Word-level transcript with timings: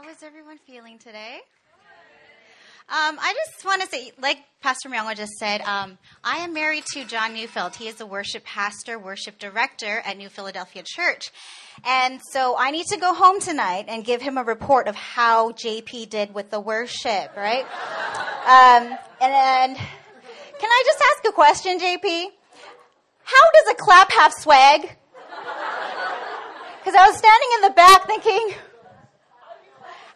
How 0.00 0.08
is 0.10 0.22
everyone 0.22 0.58
feeling 0.58 0.96
today? 0.98 1.38
Um, 2.88 3.18
I 3.20 3.34
just 3.34 3.64
want 3.64 3.82
to 3.82 3.88
say, 3.88 4.12
like 4.22 4.38
Pastor 4.62 4.88
Myungwa 4.88 5.16
just 5.16 5.32
said, 5.32 5.60
um, 5.62 5.98
I 6.22 6.36
am 6.36 6.52
married 6.52 6.84
to 6.92 7.04
John 7.04 7.34
Neufeld. 7.34 7.74
He 7.74 7.88
is 7.88 7.96
the 7.96 8.06
worship 8.06 8.44
pastor, 8.44 8.96
worship 8.96 9.40
director 9.40 10.00
at 10.04 10.16
New 10.16 10.28
Philadelphia 10.28 10.84
Church. 10.86 11.32
And 11.84 12.20
so 12.30 12.54
I 12.56 12.70
need 12.70 12.86
to 12.86 12.96
go 12.96 13.12
home 13.12 13.40
tonight 13.40 13.86
and 13.88 14.04
give 14.04 14.22
him 14.22 14.38
a 14.38 14.44
report 14.44 14.86
of 14.86 14.94
how 14.94 15.50
JP 15.50 16.10
did 16.10 16.32
with 16.32 16.50
the 16.52 16.60
worship, 16.60 17.36
right? 17.36 17.64
Um, 17.64 18.96
and 19.20 19.34
then, 19.34 19.74
can 19.74 20.70
I 20.70 20.82
just 20.86 21.02
ask 21.10 21.28
a 21.28 21.32
question, 21.32 21.80
JP? 21.80 22.26
How 23.24 23.50
does 23.52 23.72
a 23.72 23.74
clap 23.74 24.12
have 24.12 24.32
swag? 24.32 24.82
Because 26.78 26.94
I 26.94 27.08
was 27.08 27.18
standing 27.18 27.48
in 27.56 27.62
the 27.62 27.74
back 27.74 28.06
thinking, 28.06 28.54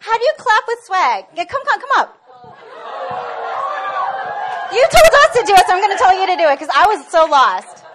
how 0.03 0.17
do 0.17 0.23
you 0.25 0.33
clap 0.37 0.63
with 0.67 0.79
swag? 0.83 1.25
Yeah, 1.33 1.45
come, 1.45 1.61
come, 1.65 1.79
come 1.79 1.89
up. 1.95 2.19
You 4.73 4.85
told 4.91 5.13
us 5.13 5.33
to 5.33 5.43
do 5.45 5.53
it, 5.53 5.65
so 5.65 5.73
I'm 5.73 5.81
going 5.81 5.95
to 5.95 5.97
tell 5.97 6.19
you 6.19 6.27
to 6.27 6.35
do 6.35 6.49
it 6.49 6.59
because 6.59 6.73
I 6.75 6.87
was 6.87 7.07
so 7.07 7.25
lost. 7.25 7.85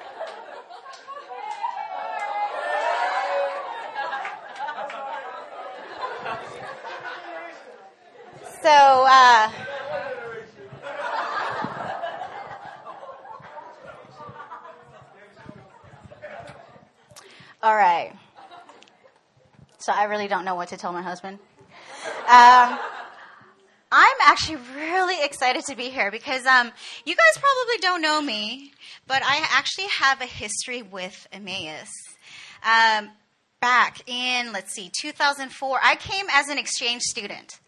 So, 8.62 8.70
uh, 8.70 9.52
all 17.62 17.76
right. 17.76 18.12
So 19.78 19.92
I 19.92 20.04
really 20.04 20.26
don't 20.26 20.46
know 20.46 20.54
what 20.54 20.68
to 20.68 20.78
tell 20.78 20.92
my 20.92 21.02
husband. 21.02 21.38
Um, 22.28 22.78
I'm 23.90 24.16
actually 24.26 24.58
really 24.76 25.24
excited 25.24 25.64
to 25.64 25.74
be 25.74 25.84
here 25.84 26.10
because 26.10 26.44
um, 26.44 26.70
you 27.06 27.16
guys 27.16 27.42
probably 27.42 27.78
don't 27.80 28.02
know 28.02 28.20
me, 28.20 28.72
but 29.06 29.22
I 29.24 29.46
actually 29.50 29.86
have 29.98 30.20
a 30.20 30.26
history 30.26 30.82
with 30.82 31.26
Emmaus. 31.32 31.88
Um, 32.62 33.08
back 33.62 34.06
in, 34.06 34.52
let's 34.52 34.74
see, 34.74 34.90
2004, 35.00 35.78
I 35.82 35.96
came 35.96 36.26
as 36.30 36.48
an 36.48 36.58
exchange 36.58 37.00
student. 37.00 37.60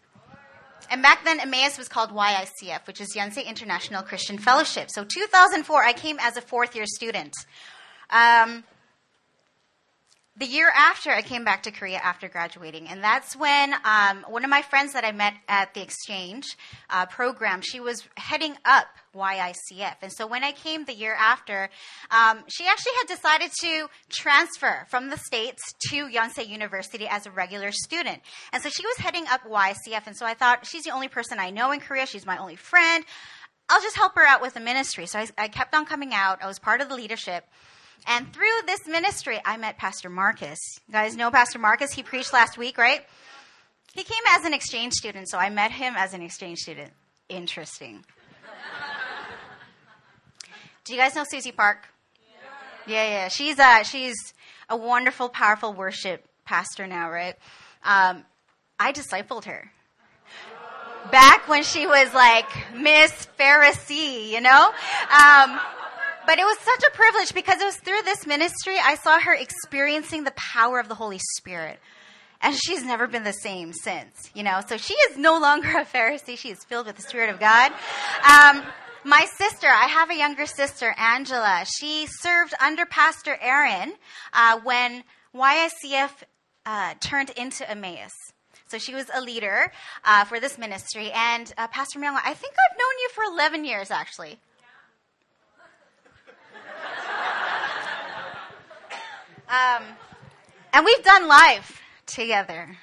And 0.91 1.01
back 1.01 1.25
then, 1.25 1.39
Emmaus 1.39 1.79
was 1.79 1.87
called 1.87 2.11
YICF, 2.11 2.85
which 2.85 3.01
is 3.01 3.15
Yonsei 3.15 3.47
International 3.47 4.03
Christian 4.03 4.37
Fellowship. 4.37 4.91
So 4.91 5.03
2004, 5.03 5.83
I 5.83 5.93
came 5.93 6.19
as 6.19 6.37
a 6.37 6.41
fourth 6.41 6.75
year 6.75 6.85
student. 6.85 7.33
Um, 8.11 8.63
the 10.41 10.47
year 10.47 10.71
after, 10.75 11.11
I 11.11 11.21
came 11.21 11.43
back 11.43 11.61
to 11.63 11.71
Korea 11.71 11.99
after 11.99 12.27
graduating, 12.27 12.87
and 12.87 13.03
that's 13.03 13.35
when 13.35 13.75
um, 13.85 14.25
one 14.27 14.43
of 14.43 14.49
my 14.49 14.63
friends 14.63 14.93
that 14.93 15.05
I 15.05 15.11
met 15.11 15.35
at 15.47 15.75
the 15.75 15.83
exchange 15.83 16.57
uh, 16.89 17.05
program, 17.05 17.61
she 17.61 17.79
was 17.79 18.07
heading 18.17 18.55
up 18.65 18.87
YICF, 19.15 19.97
and 20.01 20.11
so 20.11 20.25
when 20.25 20.43
I 20.43 20.51
came 20.51 20.85
the 20.85 20.95
year 20.95 21.13
after, 21.13 21.69
um, 22.09 22.39
she 22.47 22.65
actually 22.65 22.93
had 22.97 23.15
decided 23.15 23.51
to 23.61 23.87
transfer 24.09 24.87
from 24.89 25.11
the 25.11 25.17
states 25.17 25.61
to 25.91 26.07
Yonsei 26.07 26.47
University 26.47 27.07
as 27.07 27.27
a 27.27 27.31
regular 27.31 27.71
student, 27.71 28.19
and 28.51 28.63
so 28.63 28.69
she 28.69 28.83
was 28.83 28.97
heading 28.97 29.25
up 29.29 29.41
YICF, 29.43 30.07
and 30.07 30.17
so 30.17 30.25
I 30.25 30.33
thought 30.33 30.65
she's 30.65 30.85
the 30.85 30.91
only 30.91 31.07
person 31.07 31.37
I 31.37 31.51
know 31.51 31.71
in 31.71 31.79
Korea, 31.79 32.07
she's 32.07 32.25
my 32.25 32.37
only 32.39 32.55
friend. 32.55 33.05
I'll 33.69 33.81
just 33.81 33.95
help 33.95 34.15
her 34.15 34.25
out 34.25 34.41
with 34.41 34.55
the 34.55 34.59
ministry. 34.59 35.05
So 35.05 35.19
I, 35.19 35.27
I 35.37 35.47
kept 35.47 35.73
on 35.73 35.85
coming 35.85 36.13
out. 36.13 36.43
I 36.43 36.47
was 36.47 36.59
part 36.59 36.81
of 36.81 36.89
the 36.89 36.95
leadership. 36.95 37.45
And 38.07 38.33
through 38.33 38.45
this 38.65 38.87
ministry, 38.87 39.39
I 39.45 39.57
met 39.57 39.77
Pastor 39.77 40.09
Marcus. 40.09 40.59
You 40.87 40.93
guys 40.93 41.15
know 41.15 41.31
Pastor 41.31 41.59
Marcus? 41.59 41.91
He 41.93 42.03
preached 42.03 42.33
last 42.33 42.57
week, 42.57 42.77
right? 42.77 43.01
He 43.93 44.03
came 44.03 44.23
as 44.29 44.45
an 44.45 44.53
exchange 44.53 44.93
student, 44.93 45.29
so 45.29 45.37
I 45.37 45.49
met 45.49 45.71
him 45.71 45.93
as 45.97 46.13
an 46.13 46.21
exchange 46.21 46.59
student. 46.59 46.91
Interesting. 47.29 48.03
Do 50.83 50.93
you 50.93 50.99
guys 50.99 51.15
know 51.15 51.25
Susie 51.29 51.51
Park? 51.51 51.87
Yeah, 52.87 53.07
yeah. 53.07 53.27
She's 53.27 53.59
a, 53.59 53.83
she's 53.83 54.33
a 54.69 54.75
wonderful, 54.75 55.29
powerful 55.29 55.73
worship 55.73 56.27
pastor 56.45 56.87
now, 56.87 57.11
right? 57.11 57.35
Um, 57.83 58.25
I 58.79 58.91
discipled 58.91 59.45
her. 59.45 59.71
Back 61.11 61.47
when 61.47 61.63
she 61.63 61.85
was 61.85 62.13
like 62.13 62.47
Miss 62.75 63.27
Pharisee, 63.39 64.29
you 64.29 64.41
know? 64.41 64.71
Um, 65.11 65.59
but 66.31 66.39
it 66.39 66.45
was 66.45 66.57
such 66.59 66.81
a 66.87 66.95
privilege 66.95 67.33
because 67.33 67.59
it 67.59 67.65
was 67.65 67.75
through 67.75 68.01
this 68.05 68.25
ministry 68.25 68.77
I 68.81 68.95
saw 68.95 69.19
her 69.19 69.33
experiencing 69.33 70.23
the 70.23 70.31
power 70.31 70.79
of 70.79 70.87
the 70.87 70.95
Holy 70.95 71.19
Spirit. 71.35 71.77
And 72.39 72.55
she's 72.55 72.85
never 72.85 73.05
been 73.05 73.25
the 73.25 73.33
same 73.33 73.73
since, 73.73 74.31
you 74.33 74.41
know. 74.41 74.61
So 74.65 74.77
she 74.77 74.93
is 74.93 75.17
no 75.17 75.37
longer 75.37 75.67
a 75.77 75.83
Pharisee. 75.83 76.37
She 76.37 76.49
is 76.49 76.63
filled 76.63 76.85
with 76.85 76.95
the 76.95 77.01
Spirit 77.01 77.31
of 77.31 77.39
God. 77.41 77.73
Um, 78.23 78.63
my 79.03 79.25
sister, 79.37 79.67
I 79.67 79.87
have 79.87 80.09
a 80.09 80.15
younger 80.15 80.45
sister, 80.45 80.95
Angela. 80.97 81.65
She 81.65 82.07
served 82.07 82.53
under 82.61 82.85
Pastor 82.85 83.37
Aaron 83.41 83.91
uh, 84.31 84.61
when 84.63 85.03
YICF 85.35 86.11
uh, 86.65 86.93
turned 87.01 87.31
into 87.31 87.69
Emmaus. 87.69 88.13
So 88.69 88.77
she 88.77 88.95
was 88.95 89.07
a 89.13 89.19
leader 89.19 89.73
uh, 90.05 90.23
for 90.23 90.39
this 90.39 90.57
ministry. 90.57 91.11
And 91.11 91.53
uh, 91.57 91.67
Pastor 91.67 91.99
Myungwa, 91.99 92.21
I 92.23 92.33
think 92.35 92.53
I've 92.53 92.77
known 92.77 92.99
you 93.01 93.09
for 93.13 93.23
11 93.25 93.65
years, 93.65 93.91
actually. 93.91 94.39
Um, 99.51 99.83
and 100.71 100.85
we've 100.85 101.03
done 101.03 101.27
life 101.27 101.81
together. 102.05 102.77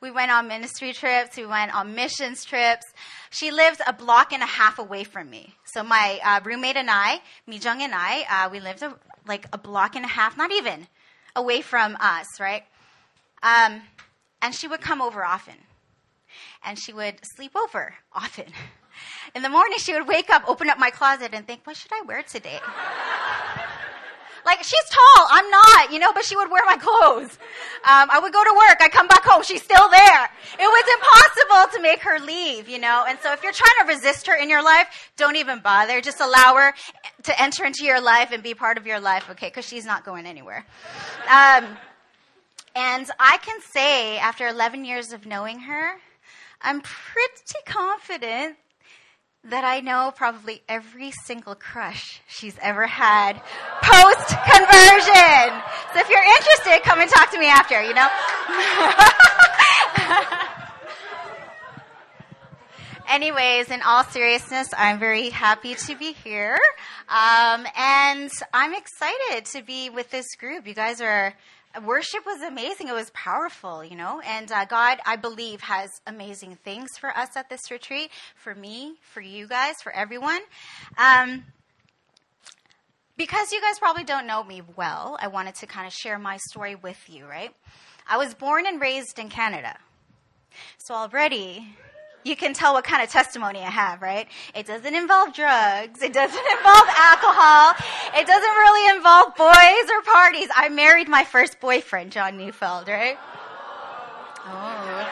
We 0.00 0.10
went 0.10 0.30
on 0.30 0.48
ministry 0.48 0.94
trips. 0.94 1.36
We 1.36 1.44
went 1.44 1.74
on 1.74 1.94
missions 1.94 2.42
trips. 2.42 2.86
She 3.28 3.50
lives 3.50 3.78
a 3.86 3.92
block 3.92 4.32
and 4.32 4.42
a 4.42 4.46
half 4.46 4.78
away 4.78 5.04
from 5.04 5.28
me. 5.28 5.54
So 5.66 5.82
my 5.82 6.18
uh, 6.24 6.40
roommate 6.42 6.76
and 6.76 6.90
I, 6.90 7.20
Mijung 7.46 7.80
and 7.80 7.92
I, 7.94 8.24
uh, 8.30 8.48
we 8.50 8.60
lived 8.60 8.82
a, 8.82 8.96
like 9.28 9.46
a 9.52 9.58
block 9.58 9.94
and 9.94 10.06
a 10.06 10.08
half, 10.08 10.38
not 10.38 10.52
even, 10.52 10.86
away 11.36 11.60
from 11.60 11.98
us, 12.00 12.40
right? 12.40 12.64
Um, 13.42 13.82
and 14.40 14.54
she 14.54 14.66
would 14.66 14.80
come 14.80 15.02
over 15.02 15.22
often. 15.22 15.56
And 16.64 16.78
she 16.78 16.94
would 16.94 17.16
sleep 17.36 17.52
over 17.54 17.94
often. 18.14 18.46
In 19.34 19.42
the 19.42 19.50
morning, 19.50 19.76
she 19.78 19.92
would 19.92 20.08
wake 20.08 20.30
up, 20.30 20.48
open 20.48 20.70
up 20.70 20.78
my 20.78 20.90
closet, 20.90 21.32
and 21.34 21.46
think, 21.46 21.60
what 21.64 21.76
should 21.76 21.92
I 21.92 22.02
wear 22.06 22.22
today? 22.22 22.60
Like, 24.44 24.62
she's 24.62 24.84
tall, 24.90 25.26
I'm 25.30 25.48
not, 25.50 25.92
you 25.92 25.98
know, 25.98 26.12
but 26.12 26.24
she 26.24 26.36
would 26.36 26.50
wear 26.50 26.62
my 26.66 26.76
clothes. 26.76 27.38
Um, 27.84 28.10
I 28.10 28.18
would 28.20 28.32
go 28.32 28.42
to 28.42 28.54
work, 28.56 28.78
I 28.80 28.88
come 28.88 29.06
back 29.06 29.24
home, 29.24 29.42
she's 29.42 29.62
still 29.62 29.88
there. 29.88 30.24
It 30.58 30.66
was 30.66 30.84
impossible 30.98 31.76
to 31.76 31.82
make 31.82 32.00
her 32.00 32.18
leave, 32.18 32.68
you 32.68 32.78
know, 32.78 33.04
and 33.08 33.18
so 33.20 33.32
if 33.32 33.42
you're 33.42 33.52
trying 33.52 33.74
to 33.80 33.86
resist 33.86 34.26
her 34.26 34.36
in 34.36 34.50
your 34.50 34.62
life, 34.62 35.10
don't 35.16 35.36
even 35.36 35.60
bother. 35.60 36.00
Just 36.00 36.20
allow 36.20 36.54
her 36.56 36.74
to 37.24 37.42
enter 37.42 37.64
into 37.64 37.84
your 37.84 38.00
life 38.00 38.30
and 38.32 38.42
be 38.42 38.54
part 38.54 38.78
of 38.78 38.86
your 38.86 39.00
life, 39.00 39.28
okay, 39.30 39.48
because 39.48 39.66
she's 39.66 39.84
not 39.84 40.04
going 40.04 40.26
anywhere. 40.26 40.66
Um, 41.30 41.76
and 42.74 43.10
I 43.18 43.38
can 43.38 43.60
say, 43.60 44.18
after 44.18 44.46
11 44.48 44.84
years 44.84 45.12
of 45.12 45.26
knowing 45.26 45.60
her, 45.60 45.92
I'm 46.62 46.80
pretty 46.80 47.58
confident 47.66 48.56
that 49.44 49.64
I 49.64 49.80
know 49.80 50.12
probably 50.14 50.62
every 50.68 51.10
single 51.10 51.56
crush 51.56 52.20
she's 52.28 52.56
ever 52.62 52.86
had 52.86 53.42
post 53.82 54.28
conversion. 54.28 55.62
So 55.92 56.00
if 56.00 56.08
you're 56.08 56.22
interested, 56.22 56.82
come 56.84 57.00
and 57.00 57.10
talk 57.10 57.32
to 57.32 57.38
me 57.38 57.46
after, 57.46 57.82
you 57.82 57.92
know? 57.92 58.08
Anyways, 63.08 63.70
in 63.70 63.82
all 63.82 64.04
seriousness, 64.04 64.68
I'm 64.76 64.98
very 64.98 65.28
happy 65.28 65.74
to 65.74 65.96
be 65.96 66.12
here. 66.12 66.58
Um, 67.08 67.66
and 67.76 68.30
I'm 68.54 68.74
excited 68.74 69.44
to 69.46 69.62
be 69.62 69.90
with 69.90 70.10
this 70.10 70.34
group. 70.36 70.66
You 70.66 70.74
guys 70.74 71.00
are 71.00 71.34
worship 71.84 72.26
was 72.26 72.42
amazing. 72.42 72.88
It 72.88 72.94
was 72.94 73.10
powerful, 73.10 73.84
you 73.84 73.96
know. 73.96 74.20
And 74.24 74.50
uh, 74.50 74.64
God, 74.64 74.98
I 75.06 75.16
believe, 75.16 75.60
has 75.62 75.90
amazing 76.06 76.58
things 76.64 76.90
for 76.98 77.16
us 77.16 77.36
at 77.36 77.48
this 77.48 77.70
retreat, 77.70 78.10
for 78.34 78.54
me, 78.54 78.96
for 79.00 79.20
you 79.20 79.46
guys, 79.46 79.76
for 79.82 79.92
everyone. 79.92 80.40
Um, 80.98 81.44
because 83.16 83.52
you 83.52 83.60
guys 83.60 83.78
probably 83.78 84.04
don't 84.04 84.26
know 84.26 84.42
me 84.42 84.62
well, 84.76 85.16
I 85.20 85.28
wanted 85.28 85.54
to 85.56 85.66
kind 85.66 85.86
of 85.86 85.92
share 85.92 86.18
my 86.18 86.38
story 86.50 86.74
with 86.74 86.98
you, 87.08 87.26
right? 87.26 87.54
I 88.08 88.16
was 88.16 88.34
born 88.34 88.66
and 88.66 88.80
raised 88.80 89.18
in 89.18 89.28
Canada. 89.28 89.76
So 90.78 90.94
already 90.94 91.76
you 92.24 92.36
can 92.36 92.54
tell 92.54 92.74
what 92.74 92.84
kind 92.84 93.02
of 93.02 93.10
testimony 93.10 93.60
I 93.60 93.70
have, 93.70 94.00
right? 94.00 94.28
It 94.54 94.66
doesn't 94.66 94.94
involve 94.94 95.34
drugs. 95.34 96.02
It 96.02 96.12
doesn't 96.12 96.46
involve 96.58 96.88
alcohol. 96.96 97.74
It 98.14 98.26
doesn't 98.26 98.50
really 98.50 98.96
involve 98.96 99.34
boys 99.36 99.90
or 99.90 100.02
parties. 100.02 100.48
I 100.54 100.68
married 100.68 101.08
my 101.08 101.24
first 101.24 101.60
boyfriend, 101.60 102.12
John 102.12 102.36
Neufeld, 102.36 102.88
right? 102.88 103.18
Oh. 104.44 105.08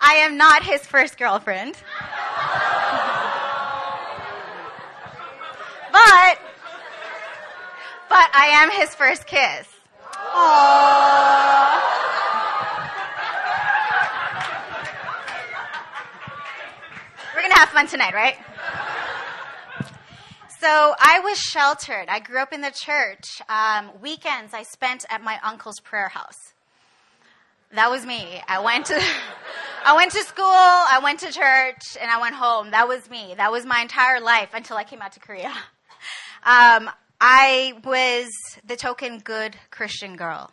I 0.00 0.14
am 0.16 0.36
not 0.36 0.62
his 0.62 0.86
first 0.86 1.18
girlfriend. 1.18 1.74
but, 5.92 6.38
but 8.08 8.30
I 8.34 8.50
am 8.52 8.70
his 8.70 8.94
first 8.94 9.26
kiss. 9.26 9.66
Aww. 10.12 11.95
Have 17.56 17.70
fun 17.70 17.86
tonight, 17.86 18.12
right? 18.12 18.36
So 20.60 20.94
I 20.98 21.20
was 21.20 21.38
sheltered. 21.38 22.06
I 22.08 22.18
grew 22.18 22.38
up 22.38 22.52
in 22.52 22.60
the 22.60 22.70
church. 22.70 23.40
Um, 23.48 23.90
weekends 24.02 24.52
I 24.52 24.62
spent 24.62 25.06
at 25.08 25.22
my 25.22 25.38
uncle's 25.42 25.80
prayer 25.80 26.08
house. 26.08 26.52
That 27.72 27.90
was 27.90 28.04
me. 28.04 28.42
I 28.46 28.60
went 28.60 28.86
to, 28.86 29.02
I 29.86 29.96
went 29.96 30.12
to 30.12 30.20
school, 30.20 30.44
I 30.44 31.00
went 31.02 31.20
to 31.20 31.32
church, 31.32 31.96
and 31.98 32.10
I 32.10 32.20
went 32.20 32.34
home. 32.34 32.72
That 32.72 32.88
was 32.88 33.08
me. 33.08 33.34
That 33.36 33.50
was 33.50 33.64
my 33.64 33.80
entire 33.80 34.20
life 34.20 34.50
until 34.52 34.76
I 34.76 34.84
came 34.84 35.00
out 35.00 35.12
to 35.12 35.20
Korea. 35.20 35.52
Um, 36.44 36.88
I 37.20 37.72
was 37.84 38.30
the 38.64 38.76
token 38.76 39.18
good 39.18 39.56
Christian 39.72 40.14
girl. 40.14 40.52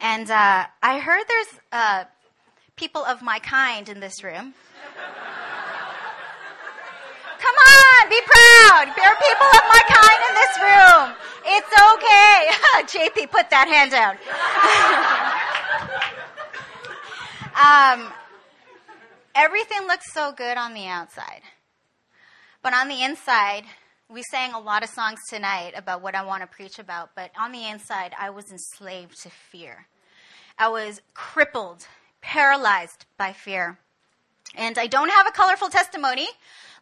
And 0.00 0.30
uh, 0.30 0.66
I 0.80 0.98
heard 1.00 1.24
there's 1.26 1.60
uh, 1.72 2.04
people 2.76 3.02
of 3.06 3.22
my 3.22 3.38
kind 3.38 3.88
in 3.88 4.00
this 4.00 4.22
room. 4.22 4.52
Come 7.38 7.54
on, 7.54 8.08
be 8.10 8.20
proud. 8.20 8.92
There 8.94 9.08
are 9.08 9.16
people 9.16 9.46
of 9.46 9.62
my 9.66 9.82
kind 9.88 10.20
in 10.28 10.34
this 10.34 10.58
room. 10.60 11.14
It's 11.46 11.72
okay. 11.94 12.52
JP, 13.08 13.30
put 13.30 13.48
that 13.48 13.66
hand 13.68 13.92
down. 13.92 14.18
um, 18.04 18.12
everything 19.34 19.86
looks 19.86 20.12
so 20.12 20.32
good 20.32 20.58
on 20.58 20.74
the 20.74 20.86
outside. 20.86 21.40
But 22.62 22.74
on 22.74 22.88
the 22.88 23.02
inside, 23.02 23.64
we 24.10 24.22
sang 24.30 24.52
a 24.52 24.60
lot 24.60 24.84
of 24.84 24.90
songs 24.90 25.20
tonight 25.30 25.72
about 25.76 26.02
what 26.02 26.14
I 26.14 26.22
want 26.24 26.42
to 26.42 26.46
preach 26.46 26.78
about, 26.78 27.10
but 27.16 27.30
on 27.38 27.52
the 27.52 27.66
inside, 27.66 28.12
I 28.18 28.28
was 28.28 28.50
enslaved 28.50 29.22
to 29.22 29.30
fear. 29.30 29.86
I 30.58 30.68
was 30.68 31.00
crippled, 31.14 31.86
paralyzed 32.26 33.06
by 33.16 33.32
fear. 33.32 33.78
And 34.56 34.76
I 34.78 34.88
don't 34.88 35.10
have 35.10 35.28
a 35.28 35.30
colorful 35.30 35.68
testimony 35.68 36.26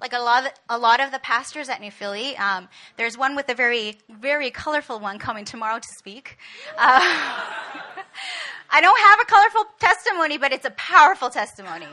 like 0.01 0.13
a 0.13 0.19
lot 0.19 0.47
of, 0.47 0.53
a 0.69 0.79
lot 0.79 1.01
of 1.01 1.13
the 1.13 1.19
pastors 1.19 1.69
at 1.69 1.81
New 1.81 1.91
Philly. 1.91 2.37
Um, 2.37 2.69
there's 2.97 3.17
one 3.17 3.37
with 3.37 3.49
a 3.49 3.55
very, 3.55 3.99
very 4.09 4.51
colorful 4.51 4.99
one 4.99 5.19
coming 5.19 5.45
tomorrow 5.45 5.79
to 5.79 5.89
speak. 5.99 6.39
Uh, 6.77 7.01
I 8.71 8.81
don't 8.81 9.01
have 9.01 9.21
a 9.21 9.25
colorful 9.25 9.65
testimony, 9.79 10.39
but 10.39 10.53
it's 10.53 10.65
a 10.65 10.71
powerful 10.73 11.31
testimony. 11.31 11.89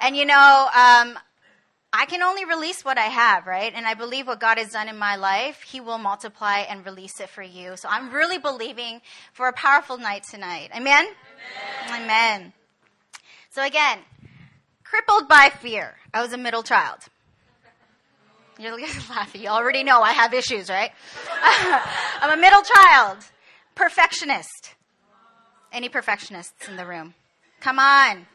And 0.00 0.16
you 0.16 0.24
know, 0.24 0.68
um, 0.74 1.18
I 1.92 2.04
can 2.06 2.22
only 2.22 2.44
release 2.44 2.84
what 2.84 2.98
I 2.98 3.06
have, 3.06 3.46
right? 3.46 3.72
And 3.74 3.86
I 3.86 3.94
believe 3.94 4.26
what 4.26 4.40
God 4.40 4.58
has 4.58 4.70
done 4.70 4.88
in 4.88 4.98
my 4.98 5.16
life, 5.16 5.62
He 5.62 5.80
will 5.80 5.98
multiply 5.98 6.60
and 6.68 6.84
release 6.84 7.20
it 7.20 7.28
for 7.28 7.42
you. 7.42 7.76
So 7.76 7.88
I'm 7.88 8.12
really 8.12 8.38
believing 8.38 9.00
for 9.32 9.48
a 9.48 9.52
powerful 9.52 9.96
night 9.96 10.24
tonight. 10.30 10.70
Amen? 10.74 11.04
Amen. 11.04 11.14
Amen. 11.92 12.52
So 13.50 13.64
again, 13.64 13.98
crippled 14.84 15.28
by 15.28 15.50
fear. 15.60 15.94
I 16.12 16.22
was 16.22 16.32
a 16.32 16.38
middle 16.38 16.62
child. 16.62 16.98
You're 18.58 18.78
laughing. 19.10 19.42
You 19.42 19.48
already 19.48 19.84
know 19.84 20.00
I 20.00 20.12
have 20.12 20.32
issues, 20.32 20.70
right? 20.70 20.90
I'm 22.20 22.38
a 22.38 22.40
middle 22.40 22.62
child. 22.62 23.18
Perfectionist. 23.74 24.74
Any 25.72 25.88
perfectionists 25.90 26.68
in 26.68 26.76
the 26.76 26.86
room? 26.86 27.14
Come 27.60 27.78
on. 27.78 28.26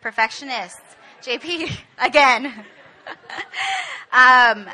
Perfectionists. 0.00 0.80
JP, 1.22 1.76
again. 1.98 2.46
um, 4.12 4.68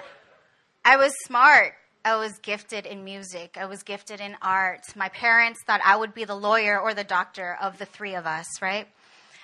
I 0.85 0.97
was 0.97 1.13
smart. 1.25 1.73
I 2.11 2.17
was 2.17 2.39
gifted 2.39 2.87
in 2.87 3.05
music. 3.05 3.57
I 3.57 3.67
was 3.67 3.85
gifted 3.85 4.21
in 4.21 4.37
art. 4.43 4.97
My 4.97 5.09
parents 5.11 5.63
thought 5.63 5.81
I 5.85 5.95
would 5.95 6.13
be 6.13 6.25
the 6.25 6.35
lawyer 6.35 6.77
or 6.77 6.93
the 6.93 7.05
doctor 7.05 7.57
of 7.63 7.79
the 7.79 7.87
three 7.87 8.17
of 8.17 8.27
us, 8.27 8.61
right? 8.61 8.89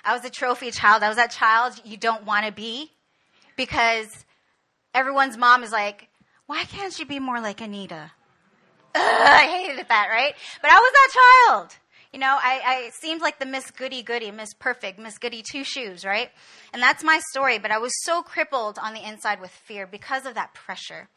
I 0.03 0.13
was 0.13 0.25
a 0.25 0.29
trophy 0.29 0.71
child. 0.71 1.01
I 1.01 1.07
was 1.07 1.15
that 1.15 1.31
child 1.31 1.79
you 1.85 1.95
don't 1.95 2.25
want 2.25 2.45
to 2.45 2.51
be 2.51 2.91
because 3.55 4.25
everyone's 4.93 5.37
mom 5.37 5.63
is 5.63 5.71
like, 5.71 6.09
why 6.45 6.65
can't 6.65 6.91
she 6.91 7.05
be 7.05 7.19
more 7.19 7.39
like 7.39 7.61
Anita? 7.61 8.11
Ugh, 8.93 9.01
I 9.01 9.47
hated 9.47 9.87
that, 9.87 10.09
right? 10.11 10.33
But 10.61 10.69
I 10.69 10.75
was 10.75 10.91
that 10.91 11.47
child. 11.47 11.75
You 12.13 12.19
know, 12.19 12.37
I, 12.41 12.61
I 12.65 12.91
seemed 13.01 13.21
like 13.21 13.39
the 13.39 13.45
Miss 13.45 13.69
Goody 13.69 14.01
Goody, 14.01 14.31
Miss 14.31 14.53
Perfect, 14.53 14.97
Miss 14.97 15.17
Goody 15.17 15.43
Two 15.43 15.63
Shoes, 15.63 16.05
right? 16.05 16.31
And 16.73 16.81
that's 16.81 17.03
my 17.03 17.19
story, 17.31 17.59
but 17.59 17.71
I 17.71 17.77
was 17.77 17.91
so 18.03 18.21
crippled 18.21 18.79
on 18.81 18.93
the 18.93 19.07
inside 19.07 19.41
with 19.41 19.51
fear 19.51 19.85
because 19.85 20.25
of 20.25 20.33
that 20.35 20.53
pressure. 20.53 21.09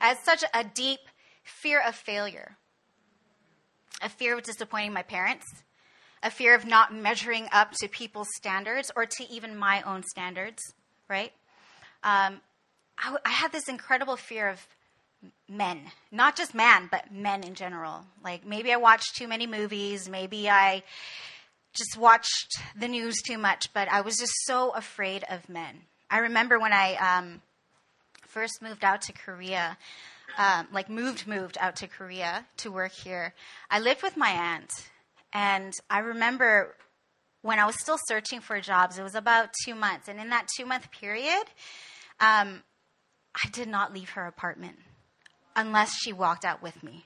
I 0.00 0.08
had 0.08 0.18
such 0.18 0.44
a 0.54 0.64
deep 0.64 1.00
fear 1.44 1.80
of 1.86 1.94
failure, 1.94 2.56
a 4.02 4.08
fear 4.08 4.36
of 4.36 4.42
disappointing 4.42 4.92
my 4.92 5.02
parents, 5.02 5.46
a 6.22 6.30
fear 6.30 6.54
of 6.54 6.64
not 6.64 6.94
measuring 6.94 7.48
up 7.52 7.72
to 7.80 7.88
people's 7.88 8.28
standards 8.36 8.90
or 8.96 9.06
to 9.06 9.24
even 9.30 9.56
my 9.56 9.82
own 9.82 10.02
standards, 10.02 10.62
right? 11.08 11.32
Um, 12.02 12.40
I, 12.98 13.16
I 13.24 13.30
had 13.30 13.52
this 13.52 13.68
incredible 13.68 14.16
fear 14.16 14.48
of 14.48 14.66
men, 15.48 15.80
not 16.10 16.36
just 16.36 16.54
man, 16.54 16.88
but 16.90 17.12
men 17.12 17.42
in 17.42 17.54
general. 17.54 18.04
Like 18.22 18.46
maybe 18.46 18.72
I 18.72 18.76
watched 18.76 19.16
too 19.16 19.28
many 19.28 19.46
movies, 19.46 20.08
maybe 20.08 20.48
I 20.48 20.82
just 21.74 21.96
watched 21.96 22.60
the 22.78 22.88
news 22.88 23.16
too 23.22 23.38
much, 23.38 23.72
but 23.72 23.88
I 23.88 24.00
was 24.00 24.16
just 24.16 24.32
so 24.44 24.70
afraid 24.70 25.24
of 25.30 25.48
men. 25.48 25.82
I 26.10 26.18
remember 26.18 26.58
when 26.58 26.72
I 26.72 26.94
um, 26.94 27.42
first 28.26 28.62
moved 28.62 28.84
out 28.84 29.02
to 29.02 29.12
Korea, 29.12 29.76
um, 30.38 30.68
like 30.72 30.88
moved 30.88 31.26
moved 31.26 31.58
out 31.60 31.76
to 31.76 31.86
Korea 31.86 32.46
to 32.58 32.70
work 32.70 32.92
here. 32.92 33.34
I 33.70 33.80
lived 33.80 34.02
with 34.02 34.16
my 34.16 34.30
aunt, 34.30 34.70
and 35.32 35.72
I 35.90 35.98
remember 35.98 36.74
when 37.42 37.58
I 37.58 37.66
was 37.66 37.80
still 37.80 37.98
searching 38.06 38.40
for 38.40 38.60
jobs. 38.60 38.98
It 38.98 39.02
was 39.02 39.14
about 39.14 39.50
two 39.64 39.74
months, 39.74 40.08
and 40.08 40.18
in 40.20 40.30
that 40.30 40.48
two 40.56 40.64
month 40.64 40.90
period, 40.90 41.44
um, 42.20 42.62
I 43.34 43.48
did 43.52 43.68
not 43.68 43.92
leave 43.92 44.10
her 44.10 44.26
apartment 44.26 44.78
unless 45.58 45.98
she 46.00 46.12
walked 46.12 46.44
out 46.44 46.62
with 46.62 46.82
me. 46.82 47.04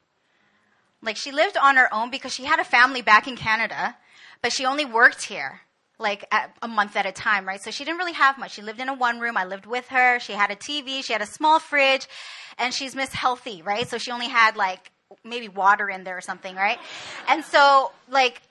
Like 1.02 1.16
she 1.16 1.32
lived 1.32 1.56
on 1.56 1.76
her 1.76 1.92
own 1.92 2.10
because 2.10 2.32
she 2.32 2.44
had 2.44 2.60
a 2.60 2.64
family 2.64 3.02
back 3.02 3.26
in 3.26 3.36
Canada, 3.36 3.96
but 4.40 4.52
she 4.52 4.64
only 4.64 4.84
worked 4.84 5.24
here 5.24 5.62
like 5.98 6.32
a 6.60 6.68
month 6.68 6.96
at 6.96 7.06
a 7.06 7.12
time, 7.12 7.46
right? 7.46 7.62
So 7.62 7.70
she 7.70 7.84
didn't 7.84 7.98
really 7.98 8.12
have 8.12 8.36
much. 8.36 8.52
She 8.52 8.62
lived 8.62 8.80
in 8.80 8.88
a 8.88 8.94
one 8.94 9.20
room. 9.20 9.36
I 9.36 9.44
lived 9.44 9.66
with 9.66 9.88
her. 9.88 10.18
She 10.20 10.32
had 10.32 10.50
a 10.50 10.56
TV. 10.56 11.02
She 11.02 11.12
had 11.12 11.22
a 11.22 11.26
small 11.26 11.60
fridge, 11.60 12.08
and 12.58 12.74
she's 12.74 12.94
Miss 12.94 13.12
Healthy, 13.12 13.62
right? 13.62 13.88
So 13.88 13.98
she 13.98 14.10
only 14.10 14.28
had 14.28 14.56
like 14.56 14.90
maybe 15.24 15.48
water 15.48 15.88
in 15.88 16.04
there 16.04 16.16
or 16.16 16.20
something, 16.20 16.56
right? 16.56 16.78
And 17.28 17.44
so 17.44 17.92
like 18.08 18.42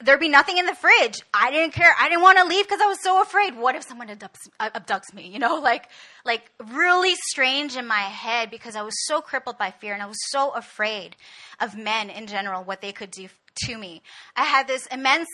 there'd 0.00 0.20
be 0.20 0.28
nothing 0.28 0.58
in 0.58 0.66
the 0.66 0.74
fridge. 0.74 1.20
I 1.32 1.50
didn't 1.50 1.72
care. 1.72 1.94
I 1.98 2.08
didn't 2.08 2.22
want 2.22 2.38
to 2.38 2.44
leave 2.44 2.66
because 2.66 2.80
I 2.80 2.86
was 2.86 3.02
so 3.02 3.22
afraid. 3.22 3.56
What 3.56 3.74
if 3.74 3.82
someone 3.82 4.08
abducts, 4.08 4.48
abducts, 4.60 5.14
me? 5.14 5.28
You 5.28 5.38
know, 5.38 5.56
like, 5.62 5.88
like 6.24 6.50
really 6.72 7.14
strange 7.14 7.76
in 7.76 7.86
my 7.86 8.00
head 8.00 8.50
because 8.50 8.76
I 8.76 8.82
was 8.82 8.94
so 9.06 9.20
crippled 9.20 9.58
by 9.58 9.70
fear 9.70 9.94
and 9.94 10.02
I 10.02 10.06
was 10.06 10.18
so 10.28 10.50
afraid 10.50 11.16
of 11.60 11.76
men 11.76 12.10
in 12.10 12.26
general, 12.26 12.62
what 12.62 12.80
they 12.80 12.92
could 12.92 13.10
do 13.10 13.28
to 13.64 13.78
me. 13.78 14.02
I 14.34 14.44
had 14.44 14.66
this 14.66 14.86
immense 14.86 15.28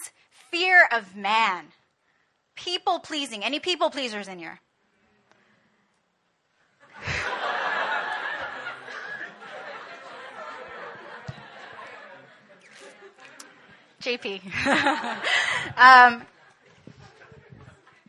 fear 0.50 0.86
of 0.92 1.16
man, 1.16 1.66
people 2.54 3.00
pleasing. 3.00 3.44
Any 3.44 3.58
people 3.58 3.90
pleasers 3.90 4.28
in 4.28 4.38
here? 4.38 4.60
JP. 14.02 14.42
um, 15.76 16.22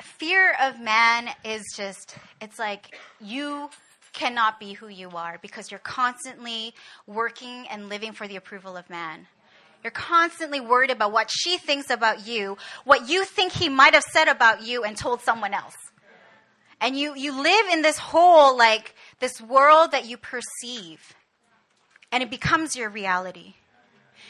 fear 0.01 0.55
of 0.61 0.79
man 0.79 1.29
is 1.45 1.63
just, 1.75 2.15
it's 2.41 2.57
like 2.57 2.97
you 3.21 3.69
cannot 4.11 4.59
be 4.59 4.73
who 4.73 4.87
you 4.87 5.09
are 5.11 5.37
because 5.41 5.69
you're 5.69 5.79
constantly 5.79 6.73
working 7.05 7.67
and 7.69 7.89
living 7.89 8.11
for 8.11 8.27
the 8.27 8.35
approval 8.35 8.75
of 8.75 8.89
man. 8.89 9.27
You're 9.83 9.91
constantly 9.91 10.61
worried 10.61 10.91
about 10.91 11.11
what 11.11 11.29
she 11.29 11.57
thinks 11.57 11.89
about 11.89 12.25
you, 12.25 12.57
what 12.85 13.09
you 13.09 13.25
think 13.25 13.51
he 13.51 13.69
might 13.69 13.93
have 13.93 14.03
said 14.03 14.27
about 14.27 14.63
you 14.63 14.83
and 14.83 14.95
told 14.95 15.21
someone 15.21 15.53
else. 15.53 15.75
And 16.79 16.97
you, 16.97 17.15
you 17.15 17.39
live 17.39 17.67
in 17.71 17.81
this 17.81 17.97
whole, 17.97 18.57
like, 18.57 18.95
this 19.19 19.41
world 19.41 19.91
that 19.91 20.05
you 20.05 20.17
perceive. 20.17 21.15
And 22.11 22.23
it 22.23 22.29
becomes 22.29 22.75
your 22.75 22.89
reality. 22.89 23.55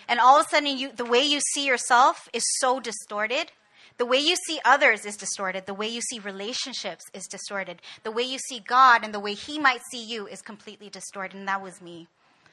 And 0.08 0.20
all 0.20 0.40
of 0.40 0.46
a 0.46 0.50
sudden, 0.50 0.78
you, 0.78 0.92
the 0.92 1.06
way 1.06 1.22
you 1.22 1.40
see 1.54 1.66
yourself 1.66 2.28
is 2.34 2.44
so 2.60 2.80
distorted. 2.80 3.52
The 3.98 4.06
way 4.06 4.18
you 4.18 4.36
see 4.48 4.60
others 4.66 5.06
is 5.06 5.16
distorted. 5.16 5.66
The 5.66 5.74
way 5.74 5.88
you 5.88 6.02
see 6.02 6.20
relationships 6.20 7.06
is 7.14 7.28
distorted. 7.28 7.82
The 8.04 8.12
way 8.12 8.24
you 8.24 8.40
see 8.40 8.60
God 8.60 9.04
and 9.04 9.14
the 9.14 9.20
way 9.20 9.34
He 9.34 9.60
might 9.60 9.82
see 9.92 10.04
you 10.04 10.28
is 10.28 10.42
completely 10.42 10.90
distorted. 10.90 11.38
And 11.38 11.48
that 11.48 11.62
was 11.62 11.82
me. 11.82 12.08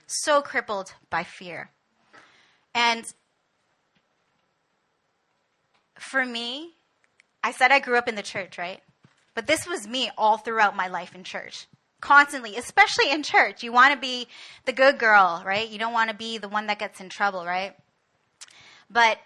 So 0.06 0.42
crippled 0.42 0.92
by 1.08 1.24
fear. 1.24 1.70
And 2.74 3.04
for 5.98 6.24
me, 6.24 6.72
I 7.42 7.52
said 7.52 7.72
I 7.72 7.80
grew 7.80 7.96
up 7.96 8.08
in 8.08 8.16
the 8.16 8.22
church, 8.22 8.58
right? 8.58 8.80
But 9.34 9.46
this 9.46 9.66
was 9.66 9.86
me 9.86 10.10
all 10.18 10.36
throughout 10.36 10.76
my 10.76 10.88
life 10.88 11.14
in 11.14 11.24
church 11.24 11.66
constantly, 12.00 12.56
especially 12.56 13.10
in 13.10 13.22
church. 13.22 13.62
You 13.62 13.72
want 13.72 13.94
to 13.94 14.00
be 14.00 14.28
the 14.64 14.72
good 14.72 14.98
girl, 14.98 15.42
right? 15.44 15.68
You 15.68 15.78
don't 15.78 15.92
want 15.92 16.10
to 16.10 16.16
be 16.16 16.38
the 16.38 16.48
one 16.48 16.66
that 16.66 16.78
gets 16.78 17.00
in 17.00 17.08
trouble, 17.08 17.44
right? 17.44 17.74
But 18.90 19.18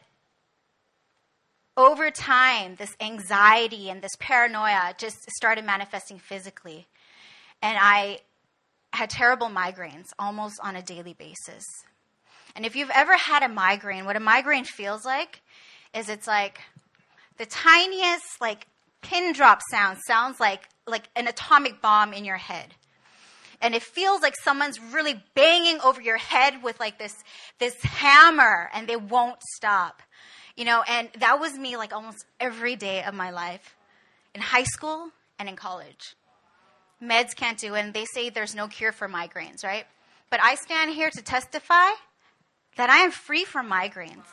over 1.77 2.11
time, 2.11 2.77
this 2.77 2.95
anxiety 3.01 3.91
and 3.91 4.03
this 4.03 4.17
paranoia 4.19 4.95
just 4.99 5.31
started 5.31 5.65
manifesting 5.65 6.19
physically. 6.19 6.87
And 7.63 7.77
I 7.81 8.21
had 8.93 9.11
terrible 9.11 9.49
migraines 9.49 10.07
almost 10.19 10.61
on 10.63 10.77
a 10.77 10.83
daily 10.83 11.15
basis. 11.15 11.65
And 12.55 12.65
if 12.65 12.77
you've 12.77 12.91
ever 12.95 13.17
had 13.17 13.43
a 13.43 13.49
migraine, 13.49 14.05
what 14.05 14.17
a 14.17 14.21
migraine 14.21 14.65
feels 14.65 15.05
like 15.05 15.41
is 15.93 16.09
it's 16.09 16.27
like 16.27 16.61
the 17.39 17.47
tiniest 17.47 18.41
like 18.41 18.67
pin 19.01 19.33
drop 19.33 19.61
sound 19.71 19.99
sounds 20.07 20.39
like 20.39 20.69
like 20.87 21.09
an 21.17 21.27
atomic 21.27 21.81
bomb 21.81 22.13
in 22.13 22.25
your 22.25 22.37
head. 22.37 22.75
And 23.61 23.75
it 23.75 23.83
feels 23.83 24.21
like 24.21 24.35
someone's 24.37 24.81
really 24.81 25.23
banging 25.35 25.81
over 25.81 26.01
your 26.01 26.19
head 26.19 26.63
with 26.63 26.79
like 26.81 26.99
this 26.99 27.15
this 27.59 27.81
hammer 27.83 28.69
and 28.75 28.87
they 28.87 28.97
won't 28.97 29.43
stop. 29.57 30.03
You 30.57 30.65
know, 30.65 30.83
and 30.87 31.09
that 31.19 31.41
was 31.41 31.59
me 31.59 31.77
like 31.77 31.93
almost 31.93 32.27
every 32.39 32.77
day 32.77 33.03
of 33.03 33.15
my 33.15 33.31
life 33.31 33.75
in 34.35 34.41
high 34.41 34.65
school 34.65 35.11
and 35.39 35.49
in 35.49 35.57
college. 35.57 36.15
Meds 37.03 37.35
can't 37.35 37.59
do 37.59 37.75
and 37.75 37.95
they 37.95 38.05
say 38.05 38.31
there's 38.31 38.55
no 38.55 38.69
cure 38.69 38.93
for 38.93 39.09
migraines, 39.09 39.65
right? 39.65 39.85
But 40.31 40.41
I 40.43 40.57
stand 40.57 40.93
here 40.93 41.11
to 41.11 41.23
testify 41.23 41.91
that 42.77 42.91
I 42.91 42.99
am 42.99 43.11
free 43.11 43.45
from 43.45 43.71
migraines. 43.71 44.27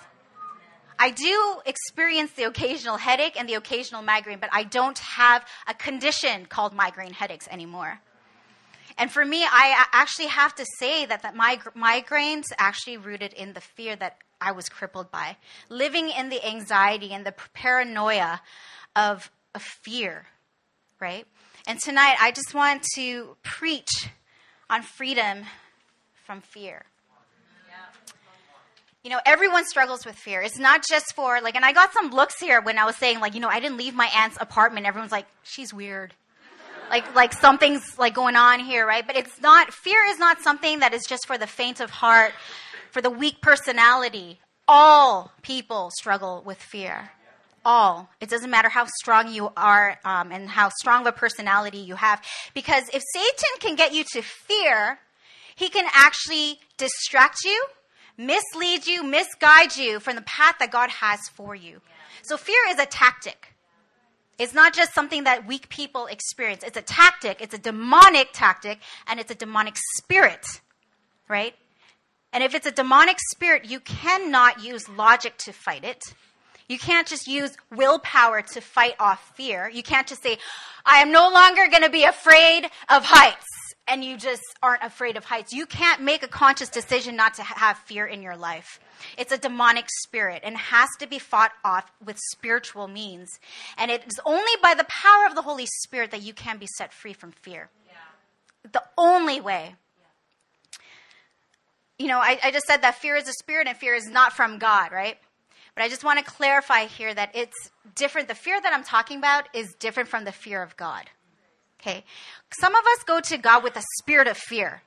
I 1.01 1.09
do 1.09 1.61
experience 1.65 2.31
the 2.33 2.43
occasional 2.43 2.97
headache 2.97 3.33
and 3.35 3.49
the 3.49 3.55
occasional 3.55 4.03
migraine, 4.03 4.37
but 4.39 4.51
I 4.53 4.63
don't 4.63 4.99
have 4.99 5.43
a 5.67 5.73
condition 5.73 6.45
called 6.45 6.75
migraine 6.75 7.13
headaches 7.13 7.47
anymore. 7.49 7.99
And 8.99 9.11
for 9.11 9.25
me, 9.25 9.43
I 9.43 9.83
actually 9.93 10.27
have 10.27 10.53
to 10.53 10.65
say 10.77 11.07
that, 11.07 11.35
my 11.35 11.57
migraines 11.75 12.43
actually 12.59 12.97
rooted 12.97 13.33
in 13.33 13.53
the 13.53 13.61
fear 13.61 13.95
that 13.95 14.19
I 14.39 14.51
was 14.51 14.69
crippled 14.69 15.09
by, 15.09 15.37
living 15.69 16.09
in 16.09 16.29
the 16.29 16.45
anxiety 16.45 17.13
and 17.13 17.25
the 17.25 17.33
paranoia 17.55 18.39
of, 18.95 19.31
of 19.55 19.63
fear, 19.63 20.27
right? 20.99 21.25
And 21.65 21.79
tonight, 21.79 22.17
I 22.21 22.29
just 22.29 22.53
want 22.53 22.83
to 22.93 23.37
preach 23.41 24.09
on 24.69 24.83
freedom 24.83 25.45
from 26.25 26.41
fear. 26.41 26.85
You 29.03 29.09
know, 29.09 29.19
everyone 29.25 29.65
struggles 29.65 30.05
with 30.05 30.15
fear. 30.15 30.41
It's 30.41 30.59
not 30.59 30.83
just 30.87 31.15
for, 31.15 31.41
like, 31.41 31.55
and 31.55 31.65
I 31.65 31.73
got 31.73 31.91
some 31.91 32.11
looks 32.11 32.39
here 32.39 32.61
when 32.61 32.77
I 32.77 32.85
was 32.85 32.95
saying, 32.95 33.19
like, 33.19 33.33
you 33.33 33.39
know, 33.39 33.49
I 33.49 33.59
didn't 33.59 33.77
leave 33.77 33.95
my 33.95 34.07
aunt's 34.15 34.37
apartment. 34.39 34.85
Everyone's 34.85 35.11
like, 35.11 35.25
she's 35.43 35.73
weird. 35.73 36.13
Like, 36.91 37.15
like 37.15 37.33
something's 37.33 37.97
like 37.97 38.13
going 38.13 38.35
on 38.35 38.59
here, 38.59 38.85
right? 38.85 39.05
But 39.05 39.15
it's 39.17 39.41
not, 39.41 39.73
fear 39.73 40.03
is 40.09 40.19
not 40.19 40.41
something 40.41 40.79
that 40.79 40.93
is 40.93 41.03
just 41.07 41.25
for 41.25 41.37
the 41.37 41.47
faint 41.47 41.79
of 41.79 41.89
heart 41.89 42.33
for 42.91 43.01
the 43.01 43.09
weak 43.09 43.41
personality. 43.41 44.39
All 44.67 45.31
people 45.41 45.89
struggle 45.97 46.43
with 46.45 46.59
fear. 46.59 47.11
All. 47.65 48.09
It 48.19 48.29
doesn't 48.29 48.49
matter 48.49 48.69
how 48.69 48.85
strong 48.85 49.31
you 49.31 49.51
are 49.55 49.99
um, 50.03 50.31
and 50.31 50.49
how 50.49 50.69
strong 50.69 51.01
of 51.01 51.07
a 51.07 51.11
personality 51.11 51.77
you 51.77 51.95
have. 51.95 52.21
Because 52.53 52.83
if 52.93 53.01
Satan 53.13 53.49
can 53.59 53.75
get 53.75 53.93
you 53.93 54.03
to 54.13 54.21
fear, 54.21 54.99
he 55.55 55.69
can 55.69 55.87
actually 55.93 56.59
distract 56.77 57.37
you, 57.45 57.65
mislead 58.25 58.87
you, 58.87 59.03
misguide 59.03 59.75
you 59.75 59.99
from 59.99 60.15
the 60.15 60.21
path 60.21 60.55
that 60.59 60.71
God 60.71 60.89
has 60.89 61.19
for 61.33 61.55
you. 61.55 61.81
So 62.21 62.37
fear 62.37 62.59
is 62.69 62.79
a 62.79 62.85
tactic. 62.85 63.53
It's 64.37 64.53
not 64.53 64.73
just 64.73 64.93
something 64.93 65.25
that 65.25 65.45
weak 65.45 65.69
people 65.69 66.07
experience. 66.07 66.63
It's 66.63 66.77
a 66.77 66.81
tactic, 66.81 67.41
it's 67.41 67.53
a 67.53 67.59
demonic 67.59 68.29
tactic, 68.33 68.79
and 69.07 69.19
it's 69.19 69.31
a 69.31 69.35
demonic 69.35 69.75
spirit, 69.97 70.45
right? 71.27 71.53
And 72.33 72.43
if 72.43 72.55
it's 72.55 72.65
a 72.65 72.71
demonic 72.71 73.17
spirit, 73.31 73.65
you 73.65 73.79
cannot 73.79 74.63
use 74.63 74.87
logic 74.89 75.37
to 75.39 75.53
fight 75.53 75.83
it. 75.83 76.01
You 76.67 76.79
can't 76.79 77.07
just 77.07 77.27
use 77.27 77.57
willpower 77.69 78.41
to 78.53 78.61
fight 78.61 78.95
off 78.99 79.31
fear. 79.35 79.69
You 79.69 79.83
can't 79.83 80.07
just 80.07 80.23
say, 80.23 80.37
I 80.85 80.99
am 80.99 81.11
no 81.11 81.29
longer 81.29 81.67
going 81.69 81.83
to 81.83 81.89
be 81.89 82.05
afraid 82.05 82.63
of 82.89 83.03
heights. 83.05 83.45
And 83.87 84.03
you 84.05 84.15
just 84.15 84.43
aren't 84.63 84.83
afraid 84.83 85.17
of 85.17 85.25
heights. 85.25 85.51
You 85.51 85.65
can't 85.65 86.01
make 86.01 86.23
a 86.23 86.27
conscious 86.27 86.69
decision 86.69 87.15
not 87.15 87.33
to 87.35 87.43
have 87.43 87.77
fear 87.77 88.05
in 88.05 88.21
your 88.21 88.37
life. 88.37 88.79
It's 89.17 89.31
a 89.31 89.37
demonic 89.37 89.85
spirit 90.03 90.41
and 90.45 90.55
has 90.55 90.87
to 90.99 91.07
be 91.07 91.19
fought 91.19 91.51
off 91.65 91.91
with 92.03 92.17
spiritual 92.31 92.87
means. 92.87 93.29
And 93.77 93.91
it 93.91 94.03
is 94.05 94.19
only 94.25 94.51
by 94.61 94.75
the 94.75 94.85
power 94.85 95.25
of 95.27 95.35
the 95.35 95.41
Holy 95.41 95.65
Spirit 95.65 96.11
that 96.11 96.21
you 96.21 96.33
can 96.33 96.57
be 96.57 96.67
set 96.77 96.93
free 96.93 97.13
from 97.13 97.31
fear. 97.31 97.69
Yeah. 97.87 98.69
The 98.71 98.83
only 98.97 99.41
way 99.41 99.75
you 102.01 102.07
know, 102.07 102.17
I, 102.17 102.39
I 102.43 102.51
just 102.51 102.65
said 102.65 102.81
that 102.81 102.95
fear 102.95 103.15
is 103.15 103.27
a 103.27 103.33
spirit 103.33 103.67
and 103.67 103.77
fear 103.77 103.93
is 103.93 104.09
not 104.09 104.33
from 104.33 104.57
God, 104.57 104.91
right? 104.91 105.17
But 105.75 105.83
I 105.83 105.89
just 105.89 106.03
want 106.03 106.17
to 106.17 106.25
clarify 106.25 106.85
here 106.85 107.13
that 107.13 107.29
it's 107.35 107.69
different. 107.93 108.27
The 108.27 108.35
fear 108.35 108.59
that 108.59 108.73
I'm 108.73 108.83
talking 108.83 109.19
about 109.19 109.47
is 109.53 109.75
different 109.75 110.09
from 110.09 110.25
the 110.25 110.31
fear 110.31 110.63
of 110.63 110.75
God. 110.75 111.05
Okay? 111.81 112.03
Some 112.59 112.75
of 112.75 112.83
us 112.85 113.03
go 113.03 113.19
to 113.19 113.37
God 113.37 113.63
with 113.63 113.75
a 113.75 113.83
spirit 113.99 114.27
of 114.27 114.37
fear. 114.37 114.81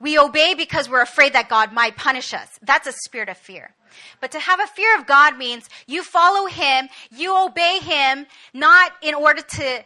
We 0.00 0.18
obey 0.18 0.54
because 0.54 0.88
we're 0.88 1.02
afraid 1.02 1.34
that 1.34 1.48
God 1.48 1.72
might 1.72 1.96
punish 1.96 2.34
us. 2.34 2.48
That's 2.62 2.86
a 2.86 2.92
spirit 3.04 3.28
of 3.28 3.38
fear. 3.38 3.70
But 4.20 4.32
to 4.32 4.40
have 4.40 4.60
a 4.60 4.66
fear 4.66 4.98
of 4.98 5.06
God 5.06 5.38
means 5.38 5.68
you 5.86 6.02
follow 6.02 6.46
Him, 6.46 6.88
you 7.10 7.36
obey 7.36 7.78
Him, 7.80 8.26
not 8.52 8.92
in 9.02 9.14
order 9.14 9.40
to 9.40 9.84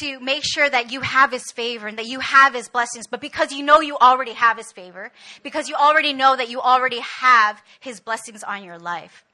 to 0.00 0.20
make 0.20 0.44
sure 0.44 0.68
that 0.68 0.92
you 0.92 1.00
have 1.00 1.32
his 1.32 1.50
favor 1.52 1.86
and 1.86 1.98
that 1.98 2.06
you 2.06 2.20
have 2.20 2.54
his 2.54 2.68
blessings, 2.68 3.06
but 3.06 3.20
because 3.20 3.52
you 3.52 3.64
know 3.64 3.80
you 3.80 3.96
already 3.96 4.32
have 4.32 4.56
his 4.56 4.70
favor, 4.72 5.10
because 5.42 5.68
you 5.68 5.74
already 5.74 6.12
know 6.12 6.36
that 6.36 6.50
you 6.50 6.60
already 6.60 7.00
have 7.00 7.62
his 7.80 8.00
blessings 8.00 8.42
on 8.42 8.64
your 8.64 8.78
life. 8.78 9.24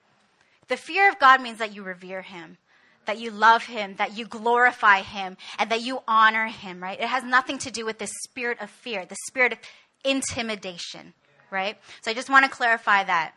The 0.68 0.76
fear 0.76 1.08
of 1.08 1.18
God 1.18 1.42
means 1.42 1.58
that 1.58 1.74
you 1.74 1.82
revere 1.82 2.22
him, 2.22 2.56
that 3.06 3.18
you 3.18 3.30
love 3.30 3.64
him, 3.64 3.94
that 3.96 4.16
you 4.16 4.26
glorify 4.26 5.02
him, 5.02 5.36
and 5.58 5.70
that 5.70 5.82
you 5.82 6.00
honor 6.06 6.46
him, 6.46 6.82
right? 6.82 7.00
It 7.00 7.08
has 7.08 7.24
nothing 7.24 7.58
to 7.58 7.70
do 7.70 7.84
with 7.84 7.98
the 7.98 8.08
spirit 8.24 8.58
of 8.60 8.70
fear, 8.70 9.06
the 9.06 9.16
spirit 9.26 9.52
of 9.52 9.58
intimidation, 10.04 11.14
right? 11.50 11.78
So 12.02 12.10
I 12.10 12.14
just 12.14 12.30
want 12.30 12.44
to 12.44 12.50
clarify 12.50 13.04
that. 13.04 13.34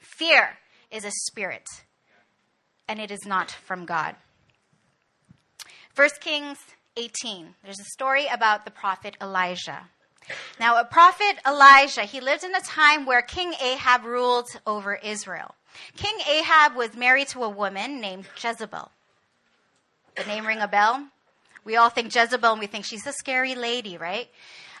Fear 0.00 0.58
is 0.90 1.04
a 1.04 1.10
spirit, 1.26 1.66
and 2.88 3.00
it 3.00 3.10
is 3.10 3.24
not 3.26 3.50
from 3.50 3.84
God. 3.84 4.16
1 5.94 6.08
Kings 6.20 6.58
18, 6.96 7.54
there's 7.62 7.80
a 7.80 7.84
story 7.84 8.26
about 8.32 8.64
the 8.64 8.70
prophet 8.70 9.16
Elijah. 9.20 9.88
Now, 10.60 10.80
a 10.80 10.84
prophet 10.84 11.38
Elijah, 11.46 12.02
he 12.02 12.20
lived 12.20 12.44
in 12.44 12.54
a 12.54 12.60
time 12.60 13.06
where 13.06 13.22
King 13.22 13.54
Ahab 13.60 14.04
ruled 14.04 14.48
over 14.66 14.94
Israel. 14.94 15.54
King 15.96 16.18
Ahab 16.28 16.76
was 16.76 16.96
married 16.96 17.28
to 17.28 17.44
a 17.44 17.48
woman 17.48 18.00
named 18.00 18.26
Jezebel. 18.36 18.90
The 20.16 20.24
name 20.24 20.46
ring 20.46 20.60
a 20.60 20.68
bell? 20.68 21.08
We 21.64 21.76
all 21.76 21.88
think 21.88 22.14
Jezebel 22.14 22.52
and 22.52 22.60
we 22.60 22.66
think 22.66 22.84
she's 22.84 23.06
a 23.06 23.12
scary 23.12 23.54
lady, 23.54 23.96
right? 23.96 24.28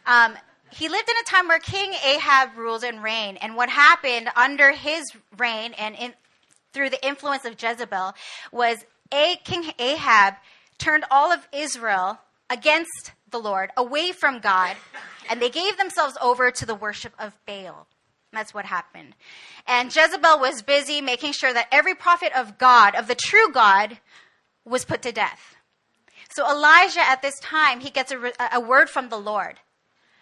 Um, 0.06 0.34
he 0.70 0.88
lived 0.88 1.08
in 1.08 1.16
a 1.16 1.30
time 1.30 1.48
where 1.48 1.58
King 1.58 1.92
Ahab 2.04 2.56
ruled 2.56 2.82
and 2.82 3.02
reigned. 3.02 3.38
And 3.42 3.56
what 3.56 3.68
happened 3.68 4.28
under 4.36 4.72
his 4.72 5.04
reign 5.36 5.74
and 5.78 5.94
in, 5.94 6.14
through 6.72 6.90
the 6.90 7.06
influence 7.06 7.44
of 7.44 7.60
Jezebel 7.60 8.14
was 8.50 8.84
a, 9.12 9.36
King 9.44 9.72
Ahab 9.78 10.34
turned 10.78 11.04
all 11.10 11.30
of 11.30 11.46
Israel 11.52 12.18
against 12.50 13.12
the 13.32 13.38
Lord, 13.38 13.70
away 13.76 14.12
from 14.12 14.38
God, 14.38 14.76
and 15.28 15.40
they 15.40 15.50
gave 15.50 15.76
themselves 15.76 16.16
over 16.22 16.50
to 16.50 16.66
the 16.66 16.74
worship 16.74 17.12
of 17.18 17.36
Baal. 17.46 17.86
That's 18.32 18.54
what 18.54 18.64
happened. 18.64 19.14
And 19.66 19.94
Jezebel 19.94 20.38
was 20.38 20.62
busy 20.62 21.00
making 21.00 21.32
sure 21.32 21.52
that 21.52 21.68
every 21.70 21.94
prophet 21.94 22.32
of 22.34 22.56
God, 22.56 22.94
of 22.94 23.06
the 23.06 23.14
true 23.14 23.52
God, 23.52 23.98
was 24.64 24.84
put 24.84 25.02
to 25.02 25.12
death. 25.12 25.56
So 26.30 26.48
Elijah, 26.50 27.00
at 27.00 27.20
this 27.20 27.38
time, 27.40 27.80
he 27.80 27.90
gets 27.90 28.10
a, 28.10 28.32
a 28.52 28.60
word 28.60 28.88
from 28.88 29.10
the 29.10 29.18
Lord. 29.18 29.58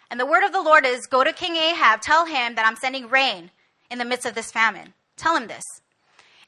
And 0.09 0.19
the 0.19 0.25
word 0.25 0.43
of 0.43 0.51
the 0.51 0.61
Lord 0.61 0.85
is 0.85 1.07
go 1.07 1.23
to 1.23 1.31
King 1.31 1.55
Ahab, 1.55 2.01
tell 2.01 2.25
him 2.25 2.55
that 2.55 2.65
I'm 2.65 2.75
sending 2.75 3.07
rain 3.07 3.51
in 3.89 3.97
the 3.97 4.05
midst 4.05 4.25
of 4.25 4.35
this 4.35 4.51
famine. 4.51 4.93
Tell 5.15 5.37
him 5.37 5.47
this. 5.47 5.63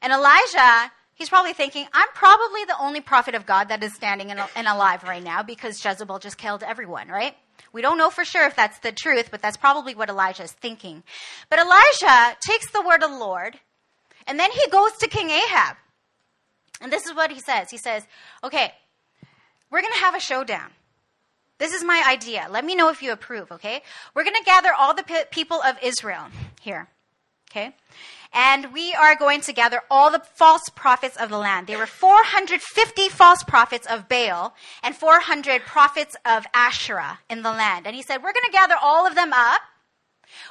And 0.02 0.12
Elijah 0.12 0.92
He's 1.14 1.28
probably 1.28 1.52
thinking, 1.52 1.86
I'm 1.92 2.08
probably 2.14 2.64
the 2.64 2.76
only 2.80 3.00
prophet 3.00 3.34
of 3.34 3.46
God 3.46 3.68
that 3.68 3.82
is 3.82 3.94
standing 3.94 4.32
and, 4.32 4.66
alive 4.66 5.04
right 5.04 5.22
now 5.22 5.42
because 5.42 5.82
Jezebel 5.84 6.18
just 6.18 6.38
killed 6.38 6.62
everyone, 6.64 7.08
right? 7.08 7.36
We 7.72 7.82
don't 7.82 7.98
know 7.98 8.10
for 8.10 8.24
sure 8.24 8.46
if 8.46 8.56
that's 8.56 8.78
the 8.80 8.90
truth, 8.90 9.28
but 9.30 9.40
that's 9.40 9.56
probably 9.56 9.94
what 9.94 10.08
Elijah 10.08 10.42
is 10.42 10.52
thinking. 10.52 11.04
But 11.50 11.60
Elijah 11.60 12.36
takes 12.40 12.70
the 12.70 12.82
word 12.82 13.02
of 13.02 13.10
the 13.10 13.16
Lord, 13.16 13.58
and 14.26 14.38
then 14.38 14.50
he 14.50 14.68
goes 14.70 14.92
to 14.98 15.08
King 15.08 15.30
Ahab. 15.30 15.76
And 16.80 16.92
this 16.92 17.06
is 17.06 17.14
what 17.14 17.30
he 17.30 17.40
says. 17.40 17.70
He 17.70 17.78
says, 17.78 18.04
Okay, 18.42 18.72
we're 19.70 19.82
going 19.82 19.94
to 19.94 20.00
have 20.00 20.14
a 20.14 20.20
showdown. 20.20 20.70
This 21.58 21.72
is 21.72 21.84
my 21.84 22.04
idea. 22.08 22.46
Let 22.50 22.64
me 22.64 22.74
know 22.74 22.90
if 22.90 23.02
you 23.02 23.12
approve, 23.12 23.52
okay? 23.52 23.82
We're 24.14 24.24
going 24.24 24.36
to 24.36 24.44
gather 24.44 24.70
all 24.76 24.94
the 24.94 25.26
people 25.30 25.62
of 25.62 25.76
Israel 25.82 26.26
here, 26.60 26.88
okay? 27.50 27.74
And 28.34 28.72
we 28.72 28.92
are 28.94 29.14
going 29.14 29.40
to 29.42 29.52
gather 29.52 29.80
all 29.88 30.10
the 30.10 30.22
false 30.34 30.68
prophets 30.74 31.16
of 31.16 31.30
the 31.30 31.38
land. 31.38 31.68
There 31.68 31.78
were 31.78 31.86
450 31.86 33.08
false 33.08 33.44
prophets 33.44 33.86
of 33.86 34.08
Baal 34.08 34.54
and 34.82 34.94
400 34.94 35.62
prophets 35.62 36.16
of 36.26 36.44
Asherah 36.52 37.20
in 37.30 37.42
the 37.42 37.52
land. 37.52 37.86
And 37.86 37.94
he 37.94 38.02
said, 38.02 38.18
We're 38.18 38.32
going 38.32 38.46
to 38.46 38.52
gather 38.52 38.74
all 38.82 39.06
of 39.06 39.14
them 39.14 39.32
up. 39.32 39.60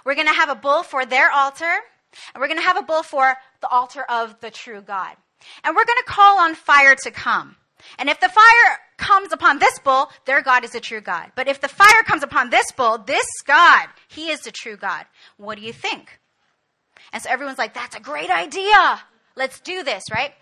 We're 0.06 0.16
going 0.16 0.28
to 0.28 0.34
have 0.34 0.50
a 0.50 0.56
bull 0.56 0.84
for 0.84 1.06
their 1.06 1.30
altar, 1.30 1.66
and 2.34 2.40
we're 2.40 2.48
going 2.48 2.60
to 2.60 2.66
have 2.66 2.78
a 2.78 2.84
bull 2.84 3.04
for 3.04 3.36
the 3.62 3.68
altar 3.68 4.04
of 4.04 4.40
the 4.40 4.50
true 4.50 4.82
God. 4.82 5.18
And 5.64 5.76
we're 5.76 5.86
going 5.86 6.00
to 6.06 6.12
call 6.12 6.40
on 6.40 6.56
fire 6.56 6.96
to 7.04 7.12
come. 7.12 7.58
And 8.00 8.10
if 8.10 8.22
the 8.22 8.30
fire 8.30 8.80
comes 8.98 9.34
upon 9.34 9.60
this 9.60 9.78
bull, 9.80 10.10
their 10.26 10.42
God 10.42 10.64
is 10.64 10.72
the 10.72 10.80
true 10.80 11.02
God. 11.02 11.34
But 11.36 11.50
if 11.50 11.60
the 11.60 11.68
fire 11.68 12.04
comes 12.04 12.24
upon 12.24 12.50
this 12.50 12.72
bull, 12.72 12.98
this 12.98 13.26
God, 13.46 13.88
he 14.08 14.30
is 14.30 14.42
the 14.42 14.52
true 14.52 14.78
God. 14.78 15.06
What 15.36 15.58
do 15.58 15.66
you 15.66 15.74
think? 15.74 16.20
And 17.14 17.22
so 17.22 17.30
everyone's 17.30 17.60
like, 17.60 17.74
that's 17.74 17.96
a 17.96 18.02
great 18.02 18.30
idea. 18.30 19.00
Let's 19.36 19.60
do 19.60 19.84
this, 19.84 20.04
right? 20.12 20.34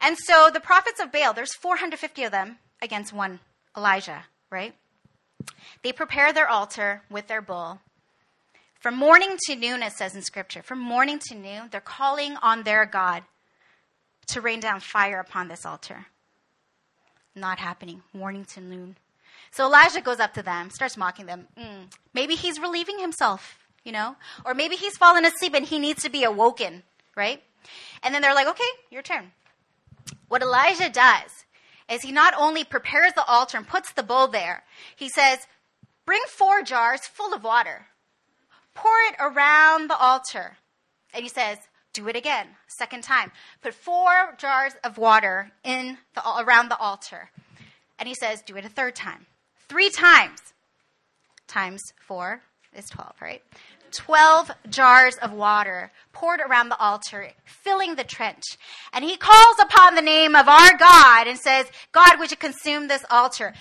And 0.00 0.16
so 0.16 0.50
the 0.52 0.60
prophets 0.60 1.00
of 1.00 1.10
Baal, 1.10 1.32
there's 1.32 1.54
450 1.54 2.24
of 2.24 2.30
them 2.32 2.58
against 2.80 3.12
one 3.12 3.40
Elijah, 3.76 4.24
right? 4.50 4.74
They 5.82 5.92
prepare 5.92 6.32
their 6.32 6.48
altar 6.48 7.02
with 7.10 7.26
their 7.26 7.42
bull. 7.42 7.80
From 8.78 8.96
morning 8.96 9.36
to 9.46 9.56
noon, 9.56 9.82
it 9.82 9.92
says 9.92 10.14
in 10.14 10.22
scripture, 10.22 10.62
from 10.62 10.78
morning 10.78 11.18
to 11.28 11.34
noon, 11.34 11.68
they're 11.70 11.80
calling 11.80 12.36
on 12.42 12.62
their 12.62 12.86
God 12.86 13.24
to 14.28 14.40
rain 14.40 14.60
down 14.60 14.80
fire 14.80 15.18
upon 15.18 15.48
this 15.48 15.66
altar. 15.66 16.06
Not 17.34 17.58
happening. 17.58 18.02
Morning 18.12 18.44
to 18.46 18.60
noon. 18.60 18.96
So 19.50 19.64
Elijah 19.66 20.00
goes 20.00 20.20
up 20.20 20.34
to 20.34 20.42
them, 20.42 20.70
starts 20.70 20.96
mocking 20.96 21.26
them. 21.26 21.48
Mm, 21.58 21.92
maybe 22.14 22.34
he's 22.34 22.60
relieving 22.60 22.98
himself, 22.98 23.58
you 23.88 23.92
know? 23.92 24.16
Or 24.44 24.52
maybe 24.52 24.76
he's 24.76 24.98
fallen 24.98 25.24
asleep 25.24 25.54
and 25.54 25.64
he 25.64 25.78
needs 25.78 26.02
to 26.02 26.10
be 26.10 26.22
awoken, 26.22 26.82
right? 27.16 27.42
And 28.02 28.14
then 28.14 28.20
they're 28.20 28.34
like, 28.34 28.46
okay, 28.46 28.70
your 28.90 29.00
turn. 29.00 29.32
What 30.28 30.42
Elijah 30.42 30.90
does 30.90 31.46
is 31.90 32.02
he 32.02 32.12
not 32.12 32.34
only 32.38 32.64
prepares 32.64 33.14
the 33.14 33.24
altar 33.24 33.56
and 33.56 33.66
puts 33.66 33.92
the 33.92 34.02
bowl 34.02 34.28
there, 34.28 34.64
he 34.94 35.08
says, 35.08 35.38
bring 36.04 36.20
four 36.28 36.60
jars 36.62 37.06
full 37.06 37.32
of 37.32 37.42
water, 37.42 37.86
pour 38.74 38.92
it 39.08 39.16
around 39.18 39.88
the 39.88 39.96
altar. 39.96 40.58
And 41.14 41.22
he 41.22 41.30
says, 41.30 41.56
do 41.94 42.08
it 42.08 42.16
again, 42.16 42.48
second 42.66 43.04
time. 43.04 43.32
Put 43.62 43.72
four 43.72 44.34
jars 44.36 44.74
of 44.84 44.98
water 44.98 45.50
in 45.64 45.96
the, 46.14 46.22
around 46.38 46.68
the 46.68 46.76
altar. 46.76 47.30
And 47.98 48.06
he 48.06 48.14
says, 48.14 48.42
do 48.42 48.54
it 48.56 48.66
a 48.66 48.68
third 48.68 48.94
time. 48.94 49.24
Three 49.66 49.88
times. 49.88 50.38
Times 51.46 51.80
four 51.98 52.42
is 52.76 52.88
12, 52.90 53.14
right? 53.20 53.42
12 53.92 54.50
jars 54.68 55.16
of 55.16 55.32
water 55.32 55.90
poured 56.12 56.40
around 56.40 56.68
the 56.68 56.78
altar, 56.78 57.30
filling 57.44 57.94
the 57.94 58.04
trench. 58.04 58.44
And 58.92 59.04
he 59.04 59.16
calls 59.16 59.56
upon 59.60 59.94
the 59.94 60.02
name 60.02 60.34
of 60.34 60.48
our 60.48 60.76
God 60.76 61.26
and 61.26 61.38
says, 61.38 61.66
God, 61.92 62.18
would 62.18 62.30
you 62.30 62.36
consume 62.36 62.88
this 62.88 63.04
altar? 63.10 63.54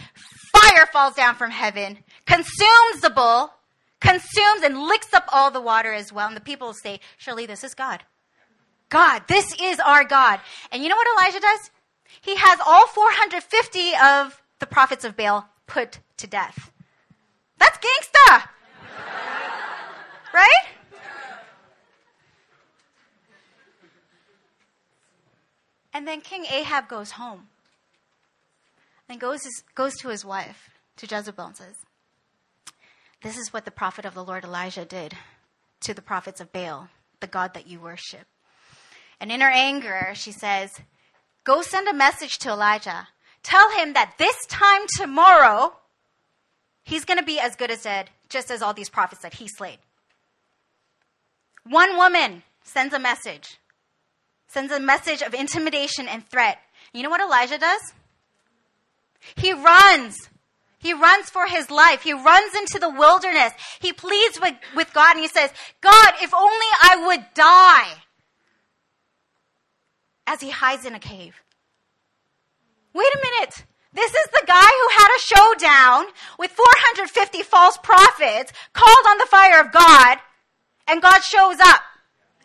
Fire 0.52 0.88
falls 0.92 1.16
down 1.16 1.36
from 1.36 1.52
heaven, 1.52 2.00
consumes 2.26 3.02
the 3.02 3.10
bull, 3.10 3.54
consumes 4.00 4.64
and 4.64 4.84
licks 4.84 5.14
up 5.14 5.26
all 5.32 5.52
the 5.52 5.62
water 5.62 5.94
as 5.94 6.12
well. 6.12 6.28
And 6.28 6.36
the 6.36 6.42
people 6.42 6.74
say, 6.74 7.00
surely 7.18 7.46
this 7.46 7.64
is 7.64 7.74
God. 7.74 8.04
God. 8.90 9.24
This 9.28 9.54
is 9.62 9.80
our 9.80 10.04
God. 10.04 10.40
And 10.72 10.84
you 10.84 10.90
know 10.90 10.96
what 10.96 11.08
Elijah 11.20 11.40
does? 11.40 11.72
He 12.22 12.36
has 12.38 12.60
all 12.66 12.88
450 12.88 13.92
of 14.02 14.42
the 14.60 14.66
prophets 14.66 15.04
of 15.04 15.18
Baal 15.18 15.50
put 15.68 16.00
to 16.18 16.28
death. 16.28 16.72
That's 17.60 17.78
gangsta. 17.78 18.50
Right? 20.38 20.68
And 25.94 26.08
then 26.08 26.22
King 26.22 26.46
Ahab 26.46 26.88
goes 26.88 27.12
home 27.12 27.48
and 29.10 29.20
goes, 29.20 29.42
goes 29.74 29.96
to 29.96 30.10
his 30.10 30.24
wife, 30.24 30.70
to 30.98 31.08
Jezebel, 31.08 31.46
and 31.46 31.58
says, 31.58 31.76
This 33.24 33.36
is 33.36 33.52
what 33.52 33.66
the 33.66 33.72
prophet 33.72 34.06
of 34.06 34.14
the 34.14 34.24
Lord 34.24 34.44
Elijah 34.44 34.86
did 34.86 35.16
to 35.82 35.96
the 35.96 36.04
prophets 36.04 36.40
of 36.40 36.54
Baal, 36.54 36.90
the 37.20 37.26
God 37.26 37.56
that 37.56 37.66
you 37.66 37.80
worship. 37.80 38.28
And 39.20 39.32
in 39.32 39.42
her 39.42 39.50
anger, 39.50 40.12
she 40.14 40.32
says, 40.32 40.72
Go 41.44 41.64
send 41.64 41.88
a 41.88 41.94
message 41.94 42.38
to 42.40 42.50
Elijah. 42.50 43.08
Tell 43.42 43.72
him 43.72 43.94
that 43.94 44.16
this 44.20 44.46
time 44.46 44.82
tomorrow, 44.98 45.74
he's 46.84 47.06
going 47.06 47.18
to 47.18 47.26
be 47.26 47.40
as 47.40 47.56
good 47.56 47.72
as 47.72 47.82
dead, 47.82 48.12
just 48.30 48.52
as 48.52 48.62
all 48.62 48.76
these 48.76 48.90
prophets 48.90 49.24
that 49.24 49.36
he 49.36 49.48
slayed. 49.48 49.80
One 51.70 51.98
woman 51.98 52.44
sends 52.64 52.94
a 52.94 53.00
message, 53.00 53.58
sends 54.48 54.72
a 54.72 54.80
message 54.80 55.22
of 55.22 55.34
intimidation 55.34 56.08
and 56.08 56.28
threat. 56.28 56.60
You 56.94 57.04
know 57.04 57.10
what 57.10 57.22
Elijah 57.22 57.58
does? 57.58 57.82
He 59.36 59.54
runs. 59.54 60.30
He 60.80 60.94
runs 60.94 61.30
for 61.30 61.48
his 61.48 61.70
life. 61.72 62.04
He 62.04 62.14
runs 62.14 62.54
into 62.56 62.80
the 62.80 62.90
wilderness. 62.90 63.52
He 63.80 63.92
pleads 63.94 64.40
with, 64.40 64.54
with 64.76 64.94
God 64.94 65.16
and 65.16 65.22
he 65.22 65.28
says, 65.28 65.52
God, 65.82 66.14
if 66.22 66.34
only 66.34 66.68
I 66.82 67.06
would 67.08 67.26
die 67.34 67.94
as 70.28 70.42
he 70.42 70.50
hides 70.50 70.86
in 70.86 70.94
a 70.94 71.00
cave. 71.00 71.42
Wait 72.94 73.14
a 73.14 73.20
minute. 73.24 73.66
This 73.94 74.12
is 74.12 74.28
the 74.32 74.44
guy 74.46 74.60
who 74.60 74.90
had 74.98 75.10
a 75.16 75.20
showdown 75.20 76.06
with 76.38 76.52
450 76.52 77.42
false 77.44 77.78
prophets, 77.78 78.54
called 78.74 79.06
on 79.08 79.18
the 79.18 79.26
fire 79.26 79.62
of 79.62 79.72
God, 79.72 80.18
and 80.88 81.02
God 81.02 81.22
shows 81.22 81.58
up 81.60 81.82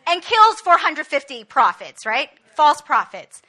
and 0.07 0.21
kills 0.21 0.59
450 0.61 1.43
prophets, 1.45 2.05
right? 2.05 2.29
False 2.55 2.81
prophets. 2.81 3.41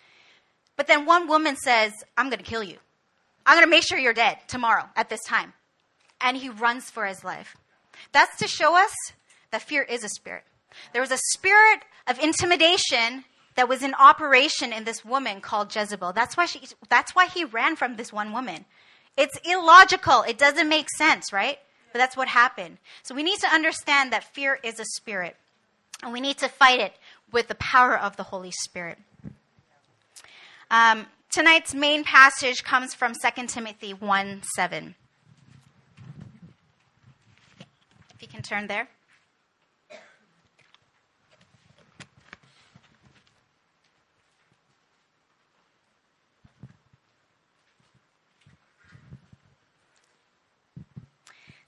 But 0.77 0.87
then 0.87 1.07
one 1.07 1.29
woman 1.29 1.57
says, 1.57 1.93
I'm 2.17 2.31
going 2.31 2.39
to 2.39 2.45
kill 2.45 2.63
you. 2.63 2.79
I'm 3.47 3.57
going 3.57 3.67
to 3.67 3.71
make 3.71 3.85
sure 3.85 3.99
you're 3.99 4.15
dead 4.15 4.39
tomorrow 4.49 4.85
at 4.97 5.09
this 5.09 5.23
time. 5.25 5.53
And 6.21 6.37
he 6.37 6.49
runs 6.49 6.91
for 6.91 7.07
his 7.07 7.25
life. 7.25 7.57
That's 8.13 8.39
to 8.39 8.49
show 8.49 8.77
us 8.77 8.95
that 9.51 9.63
fear 9.63 9.83
is 9.83 10.05
a 10.05 10.09
spirit. 10.09 10.45
There 10.93 11.03
was 11.03 11.13
a 11.13 11.19
spirit 11.33 11.81
of 12.07 12.19
intimidation 12.19 13.25
that 13.55 13.69
was 13.69 13.83
in 13.83 13.95
operation 13.95 14.73
in 14.73 14.85
this 14.85 15.05
woman 15.05 15.41
called 15.41 15.75
Jezebel. 15.75 16.13
That's 16.13 16.37
why 16.37 16.47
she, 16.47 16.63
that's 16.89 17.15
why 17.15 17.27
he 17.27 17.45
ran 17.45 17.77
from 17.77 17.97
this 17.97 18.13
one 18.13 18.33
woman. 18.33 18.65
It's 19.17 19.39
illogical. 19.45 20.23
It 20.23 20.39
doesn't 20.39 20.69
make 20.69 20.89
sense, 20.97 21.33
right? 21.33 21.59
But 21.95 22.01
that's 22.01 22.17
what 22.17 22.27
happened. 22.27 22.79
So 23.05 23.15
we 23.15 23.23
need 23.23 23.39
to 23.39 23.47
understand 23.47 24.13
that 24.13 24.25
fear 24.35 24.59
is 24.65 24.81
a 24.81 24.85
spirit. 24.85 25.37
And 26.03 26.13
we 26.13 26.21
need 26.21 26.39
to 26.39 26.49
fight 26.49 26.81
it 26.81 26.93
with 27.31 27.47
the 27.47 27.55
power 27.55 27.97
of 27.97 28.17
the 28.17 28.25
Holy 28.25 28.51
Spirit. 28.51 28.99
Um, 30.73 31.07
tonight's 31.31 31.73
main 31.73 32.03
passage 32.03 32.65
comes 32.65 32.95
from 32.95 33.13
2 33.13 33.47
Timothy 33.47 33.95
1 33.95 34.43
7. 34.57 34.97
If 37.61 38.23
you 38.23 38.27
can 38.27 38.43
turn 38.43 38.67
there. 38.67 38.89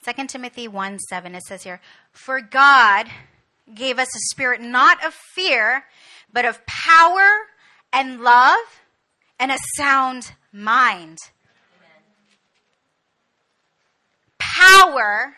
2 0.06 0.26
Timothy 0.26 0.68
1 0.68 0.98
7, 0.98 1.34
it 1.34 1.42
says 1.42 1.64
here, 1.64 1.80
For 2.12 2.40
God 2.40 3.08
gave 3.74 3.98
us 3.98 4.14
a 4.14 4.20
spirit 4.30 4.60
not 4.60 5.04
of 5.04 5.14
fear, 5.14 5.84
but 6.32 6.44
of 6.44 6.64
power 6.66 7.28
and 7.92 8.20
love 8.20 8.58
and 9.40 9.50
a 9.50 9.58
sound 9.76 10.32
mind. 10.52 11.18
Power, 14.38 15.36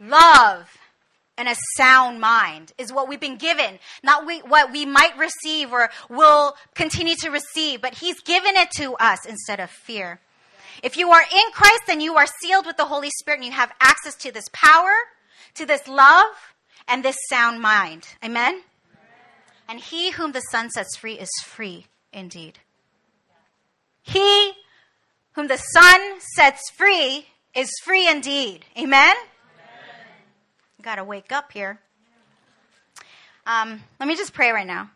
love, 0.00 0.78
and 1.36 1.48
a 1.48 1.56
sound 1.76 2.20
mind 2.20 2.72
is 2.78 2.92
what 2.92 3.08
we've 3.08 3.20
been 3.20 3.36
given, 3.36 3.78
not 4.02 4.26
we, 4.26 4.38
what 4.40 4.72
we 4.72 4.86
might 4.86 5.16
receive 5.18 5.72
or 5.72 5.90
will 6.08 6.54
continue 6.74 7.14
to 7.16 7.30
receive, 7.30 7.82
but 7.82 7.94
He's 7.94 8.20
given 8.20 8.56
it 8.56 8.70
to 8.76 8.94
us 8.94 9.26
instead 9.26 9.60
of 9.60 9.70
fear. 9.70 10.20
If 10.82 10.96
you 10.96 11.10
are 11.10 11.22
in 11.22 11.52
Christ, 11.52 11.82
then 11.86 12.00
you 12.00 12.16
are 12.16 12.26
sealed 12.26 12.66
with 12.66 12.76
the 12.76 12.86
Holy 12.86 13.10
Spirit 13.20 13.38
and 13.38 13.46
you 13.46 13.52
have 13.52 13.72
access 13.80 14.16
to 14.16 14.32
this 14.32 14.48
power, 14.52 14.92
to 15.54 15.64
this 15.64 15.86
love, 15.86 16.34
and 16.88 17.04
this 17.04 17.16
sound 17.30 17.60
mind. 17.60 18.08
Amen? 18.24 18.54
Amen. 18.54 18.62
And 19.68 19.80
he 19.80 20.10
whom 20.10 20.32
the 20.32 20.42
Son 20.50 20.70
sets 20.70 20.96
free 20.96 21.14
is 21.14 21.30
free 21.44 21.86
indeed. 22.12 22.58
He 24.02 24.52
whom 25.32 25.46
the 25.46 25.56
Son 25.56 26.20
sets 26.34 26.68
free 26.70 27.26
is 27.54 27.70
free 27.84 28.08
indeed. 28.08 28.64
Amen? 28.76 29.14
Amen. 29.14 29.16
Got 30.82 30.96
to 30.96 31.04
wake 31.04 31.30
up 31.30 31.52
here. 31.52 31.78
Um, 33.46 33.82
let 34.00 34.08
me 34.08 34.16
just 34.16 34.32
pray 34.32 34.50
right 34.50 34.66
now. 34.66 34.90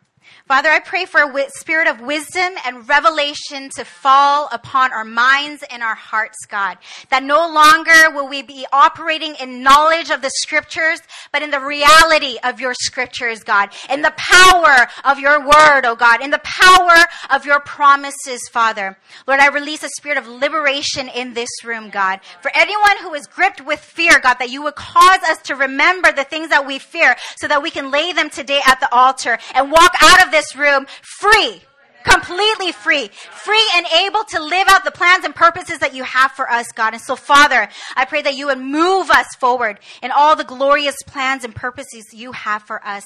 Father, 0.47 0.69
I 0.69 0.79
pray 0.79 1.03
for 1.03 1.21
a 1.23 1.49
spirit 1.49 1.89
of 1.89 1.99
wisdom 1.99 2.53
and 2.65 2.87
revelation 2.87 3.69
to 3.75 3.83
fall 3.83 4.47
upon 4.53 4.93
our 4.93 5.03
minds 5.03 5.61
and 5.69 5.83
our 5.83 5.95
hearts, 5.95 6.45
God. 6.47 6.77
That 7.09 7.23
no 7.23 7.51
longer 7.51 8.15
will 8.15 8.29
we 8.29 8.43
be 8.43 8.65
operating 8.71 9.35
in 9.41 9.61
knowledge 9.61 10.09
of 10.09 10.21
the 10.21 10.29
scriptures, 10.29 11.01
but 11.33 11.41
in 11.41 11.51
the 11.51 11.59
reality 11.59 12.37
of 12.45 12.61
your 12.61 12.73
scriptures, 12.73 13.43
God. 13.43 13.71
In 13.89 14.01
the 14.01 14.13
power 14.15 14.87
of 15.03 15.19
your 15.19 15.41
word, 15.41 15.81
oh 15.83 15.97
God. 15.97 16.23
In 16.23 16.29
the 16.29 16.41
power 16.43 16.95
of 17.29 17.45
your 17.45 17.59
promises, 17.59 18.47
Father. 18.49 18.97
Lord, 19.27 19.41
I 19.41 19.47
release 19.47 19.83
a 19.83 19.89
spirit 19.89 20.17
of 20.17 20.27
liberation 20.27 21.09
in 21.09 21.33
this 21.33 21.49
room, 21.65 21.89
God. 21.89 22.21
For 22.41 22.51
anyone 22.55 22.97
who 23.01 23.13
is 23.15 23.27
gripped 23.27 23.65
with 23.65 23.81
fear, 23.81 24.19
God, 24.21 24.35
that 24.35 24.49
you 24.49 24.63
would 24.63 24.75
cause 24.75 25.19
us 25.29 25.41
to 25.43 25.55
remember 25.55 26.13
the 26.13 26.23
things 26.23 26.49
that 26.49 26.65
we 26.65 26.79
fear 26.79 27.17
so 27.37 27.49
that 27.49 27.61
we 27.61 27.69
can 27.69 27.91
lay 27.91 28.13
them 28.13 28.29
today 28.29 28.61
at 28.65 28.79
the 28.79 28.93
altar 28.93 29.37
and 29.53 29.71
walk 29.71 29.91
out 30.01 30.16
of 30.23 30.31
this 30.31 30.55
room 30.55 30.85
free. 31.01 31.61
completely 32.03 32.71
free, 32.71 33.09
free 33.31 33.71
and 33.75 33.85
able 33.87 34.23
to 34.23 34.41
live 34.41 34.67
out 34.69 34.85
the 34.85 34.91
plans 34.91 35.25
and 35.25 35.35
purposes 35.35 35.79
that 35.79 35.93
you 35.93 36.03
have 36.03 36.31
for 36.31 36.49
us, 36.49 36.71
God. 36.71 36.93
And 36.93 37.01
so, 37.01 37.17
Father, 37.17 37.67
I 37.97 38.05
pray 38.05 38.21
that 38.21 38.35
you 38.35 38.45
would 38.45 38.59
move 38.59 39.09
us 39.09 39.27
forward 39.37 39.79
in 40.01 40.11
all 40.11 40.35
the 40.35 40.45
glorious 40.45 40.95
plans 41.05 41.43
and 41.43 41.53
purposes 41.53 42.05
you 42.13 42.31
have 42.31 42.63
for 42.63 42.85
us. 42.87 43.03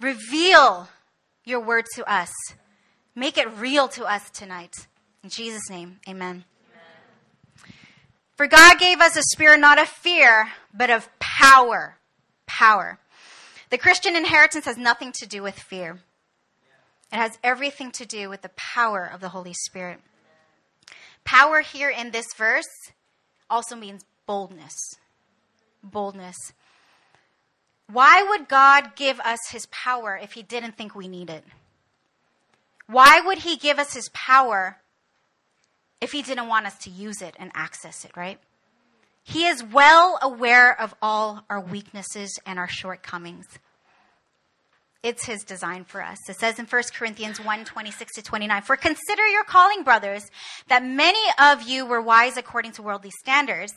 Reveal 0.00 0.88
your 1.44 1.60
word 1.60 1.84
to 1.96 2.10
us. 2.10 2.30
Make 3.14 3.36
it 3.36 3.52
real 3.58 3.88
to 3.88 4.04
us 4.04 4.30
tonight. 4.30 4.86
In 5.24 5.30
Jesus' 5.30 5.68
name, 5.68 5.98
amen. 6.08 6.44
amen. 6.72 7.74
For 8.36 8.46
God 8.46 8.78
gave 8.78 9.00
us 9.00 9.16
a 9.16 9.22
spirit 9.22 9.58
not 9.58 9.80
of 9.80 9.88
fear, 9.88 10.48
but 10.72 10.90
of 10.90 11.08
power. 11.18 11.96
Power. 12.46 12.98
The 13.70 13.78
Christian 13.78 14.16
inheritance 14.16 14.64
has 14.64 14.76
nothing 14.76 15.12
to 15.20 15.26
do 15.26 15.42
with 15.42 15.54
fear. 15.54 16.00
It 17.12 17.16
has 17.16 17.38
everything 17.42 17.92
to 17.92 18.06
do 18.06 18.28
with 18.28 18.42
the 18.42 18.50
power 18.50 19.08
of 19.12 19.20
the 19.20 19.28
Holy 19.30 19.52
Spirit. 19.52 20.00
Power 21.24 21.60
here 21.60 21.90
in 21.90 22.10
this 22.10 22.26
verse 22.36 22.68
also 23.48 23.76
means 23.76 24.04
boldness. 24.26 24.74
Boldness. 25.82 26.52
Why 27.86 28.22
would 28.22 28.48
God 28.48 28.96
give 28.96 29.20
us 29.20 29.38
his 29.50 29.66
power 29.66 30.18
if 30.20 30.32
he 30.32 30.42
didn't 30.42 30.76
think 30.76 30.94
we 30.94 31.08
need 31.08 31.30
it? 31.30 31.44
Why 32.86 33.20
would 33.20 33.38
he 33.38 33.56
give 33.56 33.78
us 33.78 33.94
his 33.94 34.08
power 34.12 34.78
if 36.00 36.12
he 36.12 36.22
didn't 36.22 36.48
want 36.48 36.66
us 36.66 36.78
to 36.78 36.90
use 36.90 37.22
it 37.22 37.34
and 37.38 37.50
access 37.54 38.04
it, 38.04 38.16
right? 38.16 38.38
He 39.22 39.46
is 39.46 39.62
well 39.62 40.18
aware 40.22 40.78
of 40.78 40.94
all 41.00 41.44
our 41.48 41.60
weaknesses 41.60 42.38
and 42.46 42.58
our 42.58 42.68
shortcomings. 42.68 43.46
It's 45.02 45.24
his 45.24 45.44
design 45.44 45.84
for 45.84 46.02
us. 46.02 46.18
It 46.28 46.36
says 46.36 46.58
in 46.58 46.66
1 46.66 46.82
Corinthians 46.94 47.40
1 47.40 47.64
26 47.64 48.14
to 48.14 48.22
29, 48.22 48.62
For 48.62 48.76
consider 48.76 49.26
your 49.26 49.44
calling, 49.44 49.82
brothers, 49.82 50.30
that 50.68 50.84
many 50.84 51.22
of 51.38 51.62
you 51.62 51.86
were 51.86 52.02
wise 52.02 52.36
according 52.36 52.72
to 52.72 52.82
worldly 52.82 53.10
standards 53.10 53.72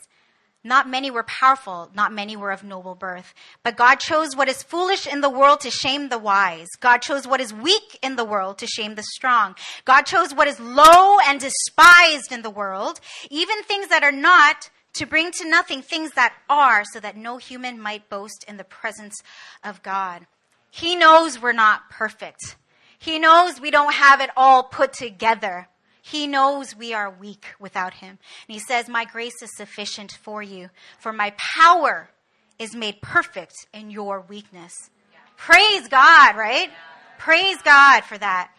not 0.66 0.88
many 0.88 1.10
were 1.10 1.24
powerful, 1.24 1.90
not 1.94 2.10
many 2.10 2.36
were 2.36 2.50
of 2.50 2.64
noble 2.64 2.94
birth. 2.94 3.34
But 3.62 3.76
God 3.76 3.96
chose 3.96 4.34
what 4.34 4.48
is 4.48 4.62
foolish 4.62 5.06
in 5.06 5.20
the 5.20 5.28
world 5.28 5.60
to 5.60 5.70
shame 5.70 6.08
the 6.08 6.18
wise. 6.18 6.68
God 6.80 7.02
chose 7.02 7.26
what 7.26 7.42
is 7.42 7.52
weak 7.52 7.98
in 8.02 8.16
the 8.16 8.24
world 8.24 8.56
to 8.58 8.66
shame 8.66 8.94
the 8.94 9.02
strong. 9.02 9.54
God 9.84 10.02
chose 10.02 10.34
what 10.34 10.48
is 10.48 10.58
low 10.58 11.18
and 11.26 11.38
despised 11.38 12.32
in 12.32 12.40
the 12.40 12.50
world, 12.50 12.98
even 13.30 13.62
things 13.62 13.88
that 13.88 14.02
are 14.02 14.10
not, 14.10 14.70
to 14.94 15.06
bring 15.06 15.30
to 15.32 15.48
nothing 15.48 15.82
things 15.82 16.12
that 16.12 16.34
are, 16.48 16.84
so 16.84 17.00
that 17.00 17.16
no 17.16 17.36
human 17.36 17.80
might 17.80 18.08
boast 18.08 18.44
in 18.48 18.56
the 18.56 18.64
presence 18.64 19.22
of 19.62 19.82
God. 19.82 20.26
He 20.70 20.96
knows 20.96 21.40
we're 21.40 21.52
not 21.52 21.90
perfect. 21.90 22.56
He 22.98 23.18
knows 23.18 23.60
we 23.60 23.70
don't 23.70 23.94
have 23.94 24.20
it 24.20 24.30
all 24.36 24.62
put 24.62 24.92
together. 24.92 25.68
He 26.00 26.26
knows 26.26 26.76
we 26.76 26.92
are 26.92 27.10
weak 27.10 27.46
without 27.58 27.94
him. 27.94 28.18
And 28.46 28.54
he 28.54 28.58
says, 28.58 28.88
My 28.88 29.04
grace 29.04 29.42
is 29.42 29.56
sufficient 29.56 30.12
for 30.12 30.42
you, 30.42 30.70
for 30.98 31.12
my 31.12 31.34
power 31.36 32.10
is 32.58 32.74
made 32.74 33.00
perfect 33.02 33.54
in 33.72 33.90
your 33.90 34.20
weakness. 34.20 34.72
Yeah. 35.12 35.18
Praise 35.36 35.88
God, 35.88 36.36
right? 36.36 36.68
Yeah. 36.68 36.74
Praise 37.18 37.60
God 37.62 38.04
for 38.04 38.18
that. 38.18 38.50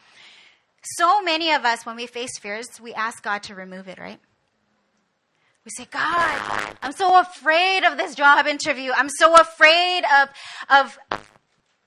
So 0.98 1.22
many 1.22 1.52
of 1.52 1.66
us, 1.66 1.86
when 1.86 1.96
we 1.96 2.08
face 2.08 2.38
fears, 2.40 2.68
we 2.82 2.94
ask 2.94 3.24
God 3.24 3.44
to 3.44 3.56
remove 3.56 3.88
it, 3.88 4.00
right? 4.00 4.20
We 5.66 5.72
say, 5.72 5.88
God, 5.90 6.78
I'm 6.84 6.92
so 6.92 7.20
afraid 7.20 7.84
of 7.84 7.98
this 7.98 8.14
job 8.14 8.46
interview. 8.46 8.92
I'm 8.96 9.10
so 9.10 9.34
afraid 9.34 10.04
of, 10.22 10.30
of 10.70 11.00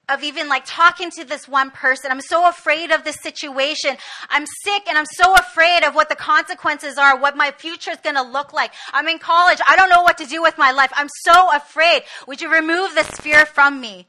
of 0.08 0.22
even 0.22 0.48
like 0.48 0.62
talking 0.64 1.10
to 1.10 1.24
this 1.24 1.46
one 1.46 1.70
person. 1.70 2.10
I'm 2.10 2.22
so 2.22 2.48
afraid 2.48 2.90
of 2.90 3.04
this 3.04 3.20
situation. 3.20 3.96
I'm 4.30 4.46
sick 4.64 4.84
and 4.88 4.96
I'm 4.96 5.06
so 5.06 5.34
afraid 5.34 5.84
of 5.84 5.94
what 5.94 6.08
the 6.08 6.16
consequences 6.16 6.96
are, 6.96 7.20
what 7.20 7.36
my 7.36 7.50
future 7.50 7.90
is 7.90 7.98
going 7.98 8.16
to 8.16 8.22
look 8.22 8.54
like. 8.54 8.72
I'm 8.92 9.06
in 9.06 9.18
college. 9.18 9.58
I 9.66 9.76
don't 9.76 9.90
know 9.90 10.02
what 10.02 10.16
to 10.18 10.24
do 10.24 10.40
with 10.40 10.56
my 10.56 10.72
life. 10.72 10.90
I'm 10.94 11.10
so 11.24 11.54
afraid. 11.54 12.02
Would 12.26 12.40
you 12.40 12.50
remove 12.50 12.94
this 12.94 13.08
fear 13.20 13.44
from 13.44 13.80
me? 13.80 14.06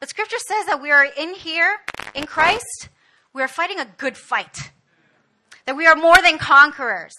But 0.00 0.10
scripture 0.10 0.36
says 0.38 0.66
that 0.66 0.82
we 0.82 0.90
are 0.90 1.06
in 1.06 1.34
here, 1.34 1.78
in 2.14 2.26
Christ, 2.26 2.90
we 3.32 3.42
are 3.42 3.48
fighting 3.48 3.80
a 3.80 3.86
good 3.96 4.18
fight. 4.18 4.70
That 5.64 5.76
we 5.76 5.86
are 5.86 5.96
more 5.96 6.16
than 6.22 6.38
conquerors. 6.38 7.14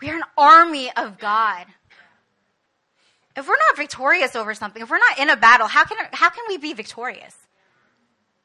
We 0.00 0.10
are 0.10 0.16
an 0.16 0.22
army 0.36 0.90
of 0.96 1.18
God 1.18 1.66
if 3.38 3.46
we're 3.46 3.56
not 3.68 3.76
victorious 3.76 4.34
over 4.34 4.52
something, 4.52 4.82
if 4.82 4.90
we're 4.90 4.98
not 4.98 5.18
in 5.18 5.30
a 5.30 5.36
battle, 5.36 5.68
how 5.68 5.84
can, 5.84 5.96
how 6.12 6.28
can 6.28 6.44
we 6.48 6.58
be 6.58 6.72
victorious? 6.72 7.36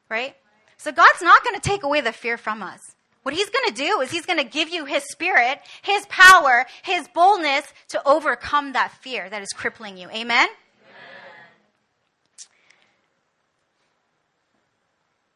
Right? 0.08 0.36
So 0.78 0.92
God's 0.92 1.22
not 1.22 1.44
going 1.44 1.56
to 1.56 1.62
take 1.62 1.84
away 1.84 2.02
the 2.02 2.12
fear 2.12 2.38
from 2.38 2.62
us. 2.62 2.80
What 3.24 3.34
he's 3.34 3.50
going 3.50 3.70
to 3.70 3.74
do 3.74 4.02
is 4.02 4.12
he's 4.12 4.26
going 4.26 4.38
to 4.38 4.46
give 4.46 4.70
you 4.70 4.86
his 4.86 5.04
spirit, 5.10 5.60
his 5.82 6.06
power, 6.08 6.66
his 6.84 7.08
boldness 7.08 7.66
to 7.90 8.08
overcome 8.08 8.74
that 8.74 8.92
fear 9.02 9.28
that 9.30 9.42
is 9.42 9.50
crippling 9.50 9.98
you. 9.98 10.10
Amen? 10.10 10.20
Amen? 10.20 10.50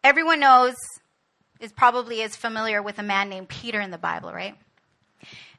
Everyone 0.04 0.40
knows, 0.40 0.76
is 1.60 1.72
probably 1.72 2.22
is 2.22 2.36
familiar 2.36 2.84
with 2.84 3.00
a 3.00 3.04
man 3.04 3.30
named 3.30 3.48
Peter 3.48 3.82
in 3.82 3.90
the 3.90 3.98
Bible, 3.98 4.32
right? 4.32 4.56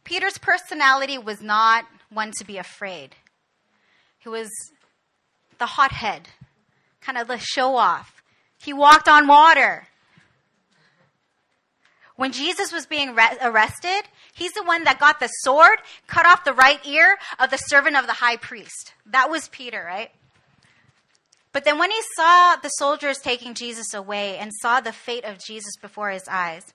Peter's 0.05 0.39
personality 0.39 1.19
was 1.19 1.43
not 1.43 1.85
one 2.11 2.33
to 2.39 2.45
be 2.45 2.57
afraid. 2.57 3.15
He 4.19 4.29
was 4.29 4.51
the 5.59 5.67
hothead, 5.67 6.29
kind 7.01 7.19
of 7.19 7.29
the 7.29 7.39
show 7.39 7.77
off. 7.77 8.23
He 8.59 8.73
walked 8.73 9.09
on 9.09 9.27
water. 9.27 9.87
When 12.17 12.33
Jesus 12.33 12.73
was 12.73 12.87
being 12.87 13.15
re- 13.15 13.39
arrested, 13.41 14.03
he's 14.35 14.53
the 14.53 14.65
one 14.65 14.85
that 14.85 14.99
got 14.99 15.21
the 15.21 15.29
sword, 15.29 15.79
cut 16.09 16.27
off 16.27 16.45
the 16.45 16.53
right 16.53 16.85
ear 16.85 17.17
of 17.39 17.51
the 17.51 17.57
servant 17.57 17.97
of 17.97 18.07
the 18.07 18.15
high 18.15 18.37
priest. 18.37 18.93
That 19.07 19.31
was 19.31 19.49
Peter, 19.49 19.85
right? 19.87 20.11
But 21.53 21.65
then 21.65 21.79
when 21.79 21.91
he 21.91 22.01
saw 22.17 22.57
the 22.57 22.69
soldiers 22.71 23.19
taking 23.19 23.55
Jesus 23.55 23.95
away 23.95 24.37
and 24.37 24.53
saw 24.61 24.81
the 24.81 24.93
fate 24.93 25.25
of 25.25 25.39
Jesus 25.39 25.77
before 25.81 26.11
his 26.11 26.27
eyes, 26.29 26.75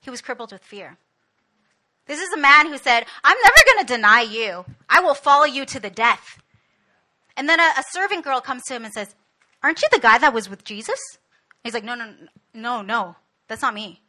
he 0.00 0.10
was 0.10 0.20
crippled 0.20 0.52
with 0.52 0.62
fear. 0.62 0.98
This 2.08 2.20
is 2.20 2.32
a 2.32 2.40
man 2.40 2.66
who 2.66 2.78
said, 2.78 3.04
I'm 3.22 3.36
never 3.44 3.56
going 3.66 3.86
to 3.86 3.94
deny 3.94 4.22
you. 4.22 4.64
I 4.88 5.00
will 5.00 5.14
follow 5.14 5.44
you 5.44 5.64
to 5.66 5.78
the 5.78 5.90
death. 5.90 6.42
And 7.36 7.48
then 7.48 7.60
a, 7.60 7.70
a, 7.78 7.84
servant 7.92 8.24
girl 8.24 8.40
comes 8.40 8.64
to 8.64 8.74
him 8.74 8.84
and 8.84 8.92
says, 8.92 9.14
Aren't 9.62 9.82
you 9.82 9.88
the 9.92 10.00
guy 10.00 10.18
that 10.18 10.34
was 10.34 10.50
with 10.50 10.64
Jesus? 10.64 10.98
He's 11.62 11.74
like, 11.74 11.84
No, 11.84 11.94
no, 11.94 12.12
no, 12.54 12.82
no, 12.82 13.16
that's 13.46 13.62
not 13.62 13.74
me. 13.74 14.00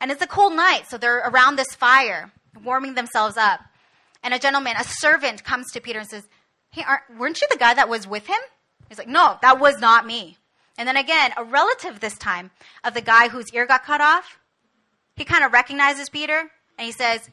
And 0.00 0.10
it's 0.10 0.22
a 0.22 0.26
cold 0.26 0.54
night, 0.54 0.84
so 0.88 0.96
they're 0.96 1.18
around 1.18 1.56
this 1.56 1.74
fire, 1.74 2.32
warming 2.64 2.94
themselves 2.94 3.36
up. 3.36 3.60
And 4.22 4.32
a 4.32 4.38
gentleman, 4.38 4.76
a 4.78 4.84
servant, 4.84 5.44
comes 5.44 5.66
to 5.72 5.80
Peter 5.80 5.98
and 5.98 6.08
says, 6.08 6.26
Hey, 6.70 6.84
weren't 7.18 7.40
you 7.40 7.48
the 7.50 7.58
guy 7.58 7.74
that 7.74 7.88
was 7.88 8.06
with 8.06 8.28
him? 8.28 8.40
He's 8.88 8.98
like, 8.98 9.08
No, 9.08 9.38
that 9.42 9.58
was 9.58 9.80
not 9.80 10.06
me. 10.06 10.38
And 10.78 10.88
then 10.88 10.96
again, 10.96 11.32
a 11.36 11.42
relative 11.42 11.98
this 11.98 12.16
time 12.16 12.52
of 12.84 12.94
the 12.94 13.00
guy 13.00 13.28
whose 13.28 13.52
ear 13.52 13.66
got 13.66 13.84
cut 13.84 14.00
off, 14.00 14.38
he 15.16 15.24
kind 15.24 15.44
of 15.44 15.52
recognizes 15.52 16.08
Peter 16.08 16.50
and 16.78 16.86
he 16.86 16.92
says, 16.92 17.30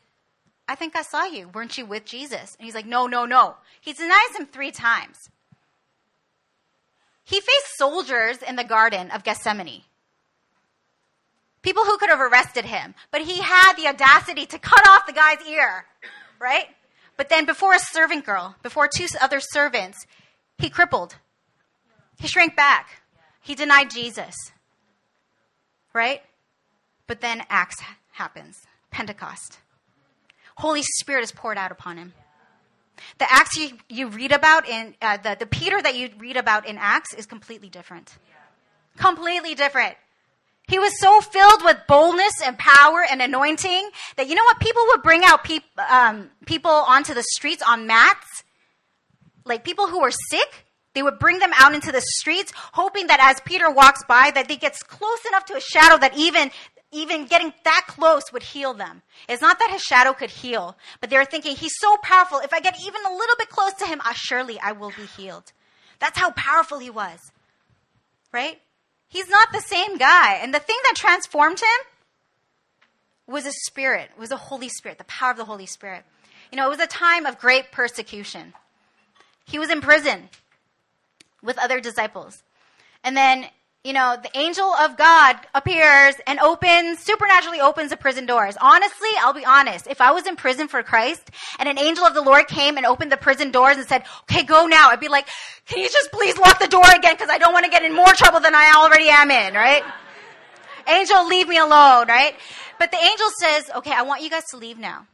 I 0.67 0.75
think 0.75 0.95
I 0.95 1.01
saw 1.01 1.25
you. 1.25 1.49
Weren't 1.49 1.77
you 1.77 1.85
with 1.85 2.05
Jesus? 2.05 2.55
And 2.57 2.65
he's 2.65 2.75
like, 2.75 2.85
No, 2.85 3.07
no, 3.07 3.25
no. 3.25 3.55
He 3.81 3.93
denies 3.93 4.35
him 4.37 4.47
three 4.47 4.71
times. 4.71 5.29
He 7.23 7.39
faced 7.39 7.77
soldiers 7.77 8.37
in 8.41 8.55
the 8.55 8.63
Garden 8.63 9.11
of 9.11 9.23
Gethsemane. 9.23 9.83
People 11.61 11.85
who 11.85 11.97
could 11.97 12.09
have 12.09 12.19
arrested 12.19 12.65
him, 12.65 12.93
but 13.11 13.21
he 13.21 13.41
had 13.41 13.73
the 13.75 13.87
audacity 13.87 14.45
to 14.45 14.59
cut 14.59 14.85
off 14.89 15.05
the 15.07 15.13
guy's 15.13 15.41
ear, 15.47 15.85
right? 16.39 16.65
But 17.15 17.29
then 17.29 17.45
before 17.45 17.73
a 17.73 17.79
servant 17.79 18.25
girl, 18.25 18.55
before 18.61 18.89
two 18.93 19.07
other 19.21 19.39
servants, 19.39 20.05
he 20.57 20.69
crippled. 20.69 21.15
He 22.19 22.27
shrank 22.27 22.55
back. 22.57 23.01
He 23.41 23.55
denied 23.55 23.89
Jesus, 23.89 24.35
right? 25.93 26.21
But 27.07 27.21
then 27.21 27.43
Acts 27.49 27.77
happens. 28.11 28.63
Pentecost. 28.93 29.59
Holy 30.55 30.83
Spirit 30.83 31.23
is 31.23 31.31
poured 31.31 31.57
out 31.57 31.71
upon 31.71 31.97
him. 31.97 32.13
The 33.17 33.25
Acts 33.29 33.57
you, 33.57 33.71
you 33.89 34.07
read 34.07 34.31
about 34.31 34.69
in, 34.69 34.95
uh, 35.01 35.17
the, 35.17 35.35
the 35.39 35.45
Peter 35.45 35.81
that 35.81 35.95
you 35.95 36.09
read 36.17 36.37
about 36.37 36.67
in 36.67 36.77
Acts 36.77 37.13
is 37.13 37.25
completely 37.25 37.69
different. 37.69 38.15
Completely 38.97 39.55
different. 39.55 39.95
He 40.69 40.79
was 40.79 40.97
so 40.99 41.19
filled 41.19 41.63
with 41.63 41.77
boldness 41.87 42.33
and 42.45 42.57
power 42.57 43.03
and 43.09 43.21
anointing 43.21 43.89
that 44.15 44.27
you 44.27 44.35
know 44.35 44.43
what? 44.43 44.59
People 44.59 44.83
would 44.89 45.01
bring 45.01 45.23
out 45.25 45.43
peop, 45.43 45.63
um, 45.89 46.29
people 46.45 46.71
onto 46.71 47.13
the 47.13 47.23
streets 47.23 47.61
on 47.67 47.87
mats. 47.87 48.43
Like 49.43 49.65
people 49.65 49.87
who 49.87 49.99
were 49.99 50.13
sick, 50.29 50.65
they 50.93 51.03
would 51.03 51.19
bring 51.19 51.39
them 51.39 51.51
out 51.59 51.73
into 51.73 51.91
the 51.91 52.01
streets, 52.01 52.53
hoping 52.55 53.07
that 53.07 53.19
as 53.19 53.41
Peter 53.41 53.69
walks 53.69 54.03
by, 54.07 54.31
that 54.33 54.49
he 54.49 54.55
gets 54.55 54.81
close 54.83 55.25
enough 55.27 55.43
to 55.45 55.55
a 55.55 55.59
shadow 55.59 55.97
that 55.97 56.15
even 56.15 56.49
even 56.93 57.25
getting 57.25 57.53
that 57.63 57.85
close 57.87 58.31
would 58.31 58.43
heal 58.43 58.73
them. 58.73 59.01
It's 59.27 59.41
not 59.41 59.59
that 59.59 59.71
his 59.71 59.81
shadow 59.81 60.13
could 60.13 60.29
heal, 60.29 60.77
but 61.01 61.09
they 61.09 61.17
were 61.17 61.25
thinking, 61.25 61.55
he's 61.55 61.77
so 61.79 61.97
powerful. 61.97 62.39
If 62.39 62.53
I 62.53 62.59
get 62.59 62.79
even 62.81 63.01
a 63.05 63.13
little 63.15 63.35
bit 63.37 63.49
close 63.49 63.73
to 63.73 63.85
him, 63.85 64.01
uh, 64.05 64.13
surely 64.13 64.59
I 64.59 64.71
will 64.71 64.91
be 64.91 65.05
healed. 65.05 65.51
That's 65.99 66.17
how 66.17 66.31
powerful 66.31 66.79
he 66.79 66.89
was. 66.89 67.19
Right? 68.31 68.59
He's 69.07 69.29
not 69.29 69.51
the 69.51 69.61
same 69.61 69.97
guy. 69.97 70.39
And 70.41 70.53
the 70.53 70.59
thing 70.59 70.77
that 70.83 70.95
transformed 70.95 71.59
him 71.59 71.67
was 73.27 73.45
a 73.45 73.51
spirit, 73.51 74.09
was 74.17 74.29
the 74.29 74.37
Holy 74.37 74.69
Spirit, 74.69 74.97
the 74.97 75.03
power 75.05 75.31
of 75.31 75.37
the 75.37 75.45
Holy 75.45 75.65
Spirit. 75.65 76.03
You 76.51 76.57
know, 76.57 76.67
it 76.67 76.69
was 76.69 76.79
a 76.79 76.87
time 76.87 77.25
of 77.25 77.39
great 77.39 77.71
persecution. 77.71 78.53
He 79.45 79.59
was 79.59 79.69
in 79.69 79.81
prison 79.81 80.29
with 81.41 81.57
other 81.57 81.79
disciples. 81.79 82.43
And 83.03 83.15
then, 83.15 83.47
you 83.83 83.91
know, 83.91 84.15
the 84.21 84.29
angel 84.37 84.65
of 84.65 84.95
God 84.95 85.35
appears 85.53 86.15
and 86.25 86.39
opens, 86.39 86.99
supernaturally 86.99 87.59
opens 87.59 87.89
the 87.89 87.97
prison 87.97 88.25
doors. 88.25 88.55
Honestly, 88.61 89.09
I'll 89.19 89.33
be 89.33 89.43
honest. 89.43 89.87
If 89.87 89.99
I 89.99 90.11
was 90.11 90.25
in 90.25 90.37
prison 90.37 90.69
for 90.69 90.81
Christ 90.83 91.29
and 91.59 91.67
an 91.67 91.77
angel 91.77 92.05
of 92.05 92.13
the 92.13 92.21
Lord 92.21 92.47
came 92.47 92.77
and 92.77 92.85
opened 92.85 93.11
the 93.11 93.17
prison 93.17 93.51
doors 93.51 93.75
and 93.75 93.85
said, 93.85 94.03
okay, 94.21 94.43
go 94.43 94.67
now, 94.67 94.89
I'd 94.89 95.01
be 95.01 95.09
like, 95.09 95.27
can 95.65 95.79
you 95.79 95.89
just 95.89 96.13
please 96.13 96.37
lock 96.37 96.59
the 96.59 96.67
door 96.67 96.85
again 96.95 97.13
because 97.13 97.29
I 97.29 97.37
don't 97.37 97.51
want 97.51 97.65
to 97.65 97.71
get 97.71 97.83
in 97.83 97.93
more 97.93 98.13
trouble 98.13 98.39
than 98.39 98.55
I 98.55 98.73
already 98.77 99.09
am 99.09 99.29
in, 99.29 99.53
right? 99.53 99.83
angel, 100.87 101.27
leave 101.27 101.47
me 101.47 101.57
alone, 101.57 102.07
right? 102.07 102.35
But 102.79 102.91
the 102.91 102.97
angel 102.97 103.27
says, 103.39 103.69
okay, 103.77 103.93
I 103.93 104.03
want 104.03 104.21
you 104.21 104.29
guys 104.29 104.45
to 104.51 104.57
leave 104.57 104.77
now. 104.77 105.07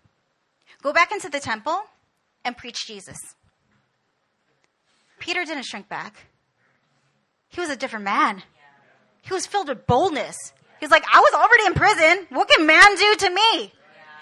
Go 0.82 0.94
back 0.94 1.12
into 1.12 1.30
the 1.30 1.40
temple 1.40 1.82
and 2.46 2.56
preach 2.56 2.86
Jesus. 2.88 3.18
Peter 5.20 5.44
didn't 5.44 5.66
shrink 5.66 5.90
back. 5.90 6.26
He 7.50 7.60
was 7.60 7.70
a 7.70 7.76
different 7.76 8.06
man. 8.06 8.44
He 9.22 9.34
was 9.34 9.46
filled 9.46 9.68
with 9.68 9.86
boldness. 9.86 10.54
He's 10.80 10.92
like, 10.92 11.04
I 11.14 11.20
was 11.20 11.34
already 11.34 11.66
in 11.68 11.74
prison. 11.74 12.28
What 12.30 12.48
can 12.48 12.66
man 12.66 12.96
do 12.96 13.16
to 13.16 13.30
me? 13.30 13.74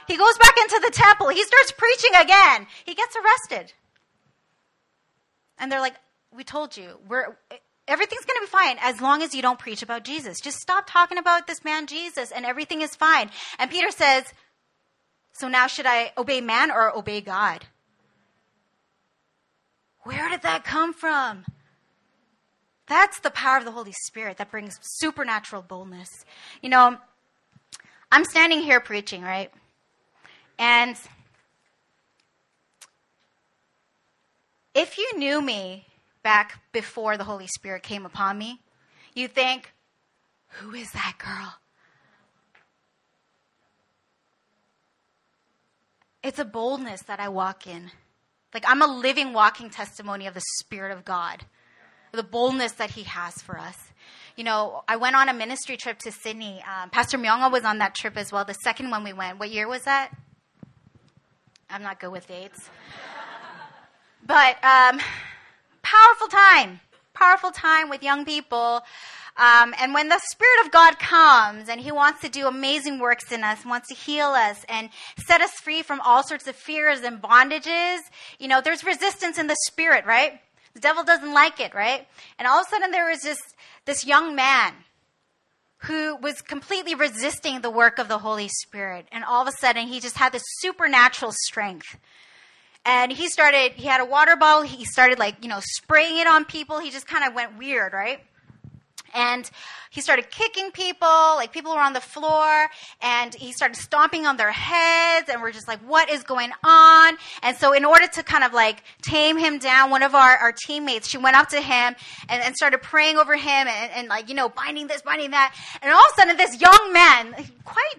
He 0.07 0.17
goes 0.17 0.38
back 0.38 0.55
into 0.57 0.81
the 0.83 0.91
temple. 0.91 1.29
He 1.29 1.43
starts 1.43 1.71
preaching 1.77 2.12
again. 2.19 2.67
He 2.86 2.95
gets 2.95 3.15
arrested. 3.15 3.73
And 5.60 5.71
they're 5.71 5.81
like, 5.81 5.95
we 6.31 6.43
told 6.43 6.77
you, 6.77 6.99
we're, 7.07 7.36
everything's 7.88 8.25
going 8.25 8.39
to 8.39 8.45
be 8.45 8.47
fine 8.47 8.77
as 8.81 9.01
long 9.01 9.21
as 9.21 9.36
you 9.36 9.41
don't 9.41 9.60
preach 9.60 9.81
about 9.81 10.03
Jesus. 10.03 10.39
Just 10.39 10.60
stop 10.60 10.86
talking 10.88 11.17
about 11.17 11.47
this 11.47 11.63
man 11.63 11.88
Jesus 11.88 12.31
and 12.31 12.45
everything 12.45 12.81
is 12.81 12.95
fine. 12.95 13.29
And 13.60 13.69
Peter 13.69 13.91
says, 13.91 14.25
so 15.33 15.47
now 15.47 15.67
should 15.67 15.86
I 15.86 16.12
obey 16.17 16.41
man 16.41 16.71
or 16.71 16.95
obey 16.95 17.21
God? 17.21 17.65
Where 20.01 20.29
did 20.29 20.43
that 20.43 20.63
come 20.63 20.93
from? 20.93 21.43
That's 22.88 23.19
the 23.19 23.30
power 23.30 23.58
of 23.58 23.65
the 23.65 23.71
Holy 23.71 23.91
Spirit 23.91 24.38
that 24.38 24.50
brings 24.50 24.80
supernatural 24.82 25.62
boldness. 25.62 26.26
You 26.62 26.69
know, 26.69 26.97
I'm 28.12 28.26
standing 28.26 28.62
here 28.62 28.80
preaching, 28.80 29.21
right? 29.21 29.52
And 30.58 30.97
if 34.73 34.97
you 34.97 35.17
knew 35.17 35.41
me 35.41 35.86
back 36.23 36.62
before 36.71 37.17
the 37.17 37.26
Holy 37.26 37.47
Spirit 37.47 37.84
came 37.84 38.06
upon 38.06 38.38
me, 38.38 38.62
you 39.13 39.28
think, 39.28 39.73
who 40.47 40.73
is 40.73 40.91
that 40.91 41.15
girl? 41.17 41.56
It's 46.23 46.39
a 46.39 46.45
boldness 46.45 47.04
that 47.04 47.19
I 47.19 47.30
walk 47.30 47.67
in. 47.67 47.91
Like 48.54 48.63
I'm 48.67 48.82
a 48.82 48.88
living, 48.88 49.34
walking 49.34 49.69
testimony 49.69 50.26
of 50.26 50.34
the 50.34 50.43
Spirit 50.60 50.91
of 50.91 51.06
God, 51.06 51.45
the 52.17 52.23
boldness 52.23 52.73
that 52.73 52.91
He 52.91 53.03
has 53.03 53.36
for 53.41 53.58
us. 53.58 53.77
You 54.36 54.43
know, 54.43 54.84
I 54.88 54.97
went 54.97 55.15
on 55.15 55.30
a 55.30 55.34
ministry 55.34 55.77
trip 55.77 55.99
to 55.99 56.12
Sydney. 56.12 56.62
Um, 56.63 56.89
Pastor 56.89 57.17
Myonga 57.17 57.51
was 57.51 57.63
on 57.63 57.77
that 57.77 57.95
trip 57.95 58.17
as 58.17 58.32
well. 58.32 58.43
The 58.43 58.53
second 58.53 58.91
one 58.91 59.03
we 59.03 59.13
went. 59.13 59.39
What 59.39 59.49
year 59.49 59.67
was 59.67 59.84
that? 59.84 60.12
I'm 61.69 61.82
not 61.82 61.99
good 61.99 62.12
with 62.12 62.27
dates. 62.27 62.69
but 64.25 64.63
um, 64.63 64.99
powerful 65.82 66.27
time. 66.27 66.82
Powerful 67.13 67.51
time 67.51 67.89
with 67.89 68.03
young 68.03 68.25
people. 68.25 68.84
Um, 69.38 69.75
and 69.80 69.93
when 69.93 70.10
the 70.10 70.19
Spirit 70.19 70.65
of 70.65 70.71
God 70.71 70.97
comes 70.97 71.69
and 71.69 71.80
He 71.80 71.91
wants 71.91 72.21
to 72.21 72.30
do 72.30 72.47
amazing 72.47 72.99
works 72.99 73.32
in 73.32 73.43
us, 73.43 73.65
wants 73.65 73.88
to 73.89 73.95
heal 73.95 74.30
us 74.30 74.65
and 74.67 74.89
set 75.27 75.41
us 75.41 75.51
free 75.53 75.82
from 75.82 76.01
all 76.01 76.23
sorts 76.23 76.47
of 76.47 76.56
fears 76.56 77.01
and 77.01 77.21
bondages, 77.21 77.99
you 78.39 78.47
know, 78.47 78.62
there's 78.62 78.84
resistance 78.84 79.38
in 79.38 79.47
the 79.47 79.56
Spirit, 79.67 80.06
right? 80.06 80.39
The 80.77 80.81
devil 80.81 81.03
doesn't 81.03 81.33
like 81.33 81.59
it, 81.59 81.73
right? 81.73 82.07
And 82.37 82.47
all 82.47 82.61
of 82.61 82.67
a 82.67 82.69
sudden 82.69 82.91
there 82.91 83.09
was 83.09 83.21
this, 83.21 83.39
this 83.85 84.05
young 84.05 84.35
man 84.35 84.73
who 85.77 86.15
was 86.17 86.43
completely 86.43 86.93
resisting 86.93 87.61
the 87.61 87.71
work 87.71 87.97
of 87.97 88.07
the 88.07 88.19
Holy 88.19 88.47
Spirit. 88.47 89.07
And 89.11 89.23
all 89.23 89.41
of 89.41 89.47
a 89.47 89.57
sudden 89.57 89.87
he 89.87 89.99
just 89.99 90.17
had 90.17 90.33
this 90.33 90.43
supernatural 90.59 91.31
strength 91.31 91.97
and 92.85 93.11
he 93.11 93.27
started 93.27 93.71
he 93.73 93.87
had 93.87 93.99
a 93.99 94.05
water 94.05 94.35
bottle 94.35 94.61
he 94.61 94.85
started 94.85 95.17
like 95.17 95.35
you 95.41 95.49
know 95.49 95.59
spraying 95.61 96.19
it 96.19 96.27
on 96.27 96.45
people 96.45 96.79
he 96.79 96.91
just 96.91 97.07
kind 97.07 97.25
of 97.25 97.33
went 97.33 97.57
weird 97.57 97.91
right 97.91 98.21
and 99.13 99.49
he 99.89 100.01
started 100.01 100.29
kicking 100.29 100.71
people, 100.71 101.07
like 101.07 101.51
people 101.51 101.73
were 101.73 101.81
on 101.81 101.93
the 101.93 102.01
floor, 102.01 102.67
and 103.01 103.33
he 103.33 103.51
started 103.51 103.75
stomping 103.75 104.25
on 104.25 104.37
their 104.37 104.51
heads, 104.51 105.29
and 105.29 105.41
we're 105.41 105.51
just 105.51 105.67
like, 105.67 105.79
what 105.79 106.09
is 106.09 106.23
going 106.23 106.51
on? 106.63 107.17
And 107.41 107.55
so, 107.57 107.73
in 107.73 107.85
order 107.85 108.07
to 108.07 108.23
kind 108.23 108.43
of 108.43 108.53
like 108.53 108.83
tame 109.01 109.37
him 109.37 109.59
down, 109.59 109.89
one 109.89 110.03
of 110.03 110.13
our, 110.13 110.37
our 110.37 110.51
teammates, 110.51 111.07
she 111.07 111.17
went 111.17 111.35
up 111.35 111.49
to 111.49 111.61
him 111.61 111.95
and, 112.29 112.43
and 112.43 112.55
started 112.55 112.81
praying 112.81 113.17
over 113.17 113.35
him 113.35 113.67
and, 113.67 113.91
and 113.93 114.07
like, 114.07 114.29
you 114.29 114.35
know, 114.35 114.49
binding 114.49 114.87
this, 114.87 115.01
binding 115.01 115.31
that. 115.31 115.55
And 115.81 115.91
all 115.91 115.99
of 115.99 116.11
a 116.13 116.21
sudden, 116.21 116.37
this 116.37 116.61
young 116.61 116.93
man, 116.93 117.33
quite, 117.63 117.95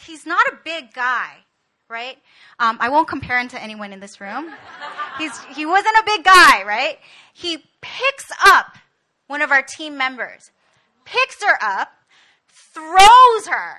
he's 0.00 0.26
not 0.26 0.46
a 0.48 0.56
big 0.64 0.92
guy, 0.94 1.30
right? 1.88 2.16
Um, 2.58 2.76
I 2.80 2.88
won't 2.88 3.08
compare 3.08 3.38
him 3.38 3.48
to 3.48 3.62
anyone 3.62 3.92
in 3.92 4.00
this 4.00 4.20
room. 4.20 4.52
He's, 5.18 5.38
he 5.54 5.66
wasn't 5.66 5.96
a 5.96 6.02
big 6.06 6.24
guy, 6.24 6.62
right? 6.64 6.98
He 7.32 7.58
picks 7.80 8.30
up 8.46 8.76
one 9.30 9.42
of 9.42 9.52
our 9.52 9.62
team 9.62 9.96
members, 9.96 10.50
picks 11.04 11.40
her 11.44 11.56
up, 11.62 11.92
throws 12.48 13.46
her. 13.46 13.76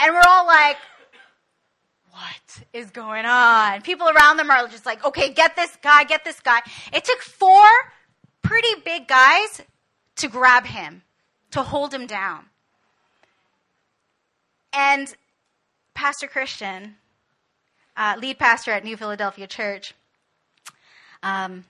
And 0.00 0.12
we're 0.12 0.24
all 0.26 0.44
like, 0.44 0.76
what 2.10 2.64
is 2.72 2.90
going 2.90 3.26
on? 3.26 3.82
People 3.82 4.08
around 4.08 4.38
them 4.38 4.50
are 4.50 4.66
just 4.66 4.86
like, 4.86 5.04
okay, 5.04 5.32
get 5.32 5.54
this 5.54 5.78
guy, 5.80 6.02
get 6.02 6.24
this 6.24 6.40
guy. 6.40 6.62
It 6.92 7.04
took 7.04 7.20
four 7.20 7.64
pretty 8.42 8.80
big 8.84 9.06
guys 9.06 9.62
to 10.16 10.26
grab 10.26 10.66
him, 10.66 11.02
to 11.52 11.62
hold 11.62 11.94
him 11.94 12.08
down. 12.08 12.46
And 14.72 15.14
Pastor 15.94 16.26
Christian, 16.26 16.96
uh, 17.96 18.16
lead 18.18 18.40
pastor 18.40 18.72
at 18.72 18.82
New 18.82 18.96
Philadelphia 18.96 19.46
Church, 19.46 19.94
um, 21.22 21.66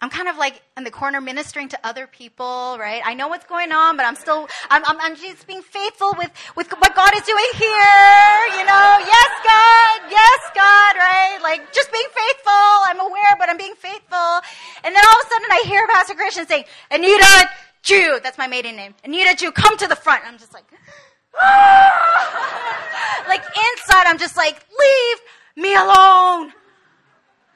I'm 0.00 0.10
kind 0.10 0.28
of 0.28 0.36
like 0.36 0.62
in 0.76 0.84
the 0.84 0.90
corner 0.90 1.20
ministering 1.20 1.68
to 1.70 1.78
other 1.82 2.06
people, 2.06 2.76
right? 2.78 3.02
I 3.04 3.14
know 3.14 3.26
what's 3.26 3.46
going 3.46 3.72
on, 3.72 3.96
but 3.96 4.06
I'm 4.06 4.14
still, 4.14 4.46
I'm, 4.70 4.84
I'm, 4.84 5.00
I'm 5.00 5.16
just 5.16 5.46
being 5.46 5.62
faithful 5.62 6.14
with, 6.16 6.30
with 6.54 6.70
what 6.70 6.94
God 6.94 7.10
is 7.16 7.22
doing 7.22 7.50
here, 7.54 8.38
you 8.54 8.62
know? 8.62 8.88
Yes, 9.02 9.30
God, 9.42 10.10
yes, 10.10 10.40
God, 10.54 10.96
right? 10.96 11.38
Like 11.42 11.72
just 11.72 11.90
being 11.92 12.06
faithful. 12.14 12.52
I'm 12.86 13.00
aware, 13.00 13.34
but 13.38 13.48
I'm 13.48 13.56
being 13.56 13.74
faithful. 13.74 14.40
And 14.84 14.94
then 14.94 15.02
all 15.04 15.20
of 15.20 15.26
a 15.26 15.28
sudden 15.28 15.48
I 15.50 15.64
hear 15.66 15.84
Pastor 15.88 16.14
Christian 16.14 16.46
saying, 16.46 16.64
Anita 16.92 17.48
Jew, 17.82 18.20
that's 18.22 18.38
my 18.38 18.46
maiden 18.46 18.76
name. 18.76 18.94
Anita 19.02 19.34
Jew, 19.36 19.50
come 19.50 19.76
to 19.78 19.88
the 19.88 19.96
front. 19.96 20.22
I'm 20.24 20.38
just 20.38 20.54
like, 20.54 20.64
like 23.28 23.42
inside, 23.42 24.06
I'm 24.06 24.18
just 24.18 24.36
like, 24.36 24.64
leave 24.78 25.18
me 25.56 25.74
alone. 25.74 26.52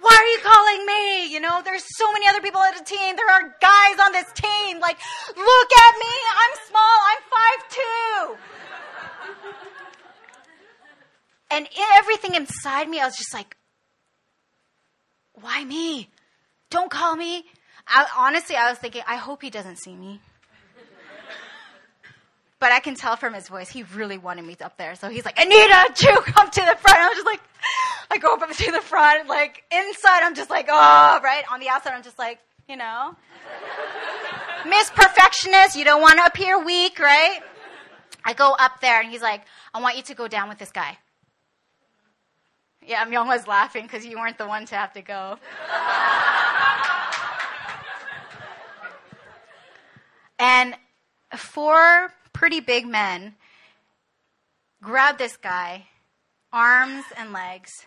Why 0.02 0.14
are 0.18 0.26
you 0.26 0.40
calling 0.42 0.84
me? 0.84 1.32
You 1.32 1.40
know, 1.40 1.62
there's 1.64 1.84
so 1.96 2.12
many 2.12 2.26
other 2.28 2.40
people 2.40 2.60
on 2.60 2.74
the 2.76 2.84
team. 2.84 3.14
There 3.16 3.30
are 3.30 3.54
guys 3.60 3.98
on 4.04 4.12
this 4.12 4.30
team. 4.34 4.80
Like, 4.80 4.98
look 5.28 5.70
at 5.72 5.94
me. 5.98 6.14
I'm 6.42 6.54
small. 6.68 6.98
I'm 7.10 7.22
five 7.30 7.60
two. 7.70 8.36
And 11.52 11.68
everything 11.98 12.34
inside 12.34 12.88
me, 12.88 12.98
I 12.98 13.04
was 13.04 13.16
just 13.16 13.32
like, 13.32 13.56
why 15.34 15.64
me? 15.64 16.08
Don't 16.70 16.90
call 16.90 17.14
me. 17.14 17.44
I, 17.86 18.06
honestly, 18.16 18.56
I 18.56 18.70
was 18.70 18.78
thinking, 18.78 19.02
I 19.06 19.16
hope 19.16 19.42
he 19.42 19.50
doesn't 19.50 19.76
see 19.76 19.94
me. 19.94 20.20
But 22.58 22.72
I 22.72 22.80
can 22.80 22.94
tell 22.94 23.16
from 23.16 23.34
his 23.34 23.48
voice, 23.48 23.68
he 23.68 23.82
really 23.82 24.18
wanted 24.18 24.46
me 24.46 24.56
up 24.60 24.78
there. 24.78 24.94
So 24.94 25.08
he's 25.08 25.24
like, 25.24 25.38
Anita, 25.38 25.92
Jew, 25.94 26.16
come 26.32 26.48
to 26.48 26.60
the 26.60 26.76
front. 26.80 26.98
I 26.98 27.08
was 27.08 27.16
just 27.16 27.26
like, 27.26 27.40
I 28.10 28.18
go 28.18 28.34
up 28.34 28.48
to 28.48 28.72
the 28.72 28.80
front. 28.80 29.28
Like, 29.28 29.64
inside, 29.72 30.22
I'm 30.22 30.34
just 30.34 30.50
like, 30.50 30.66
oh, 30.68 31.20
right? 31.22 31.44
On 31.50 31.60
the 31.60 31.68
outside, 31.68 31.94
I'm 31.94 32.02
just 32.02 32.18
like, 32.18 32.38
you 32.68 32.76
know. 32.76 33.16
Miss 34.66 34.90
Perfectionist, 34.90 35.76
you 35.76 35.84
don't 35.84 36.00
want 36.00 36.18
to 36.18 36.24
appear 36.24 36.62
weak, 36.62 36.98
right? 36.98 37.40
I 38.24 38.32
go 38.34 38.52
up 38.52 38.80
there 38.80 39.00
and 39.00 39.10
he's 39.10 39.22
like, 39.22 39.42
I 39.74 39.80
want 39.80 39.96
you 39.96 40.02
to 40.04 40.14
go 40.14 40.28
down 40.28 40.48
with 40.48 40.58
this 40.58 40.70
guy. 40.70 40.98
Yeah, 42.86 43.04
Myung 43.06 43.26
was 43.26 43.46
laughing 43.46 43.84
because 43.84 44.04
you 44.04 44.18
weren't 44.18 44.38
the 44.38 44.46
one 44.46 44.66
to 44.66 44.74
have 44.74 44.92
to 44.94 45.02
go. 45.02 45.38
and 50.38 50.74
four 51.36 52.12
pretty 52.32 52.60
big 52.60 52.86
men 52.86 53.34
grab 54.82 55.16
this 55.16 55.36
guy, 55.36 55.86
arms 56.52 57.04
and 57.16 57.32
legs, 57.32 57.84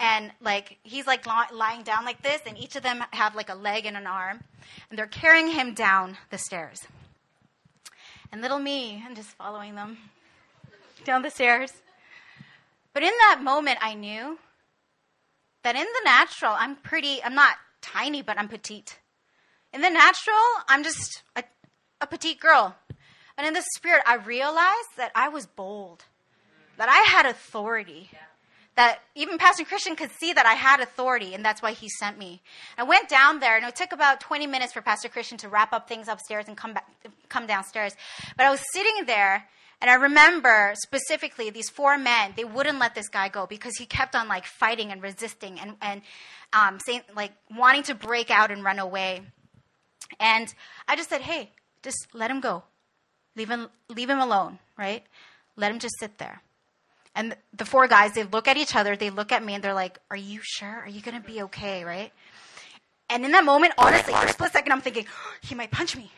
and 0.00 0.32
like 0.40 0.78
he's 0.82 1.06
like 1.06 1.26
lying 1.26 1.82
down 1.82 2.04
like 2.04 2.22
this, 2.22 2.40
and 2.46 2.56
each 2.56 2.76
of 2.76 2.82
them 2.82 3.04
have 3.12 3.34
like 3.34 3.48
a 3.48 3.54
leg 3.54 3.86
and 3.86 3.96
an 3.96 4.06
arm, 4.06 4.40
and 4.90 4.98
they're 4.98 5.06
carrying 5.06 5.48
him 5.48 5.74
down 5.74 6.16
the 6.30 6.38
stairs. 6.38 6.86
And 8.30 8.42
little 8.42 8.58
me, 8.58 9.02
I'm 9.06 9.14
just 9.14 9.30
following 9.30 9.74
them 9.74 9.96
down 11.04 11.22
the 11.22 11.30
stairs. 11.30 11.72
But 12.92 13.02
in 13.02 13.12
that 13.20 13.40
moment, 13.42 13.78
I 13.80 13.94
knew 13.94 14.38
that 15.62 15.76
in 15.76 15.86
the 15.86 16.04
natural, 16.04 16.54
I'm 16.56 16.76
pretty, 16.76 17.22
I'm 17.22 17.34
not 17.34 17.56
tiny, 17.80 18.22
but 18.22 18.38
I'm 18.38 18.48
petite. 18.48 18.98
In 19.72 19.80
the 19.80 19.90
natural, 19.90 20.36
I'm 20.68 20.82
just 20.82 21.22
a, 21.36 21.44
a 22.00 22.06
petite 22.06 22.40
girl. 22.40 22.76
And 23.36 23.46
in 23.46 23.54
the 23.54 23.64
spirit, 23.76 24.02
I 24.06 24.16
realized 24.16 24.96
that 24.96 25.12
I 25.14 25.28
was 25.28 25.46
bold, 25.46 26.04
that 26.78 26.88
I 26.88 27.10
had 27.10 27.26
authority. 27.26 28.10
That 28.76 29.00
even 29.16 29.38
Pastor 29.38 29.64
Christian 29.64 29.96
could 29.96 30.10
see 30.20 30.32
that 30.32 30.46
I 30.46 30.54
had 30.54 30.78
authority, 30.78 31.34
and 31.34 31.44
that's 31.44 31.60
why 31.60 31.72
he 31.72 31.88
sent 31.88 32.16
me. 32.16 32.40
I 32.78 32.84
went 32.84 33.08
down 33.08 33.40
there, 33.40 33.56
and 33.56 33.66
it 33.66 33.74
took 33.74 33.92
about 33.92 34.20
20 34.20 34.46
minutes 34.46 34.72
for 34.72 34.80
Pastor 34.80 35.08
Christian 35.08 35.36
to 35.38 35.48
wrap 35.48 35.72
up 35.72 35.88
things 35.88 36.06
upstairs 36.06 36.44
and 36.46 36.56
come 36.56 36.74
back, 36.74 36.86
come 37.28 37.46
downstairs. 37.48 37.96
But 38.36 38.46
I 38.46 38.50
was 38.50 38.62
sitting 38.72 39.06
there, 39.06 39.48
and 39.80 39.90
I 39.90 39.94
remember 39.94 40.74
specifically 40.80 41.50
these 41.50 41.68
four 41.68 41.98
men. 41.98 42.34
They 42.36 42.44
wouldn't 42.44 42.78
let 42.78 42.94
this 42.94 43.08
guy 43.08 43.28
go 43.28 43.46
because 43.46 43.76
he 43.78 43.84
kept 43.84 44.14
on 44.14 44.28
like 44.28 44.46
fighting 44.46 44.92
and 44.92 45.02
resisting 45.02 45.58
and 45.58 45.74
and 45.82 46.02
um, 46.52 46.78
saying 46.78 47.02
like 47.16 47.32
wanting 47.50 47.82
to 47.84 47.96
break 47.96 48.30
out 48.30 48.52
and 48.52 48.62
run 48.62 48.78
away. 48.78 49.22
And 50.20 50.54
I 50.86 50.94
just 50.94 51.08
said, 51.08 51.22
"Hey, 51.22 51.50
just 51.82 52.08
let 52.12 52.30
him 52.30 52.40
go. 52.40 52.62
Leave 53.34 53.48
him 53.48 53.70
leave 53.88 54.08
him 54.08 54.20
alone, 54.20 54.60
right? 54.76 55.04
Let 55.56 55.72
him 55.72 55.80
just 55.80 55.94
sit 55.98 56.18
there." 56.18 56.42
And 57.18 57.34
the 57.52 57.64
four 57.64 57.88
guys, 57.88 58.12
they 58.12 58.22
look 58.22 58.46
at 58.46 58.56
each 58.56 58.76
other, 58.76 58.94
they 58.94 59.10
look 59.10 59.32
at 59.32 59.44
me, 59.44 59.54
and 59.54 59.64
they're 59.64 59.74
like, 59.74 59.98
Are 60.08 60.16
you 60.16 60.38
sure? 60.40 60.68
Are 60.84 60.88
you 60.88 61.00
going 61.00 61.20
to 61.20 61.28
be 61.28 61.42
okay, 61.42 61.82
right? 61.82 62.12
And 63.10 63.24
in 63.24 63.32
that 63.32 63.44
moment, 63.44 63.72
honestly, 63.76 64.14
for 64.14 64.26
a 64.26 64.28
split 64.28 64.52
second, 64.52 64.70
I'm 64.70 64.80
thinking, 64.80 65.04
oh, 65.08 65.32
He 65.42 65.56
might 65.56 65.72
punch 65.72 65.96
me. 65.96 66.12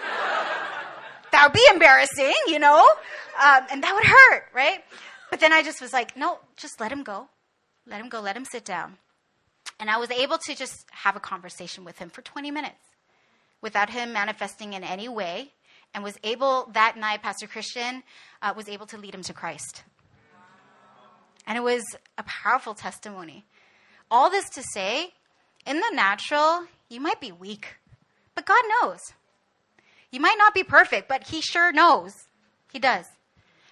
that 1.32 1.42
would 1.42 1.52
be 1.52 1.66
embarrassing, 1.72 2.36
you 2.46 2.60
know? 2.60 2.78
Um, 3.44 3.66
and 3.72 3.82
that 3.82 3.94
would 3.96 4.04
hurt, 4.04 4.44
right? 4.54 4.84
But 5.28 5.40
then 5.40 5.52
I 5.52 5.64
just 5.64 5.80
was 5.80 5.92
like, 5.92 6.16
No, 6.16 6.38
just 6.56 6.80
let 6.80 6.92
him 6.92 7.02
go. 7.02 7.26
Let 7.84 8.00
him 8.00 8.08
go. 8.08 8.20
Let 8.20 8.36
him 8.36 8.44
sit 8.44 8.64
down. 8.64 8.98
And 9.80 9.90
I 9.90 9.96
was 9.96 10.12
able 10.12 10.38
to 10.38 10.54
just 10.54 10.86
have 10.92 11.16
a 11.16 11.20
conversation 11.20 11.84
with 11.84 11.98
him 11.98 12.10
for 12.10 12.22
20 12.22 12.52
minutes 12.52 12.94
without 13.60 13.90
him 13.90 14.12
manifesting 14.12 14.74
in 14.74 14.84
any 14.84 15.08
way 15.08 15.50
and 15.92 16.04
was 16.04 16.16
able 16.22 16.70
that 16.74 16.96
night 16.96 17.22
pastor 17.22 17.46
christian 17.46 18.02
uh, 18.42 18.52
was 18.54 18.68
able 18.68 18.84
to 18.84 18.98
lead 18.98 19.14
him 19.14 19.22
to 19.22 19.32
christ 19.32 19.84
and 21.46 21.58
it 21.58 21.62
was 21.62 21.82
a 22.16 22.22
powerful 22.22 22.74
testimony. 22.74 23.44
All 24.10 24.30
this 24.30 24.48
to 24.50 24.62
say, 24.62 25.12
in 25.66 25.80
the 25.80 25.90
natural, 25.92 26.66
you 26.88 27.00
might 27.00 27.20
be 27.20 27.32
weak, 27.32 27.76
but 28.34 28.46
God 28.46 28.62
knows. 28.80 29.00
You 30.10 30.20
might 30.20 30.36
not 30.38 30.54
be 30.54 30.62
perfect, 30.62 31.08
but 31.08 31.28
He 31.28 31.40
sure 31.40 31.72
knows. 31.72 32.12
He 32.72 32.78
does. 32.78 33.06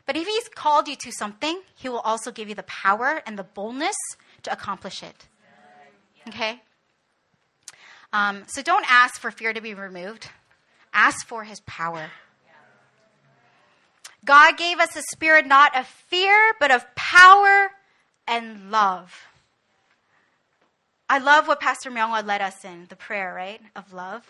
But 0.07 0.17
if 0.17 0.27
He's 0.27 0.49
called 0.49 0.89
you 0.89 0.97
to 0.97 1.13
something, 1.13 1.61
He 1.75 1.89
will 1.89 2.01
also 2.01 2.33
give 2.33 2.49
you 2.49 2.55
the 2.55 2.65
power 2.65 3.23
and 3.27 3.39
the 3.39 3.45
boldness 3.45 3.97
to 4.43 4.53
accomplish 4.53 5.03
it. 5.03 5.29
Okay? 6.29 6.61
Um, 8.13 8.45
so 8.47 8.63
don't 8.63 8.85
ask 8.91 9.21
for 9.21 9.31
fear 9.31 9.53
to 9.53 9.61
be 9.61 9.75
removed, 9.75 10.29
ask 10.93 11.27
for 11.27 11.45
His 11.45 11.61
power. 11.61 12.11
God 14.25 14.57
gave 14.57 14.79
us 14.79 14.95
a 14.95 15.03
spirit 15.13 15.47
not 15.47 15.77
of 15.77 15.87
fear, 15.87 16.55
but 16.61 16.71
of 16.71 16.92
power 17.13 17.71
and 18.27 18.71
love. 18.71 19.27
I 21.09 21.19
love 21.19 21.47
what 21.47 21.61
Pastor 21.61 21.91
Myungwa 21.91 22.27
led 22.27 22.41
us 22.41 22.65
in, 22.65 22.87
the 22.89 22.97
prayer, 22.97 23.35
right? 23.35 23.61
Of 23.77 23.93
love. 23.93 24.25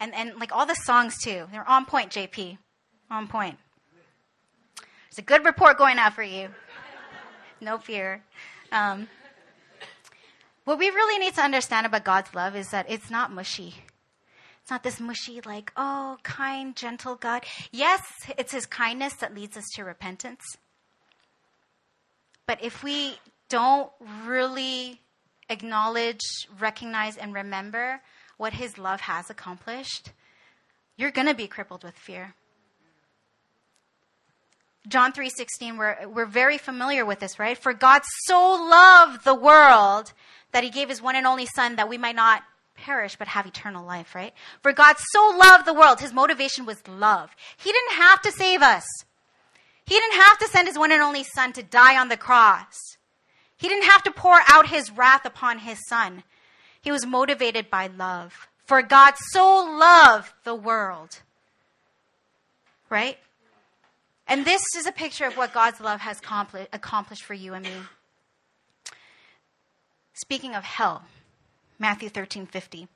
And, 0.00 0.14
and 0.14 0.32
like 0.40 0.52
all 0.52 0.64
the 0.64 0.74
songs 0.74 1.18
too. 1.22 1.46
They're 1.52 1.68
on 1.68 1.84
point, 1.84 2.10
JP. 2.10 2.56
On 3.10 3.28
point. 3.28 3.58
There's 4.76 5.18
a 5.18 5.22
good 5.22 5.44
report 5.44 5.76
going 5.76 5.98
out 5.98 6.14
for 6.14 6.22
you. 6.22 6.48
No 7.60 7.78
fear. 7.78 8.24
Um, 8.72 9.06
what 10.64 10.76
we 10.76 10.90
really 10.90 11.24
need 11.24 11.34
to 11.34 11.42
understand 11.42 11.86
about 11.86 12.02
God's 12.02 12.34
love 12.34 12.56
is 12.56 12.70
that 12.70 12.86
it's 12.88 13.08
not 13.08 13.30
mushy. 13.30 13.74
It's 14.60 14.70
not 14.70 14.82
this 14.82 14.98
mushy, 14.98 15.40
like, 15.44 15.70
oh, 15.76 16.16
kind, 16.24 16.74
gentle 16.74 17.14
God. 17.14 17.44
Yes, 17.70 18.02
it's 18.36 18.50
His 18.50 18.66
kindness 18.66 19.14
that 19.14 19.32
leads 19.32 19.56
us 19.56 19.70
to 19.76 19.84
repentance. 19.84 20.56
But 22.46 22.62
if 22.62 22.82
we 22.82 23.16
don't 23.48 23.90
really 24.24 25.00
acknowledge, 25.48 26.20
recognize, 26.58 27.16
and 27.16 27.34
remember 27.34 28.00
what 28.36 28.54
His 28.54 28.78
love 28.78 29.02
has 29.02 29.30
accomplished, 29.30 30.12
you're 30.96 31.10
going 31.10 31.28
to 31.28 31.34
be 31.34 31.46
crippled 31.46 31.84
with 31.84 31.94
fear. 31.94 32.34
John 34.88 35.12
3:16 35.12 35.78
we're 35.78 36.08
we're 36.08 36.26
very 36.26 36.58
familiar 36.58 37.04
with 37.04 37.20
this, 37.20 37.38
right? 37.38 37.56
For 37.56 37.72
God 37.72 38.02
so 38.24 38.54
loved 38.68 39.24
the 39.24 39.34
world 39.34 40.12
that 40.50 40.64
he 40.64 40.70
gave 40.70 40.88
his 40.88 41.00
one 41.00 41.14
and 41.16 41.26
only 41.26 41.46
son 41.46 41.76
that 41.76 41.88
we 41.88 41.98
might 41.98 42.16
not 42.16 42.42
perish 42.74 43.16
but 43.16 43.28
have 43.28 43.46
eternal 43.46 43.86
life, 43.86 44.14
right? 44.14 44.34
For 44.62 44.72
God 44.72 44.96
so 44.98 45.36
loved 45.36 45.66
the 45.66 45.74
world, 45.74 46.00
his 46.00 46.12
motivation 46.12 46.66
was 46.66 46.86
love. 46.88 47.30
He 47.56 47.70
didn't 47.70 47.92
have 47.92 48.22
to 48.22 48.32
save 48.32 48.60
us. 48.60 48.84
He 49.86 49.94
didn't 49.94 50.20
have 50.20 50.38
to 50.38 50.48
send 50.48 50.68
his 50.68 50.78
one 50.78 50.92
and 50.92 51.02
only 51.02 51.24
son 51.24 51.52
to 51.54 51.62
die 51.62 51.98
on 51.98 52.08
the 52.08 52.16
cross. 52.16 52.76
He 53.56 53.68
didn't 53.68 53.90
have 53.90 54.02
to 54.04 54.10
pour 54.10 54.40
out 54.48 54.68
his 54.68 54.90
wrath 54.90 55.24
upon 55.24 55.60
his 55.60 55.78
son. 55.88 56.24
He 56.80 56.90
was 56.90 57.06
motivated 57.06 57.70
by 57.70 57.86
love. 57.86 58.48
For 58.64 58.82
God 58.82 59.14
so 59.30 59.44
loved 59.64 60.32
the 60.44 60.54
world. 60.54 61.20
Right? 62.90 63.18
And 64.26 64.44
this 64.44 64.62
is 64.76 64.86
a 64.86 64.92
picture 64.92 65.26
of 65.26 65.36
what 65.36 65.52
God's 65.52 65.80
love 65.80 66.00
has 66.00 66.20
accomplished 66.72 67.24
for 67.24 67.34
you 67.34 67.54
and 67.54 67.64
me. 67.64 67.72
Speaking 70.14 70.54
of 70.54 70.64
hell, 70.64 71.02
Matthew 71.78 72.08
13 72.08 72.46
50. 72.46 72.88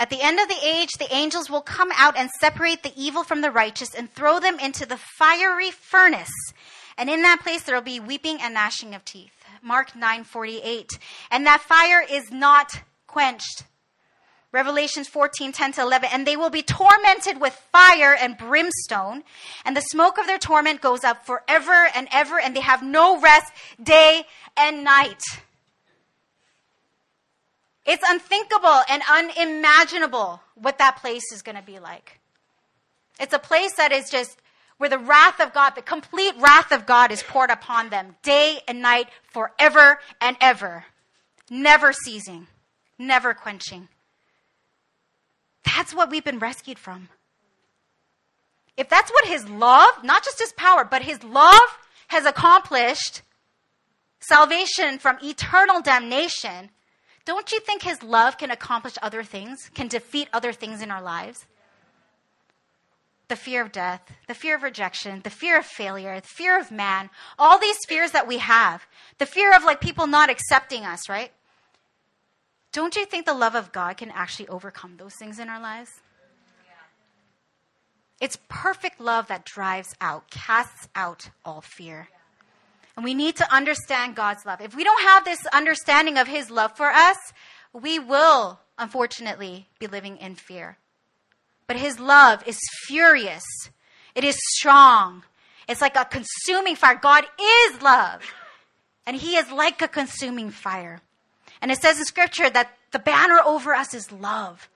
At 0.00 0.08
the 0.08 0.22
end 0.22 0.40
of 0.40 0.48
the 0.48 0.58
age, 0.64 0.88
the 0.98 1.14
angels 1.14 1.50
will 1.50 1.60
come 1.60 1.90
out 1.94 2.16
and 2.16 2.30
separate 2.40 2.82
the 2.82 2.92
evil 2.96 3.22
from 3.22 3.42
the 3.42 3.50
righteous 3.50 3.94
and 3.94 4.10
throw 4.10 4.40
them 4.40 4.58
into 4.58 4.86
the 4.86 4.96
fiery 4.96 5.70
furnace. 5.70 6.32
And 6.96 7.10
in 7.10 7.20
that 7.20 7.40
place, 7.42 7.64
there 7.64 7.74
will 7.74 7.82
be 7.82 8.00
weeping 8.00 8.38
and 8.40 8.54
gnashing 8.54 8.94
of 8.94 9.04
teeth. 9.04 9.32
Mark 9.62 9.94
9 9.94 10.24
48. 10.24 10.98
And 11.30 11.44
that 11.44 11.60
fire 11.60 12.02
is 12.10 12.32
not 12.32 12.82
quenched. 13.06 13.64
Revelations 14.52 15.06
14, 15.06 15.52
10 15.52 15.72
to 15.72 15.82
11. 15.82 16.08
And 16.10 16.26
they 16.26 16.36
will 16.36 16.48
be 16.48 16.62
tormented 16.62 17.38
with 17.38 17.52
fire 17.70 18.16
and 18.18 18.38
brimstone, 18.38 19.22
and 19.66 19.76
the 19.76 19.82
smoke 19.82 20.16
of 20.16 20.26
their 20.26 20.38
torment 20.38 20.80
goes 20.80 21.04
up 21.04 21.26
forever 21.26 21.88
and 21.94 22.08
ever, 22.10 22.40
and 22.40 22.56
they 22.56 22.60
have 22.60 22.82
no 22.82 23.20
rest 23.20 23.52
day 23.82 24.24
and 24.56 24.82
night. 24.82 25.20
It's 27.86 28.04
unthinkable 28.06 28.82
and 28.88 29.02
unimaginable 29.10 30.42
what 30.54 30.78
that 30.78 30.96
place 30.96 31.32
is 31.32 31.42
going 31.42 31.56
to 31.56 31.62
be 31.62 31.78
like. 31.78 32.20
It's 33.18 33.34
a 33.34 33.38
place 33.38 33.74
that 33.74 33.92
is 33.92 34.10
just 34.10 34.40
where 34.78 34.88
the 34.90 34.98
wrath 34.98 35.40
of 35.40 35.52
God, 35.52 35.70
the 35.70 35.82
complete 35.82 36.34
wrath 36.38 36.72
of 36.72 36.86
God 36.86 37.12
is 37.12 37.22
poured 37.22 37.50
upon 37.50 37.90
them 37.90 38.16
day 38.22 38.60
and 38.66 38.80
night, 38.80 39.08
forever 39.22 39.98
and 40.20 40.36
ever, 40.40 40.86
never 41.50 41.92
ceasing, 41.92 42.46
never 42.98 43.34
quenching. 43.34 43.88
That's 45.64 45.94
what 45.94 46.10
we've 46.10 46.24
been 46.24 46.38
rescued 46.38 46.78
from. 46.78 47.08
If 48.76 48.88
that's 48.88 49.10
what 49.10 49.26
his 49.26 49.46
love, 49.48 50.02
not 50.02 50.24
just 50.24 50.38
his 50.38 50.54
power, 50.54 50.84
but 50.84 51.02
his 51.02 51.22
love 51.22 51.78
has 52.08 52.24
accomplished, 52.24 53.20
salvation 54.20 54.98
from 54.98 55.18
eternal 55.22 55.82
damnation, 55.82 56.70
don't 57.30 57.52
you 57.52 57.60
think 57.60 57.82
His 57.82 58.02
love 58.02 58.38
can 58.38 58.50
accomplish 58.50 58.94
other 59.00 59.22
things, 59.22 59.70
can 59.72 59.86
defeat 59.86 60.28
other 60.32 60.52
things 60.52 60.82
in 60.82 60.90
our 60.90 61.00
lives? 61.00 61.46
The 63.28 63.36
fear 63.36 63.62
of 63.62 63.70
death, 63.70 64.02
the 64.26 64.34
fear 64.34 64.56
of 64.56 64.64
rejection, 64.64 65.20
the 65.22 65.30
fear 65.30 65.56
of 65.56 65.64
failure, 65.64 66.20
the 66.20 66.26
fear 66.26 66.58
of 66.58 66.72
man, 66.72 67.08
all 67.38 67.56
these 67.56 67.78
fears 67.86 68.10
that 68.10 68.26
we 68.26 68.38
have, 68.38 68.84
the 69.18 69.26
fear 69.26 69.54
of 69.54 69.62
like 69.62 69.80
people 69.80 70.08
not 70.08 70.28
accepting 70.28 70.84
us, 70.84 71.08
right? 71.08 71.30
Don't 72.72 72.96
you 72.96 73.06
think 73.06 73.26
the 73.26 73.32
love 73.32 73.54
of 73.54 73.70
God 73.70 73.96
can 73.96 74.10
actually 74.10 74.48
overcome 74.48 74.96
those 74.96 75.14
things 75.14 75.38
in 75.38 75.48
our 75.48 75.60
lives? 75.60 76.00
It's 78.20 78.38
perfect 78.48 79.00
love 79.00 79.28
that 79.28 79.44
drives 79.44 79.94
out, 80.00 80.32
casts 80.32 80.88
out 80.96 81.30
all 81.44 81.60
fear. 81.60 82.08
And 83.00 83.04
we 83.06 83.14
need 83.14 83.36
to 83.36 83.50
understand 83.50 84.14
God's 84.14 84.44
love. 84.44 84.60
If 84.60 84.76
we 84.76 84.84
don't 84.84 85.00
have 85.00 85.24
this 85.24 85.46
understanding 85.54 86.18
of 86.18 86.28
His 86.28 86.50
love 86.50 86.76
for 86.76 86.90
us, 86.90 87.16
we 87.72 87.98
will, 87.98 88.60
unfortunately, 88.78 89.68
be 89.78 89.86
living 89.86 90.18
in 90.18 90.34
fear. 90.34 90.76
But 91.66 91.76
His 91.76 91.98
love 91.98 92.46
is 92.46 92.58
furious, 92.86 93.42
it 94.14 94.22
is 94.22 94.38
strong. 94.50 95.22
It's 95.66 95.80
like 95.80 95.96
a 95.96 96.04
consuming 96.04 96.76
fire. 96.76 96.96
God 97.00 97.24
is 97.40 97.80
love. 97.80 98.20
And 99.06 99.16
he 99.16 99.36
is 99.36 99.50
like 99.50 99.80
a 99.80 99.88
consuming 99.88 100.50
fire. 100.50 101.00
And 101.62 101.70
it 101.70 101.80
says 101.80 101.98
in 101.98 102.04
scripture 102.04 102.50
that 102.50 102.76
the 102.90 102.98
banner 102.98 103.38
over 103.46 103.72
us 103.72 103.94
is 103.94 104.12
love. 104.12 104.68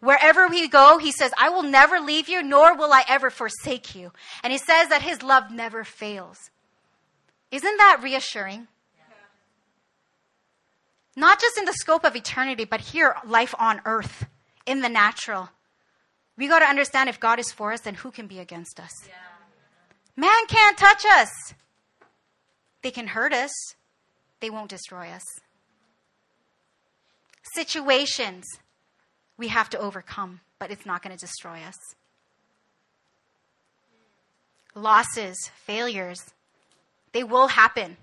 Wherever 0.00 0.48
we 0.48 0.66
go, 0.66 0.98
he 0.98 1.12
says, 1.12 1.30
I 1.38 1.50
will 1.50 1.62
never 1.62 2.00
leave 2.00 2.28
you, 2.28 2.42
nor 2.42 2.76
will 2.76 2.92
I 2.92 3.04
ever 3.08 3.30
forsake 3.30 3.94
you. 3.94 4.12
And 4.42 4.50
he 4.50 4.58
says 4.58 4.88
that 4.88 5.02
his 5.02 5.22
love 5.22 5.52
never 5.52 5.84
fails. 5.84 6.50
Isn't 7.50 7.76
that 7.78 8.00
reassuring? 8.02 8.68
Not 11.16 11.40
just 11.40 11.58
in 11.58 11.64
the 11.64 11.72
scope 11.72 12.04
of 12.04 12.14
eternity, 12.14 12.64
but 12.64 12.80
here, 12.80 13.16
life 13.26 13.54
on 13.58 13.80
earth, 13.84 14.26
in 14.64 14.80
the 14.80 14.88
natural. 14.88 15.50
We 16.36 16.48
got 16.48 16.60
to 16.60 16.66
understand 16.66 17.08
if 17.08 17.18
God 17.18 17.38
is 17.38 17.52
for 17.52 17.72
us, 17.72 17.80
then 17.80 17.94
who 17.94 18.10
can 18.10 18.26
be 18.26 18.38
against 18.38 18.78
us? 18.78 18.92
Yeah. 19.06 19.14
Man 20.16 20.46
can't 20.48 20.78
touch 20.78 21.04
us. 21.04 21.28
They 22.82 22.90
can 22.90 23.08
hurt 23.08 23.32
us, 23.32 23.50
they 24.40 24.48
won't 24.48 24.70
destroy 24.70 25.08
us. 25.08 25.24
Situations 27.54 28.44
we 29.36 29.48
have 29.48 29.68
to 29.70 29.78
overcome, 29.78 30.40
but 30.58 30.70
it's 30.70 30.86
not 30.86 31.02
going 31.02 31.16
to 31.16 31.20
destroy 31.20 31.60
us. 31.60 31.76
Losses, 34.74 35.36
failures, 35.66 36.32
they 37.12 37.24
will 37.24 37.48
happen. 37.48 37.96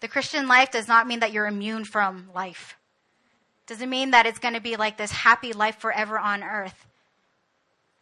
The 0.00 0.08
Christian 0.08 0.48
life 0.48 0.70
does 0.70 0.88
not 0.88 1.06
mean 1.06 1.20
that 1.20 1.32
you're 1.32 1.46
immune 1.46 1.84
from 1.84 2.28
life. 2.34 2.76
Doesn't 3.66 3.88
mean 3.88 4.10
that 4.10 4.26
it's 4.26 4.38
going 4.38 4.54
to 4.54 4.60
be 4.60 4.76
like 4.76 4.96
this 4.96 5.12
happy 5.12 5.52
life 5.52 5.78
forever 5.78 6.18
on 6.18 6.42
earth. 6.42 6.86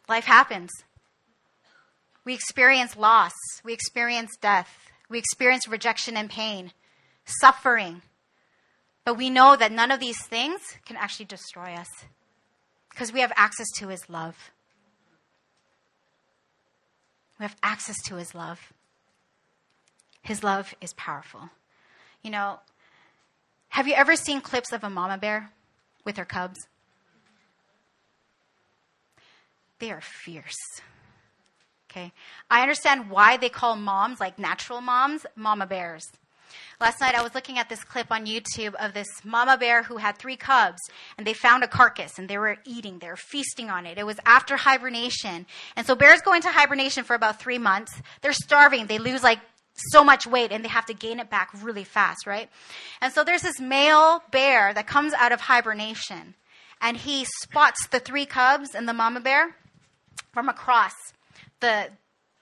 Life 0.09 0.25
happens. 0.25 0.71
We 2.25 2.33
experience 2.33 2.97
loss. 2.97 3.33
We 3.63 3.73
experience 3.73 4.31
death. 4.41 4.91
We 5.09 5.17
experience 5.17 5.67
rejection 5.67 6.17
and 6.17 6.29
pain, 6.29 6.71
suffering. 7.25 8.01
But 9.05 9.17
we 9.17 9.29
know 9.29 9.55
that 9.55 9.71
none 9.71 9.91
of 9.91 9.99
these 9.99 10.21
things 10.21 10.61
can 10.85 10.95
actually 10.95 11.25
destroy 11.25 11.73
us 11.73 11.89
because 12.89 13.11
we 13.11 13.19
have 13.21 13.33
access 13.35 13.67
to 13.77 13.87
His 13.87 14.09
love. 14.09 14.51
We 17.39 17.43
have 17.43 17.55
access 17.63 18.01
to 18.03 18.15
His 18.15 18.35
love. 18.35 18.71
His 20.21 20.43
love 20.43 20.73
is 20.81 20.93
powerful. 20.93 21.49
You 22.21 22.31
know, 22.31 22.59
have 23.69 23.87
you 23.87 23.93
ever 23.93 24.15
seen 24.15 24.41
clips 24.41 24.71
of 24.71 24.83
a 24.83 24.89
mama 24.89 25.17
bear 25.17 25.51
with 26.05 26.17
her 26.17 26.25
cubs? 26.25 26.67
They 29.79 29.91
are 29.91 30.01
fierce. 30.01 30.81
Okay. 31.89 32.11
I 32.49 32.61
understand 32.61 33.09
why 33.09 33.37
they 33.37 33.49
call 33.49 33.75
moms, 33.75 34.19
like 34.19 34.37
natural 34.37 34.79
moms, 34.79 35.25
mama 35.35 35.65
bears. 35.65 36.05
Last 36.79 36.99
night 36.99 37.15
I 37.15 37.21
was 37.21 37.35
looking 37.35 37.57
at 37.57 37.69
this 37.69 37.83
clip 37.83 38.07
on 38.11 38.25
YouTube 38.25 38.73
of 38.75 38.93
this 38.93 39.07
mama 39.23 39.57
bear 39.57 39.83
who 39.83 39.97
had 39.97 40.17
three 40.17 40.35
cubs 40.35 40.79
and 41.17 41.25
they 41.25 41.33
found 41.33 41.63
a 41.63 41.67
carcass 41.67 42.17
and 42.17 42.27
they 42.27 42.37
were 42.37 42.57
eating, 42.65 42.99
they 42.99 43.07
were 43.07 43.15
feasting 43.15 43.69
on 43.69 43.85
it. 43.85 43.97
It 43.97 44.05
was 44.05 44.19
after 44.25 44.57
hibernation. 44.57 45.45
And 45.75 45.85
so 45.85 45.95
bears 45.95 46.21
go 46.21 46.33
into 46.33 46.49
hibernation 46.49 47.03
for 47.03 47.13
about 47.13 47.39
three 47.39 47.57
months. 47.57 48.01
They're 48.21 48.33
starving. 48.33 48.87
They 48.87 48.99
lose 48.99 49.23
like 49.23 49.39
so 49.73 50.03
much 50.03 50.27
weight 50.27 50.51
and 50.51 50.63
they 50.63 50.69
have 50.69 50.85
to 50.85 50.93
gain 50.93 51.19
it 51.19 51.29
back 51.29 51.49
really 51.61 51.83
fast, 51.83 52.27
right? 52.27 52.49
And 53.01 53.13
so 53.13 53.23
there's 53.23 53.41
this 53.41 53.59
male 53.59 54.23
bear 54.31 54.73
that 54.73 54.87
comes 54.87 55.13
out 55.13 55.31
of 55.31 55.41
hibernation 55.41 56.35
and 56.81 56.97
he 56.97 57.25
spots 57.41 57.87
the 57.87 57.99
three 57.99 58.25
cubs 58.25 58.75
and 58.75 58.87
the 58.87 58.93
mama 58.93 59.21
bear 59.21 59.55
from 60.33 60.49
across 60.49 60.93
the 61.59 61.89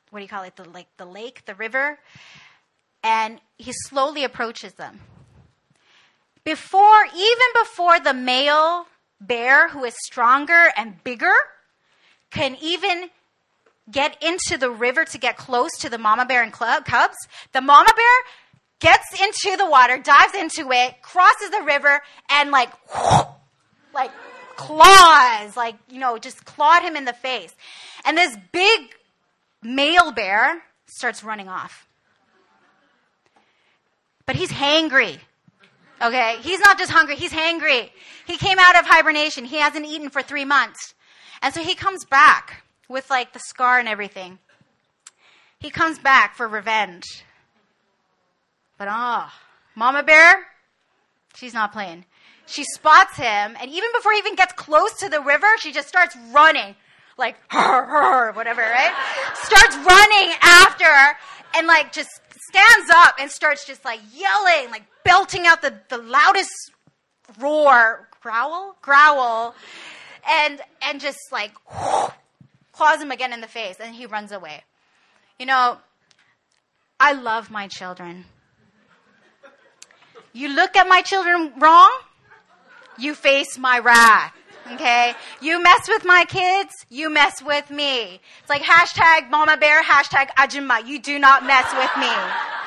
what 0.09 0.19
do 0.19 0.23
you 0.23 0.29
call 0.29 0.43
it? 0.43 0.55
The 0.55 0.67
like 0.69 0.87
the 0.97 1.05
lake, 1.05 1.43
the 1.45 1.55
river, 1.55 1.99
and 3.03 3.39
he 3.57 3.71
slowly 3.71 4.23
approaches 4.23 4.73
them. 4.73 5.01
Before, 6.43 7.05
even 7.05 7.47
before 7.61 7.99
the 7.99 8.13
male 8.13 8.87
bear, 9.21 9.69
who 9.69 9.83
is 9.83 9.93
stronger 10.05 10.71
and 10.75 11.03
bigger, 11.03 11.33
can 12.31 12.57
even 12.61 13.09
get 13.91 14.21
into 14.21 14.57
the 14.57 14.69
river 14.69 15.05
to 15.05 15.17
get 15.17 15.37
close 15.37 15.71
to 15.79 15.89
the 15.89 15.97
mama 15.97 16.25
bear 16.25 16.43
and 16.43 16.53
cubs, 16.53 17.17
the 17.53 17.61
mama 17.61 17.89
bear 17.95 18.05
gets 18.79 19.21
into 19.21 19.57
the 19.57 19.69
water, 19.69 19.97
dives 19.97 20.33
into 20.35 20.71
it, 20.71 21.01
crosses 21.01 21.49
the 21.51 21.63
river, 21.65 22.01
and 22.29 22.51
like, 22.51 22.69
like 23.93 24.11
claws, 24.55 25.55
like, 25.55 25.75
you 25.89 25.99
know, 25.99 26.17
just 26.17 26.45
clawed 26.45 26.83
him 26.83 26.95
in 26.95 27.05
the 27.05 27.13
face. 27.13 27.53
And 28.05 28.17
this 28.17 28.35
big 28.51 28.81
male 29.61 30.11
bear 30.11 30.61
starts 30.87 31.23
running 31.23 31.49
off. 31.49 31.87
But 34.25 34.35
he's 34.35 34.51
hangry. 34.51 35.19
Okay? 36.01 36.37
He's 36.41 36.59
not 36.59 36.77
just 36.77 36.91
hungry, 36.91 37.15
he's 37.15 37.33
hangry. 37.33 37.89
He 38.25 38.37
came 38.37 38.59
out 38.59 38.77
of 38.77 38.85
hibernation. 38.85 39.43
He 39.43 39.57
hasn't 39.57 39.85
eaten 39.85 40.09
for 40.09 40.21
three 40.21 40.45
months. 40.45 40.93
And 41.41 41.53
so 41.53 41.61
he 41.61 41.75
comes 41.75 42.05
back 42.05 42.63
with 42.89 43.09
like 43.09 43.31
the 43.31 43.39
scar 43.39 43.79
and 43.79 43.87
everything. 43.87 44.39
He 45.59 45.69
comes 45.69 45.99
back 45.99 46.35
for 46.35 46.47
revenge. 46.47 47.23
But 48.77 48.87
ah, 48.89 49.31
oh, 49.31 49.47
Mama 49.75 50.03
Bear, 50.03 50.45
she's 51.35 51.53
not 51.53 51.71
playing. 51.71 52.05
She 52.45 52.63
spots 52.63 53.15
him, 53.15 53.55
and 53.61 53.69
even 53.69 53.89
before 53.93 54.13
he 54.13 54.17
even 54.17 54.35
gets 54.35 54.53
close 54.53 54.97
to 54.99 55.09
the 55.09 55.21
river, 55.21 55.47
she 55.59 55.71
just 55.71 55.87
starts 55.87 56.17
running 56.31 56.75
like 57.17 57.35
her, 57.51 57.85
her, 57.85 58.31
whatever, 58.31 58.61
right? 58.61 58.93
starts 59.35 59.75
running 59.75 60.35
after 60.41 61.17
and 61.55 61.67
like 61.67 61.91
just 61.91 62.09
stands 62.49 62.89
up 62.95 63.15
and 63.19 63.29
starts 63.29 63.67
just 63.67 63.85
like 63.85 63.99
yelling, 64.13 64.71
like 64.71 64.83
belting 65.03 65.45
out 65.45 65.61
the, 65.61 65.73
the 65.89 65.97
loudest 65.97 66.49
roar, 67.39 68.07
growl, 68.21 68.75
growl, 68.81 69.53
and 70.27 70.61
and 70.81 70.99
just 70.99 71.19
like 71.31 71.51
claws 72.79 73.01
him 73.01 73.11
again 73.11 73.33
in 73.33 73.41
the 73.41 73.53
face, 73.59 73.75
and 73.81 73.93
he 73.93 74.05
runs 74.05 74.31
away. 74.31 74.63
You 75.37 75.45
know, 75.45 75.79
I 76.97 77.11
love 77.11 77.51
my 77.51 77.67
children. 77.67 78.23
You 80.31 80.47
look 80.47 80.77
at 80.77 80.87
my 80.87 81.01
children 81.01 81.51
wrong, 81.59 81.91
you 82.97 83.15
face 83.15 83.57
my 83.57 83.79
wrath. 83.79 84.33
Okay? 84.71 85.13
You 85.41 85.61
mess 85.61 85.89
with 85.89 86.05
my 86.05 86.23
kids, 86.23 86.71
you 86.89 87.09
mess 87.09 87.41
with 87.41 87.69
me. 87.69 88.21
It's 88.39 88.49
like 88.49 88.61
hashtag 88.61 89.29
mama 89.29 89.57
bear, 89.57 89.83
hashtag 89.83 90.27
ajumma. 90.37 90.87
You 90.87 90.99
do 90.99 91.19
not 91.19 91.45
mess 91.45 91.67
with 91.73 91.93
me. 91.99 92.13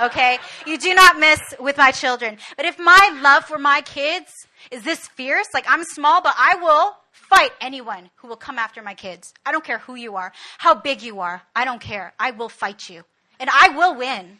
Okay? 0.06 0.36
You 0.66 0.76
do 0.76 0.92
not 0.92 1.18
mess 1.18 1.40
with 1.58 1.78
my 1.78 1.90
children. 1.90 2.36
But 2.58 2.66
if 2.66 2.78
my 2.78 3.18
love 3.22 3.44
for 3.46 3.58
my 3.58 3.80
kids 3.80 4.30
is 4.70 4.82
this 4.84 5.08
fierce, 5.16 5.46
like 5.54 5.64
I'm 5.66 5.84
small, 5.84 6.20
but 6.20 6.34
I 6.36 6.56
will 6.56 6.96
fight 7.34 7.52
anyone 7.60 8.10
who 8.16 8.28
will 8.28 8.36
come 8.36 8.58
after 8.58 8.82
my 8.82 8.94
kids. 8.94 9.32
I 9.46 9.52
don't 9.52 9.64
care 9.64 9.78
who 9.78 9.94
you 9.94 10.16
are, 10.16 10.32
how 10.58 10.74
big 10.74 11.02
you 11.02 11.20
are. 11.20 11.42
I 11.56 11.64
don't 11.64 11.80
care. 11.80 12.12
I 12.18 12.30
will 12.30 12.48
fight 12.48 12.88
you. 12.88 13.04
And 13.40 13.48
I 13.50 13.70
will 13.70 13.96
win. 13.96 14.38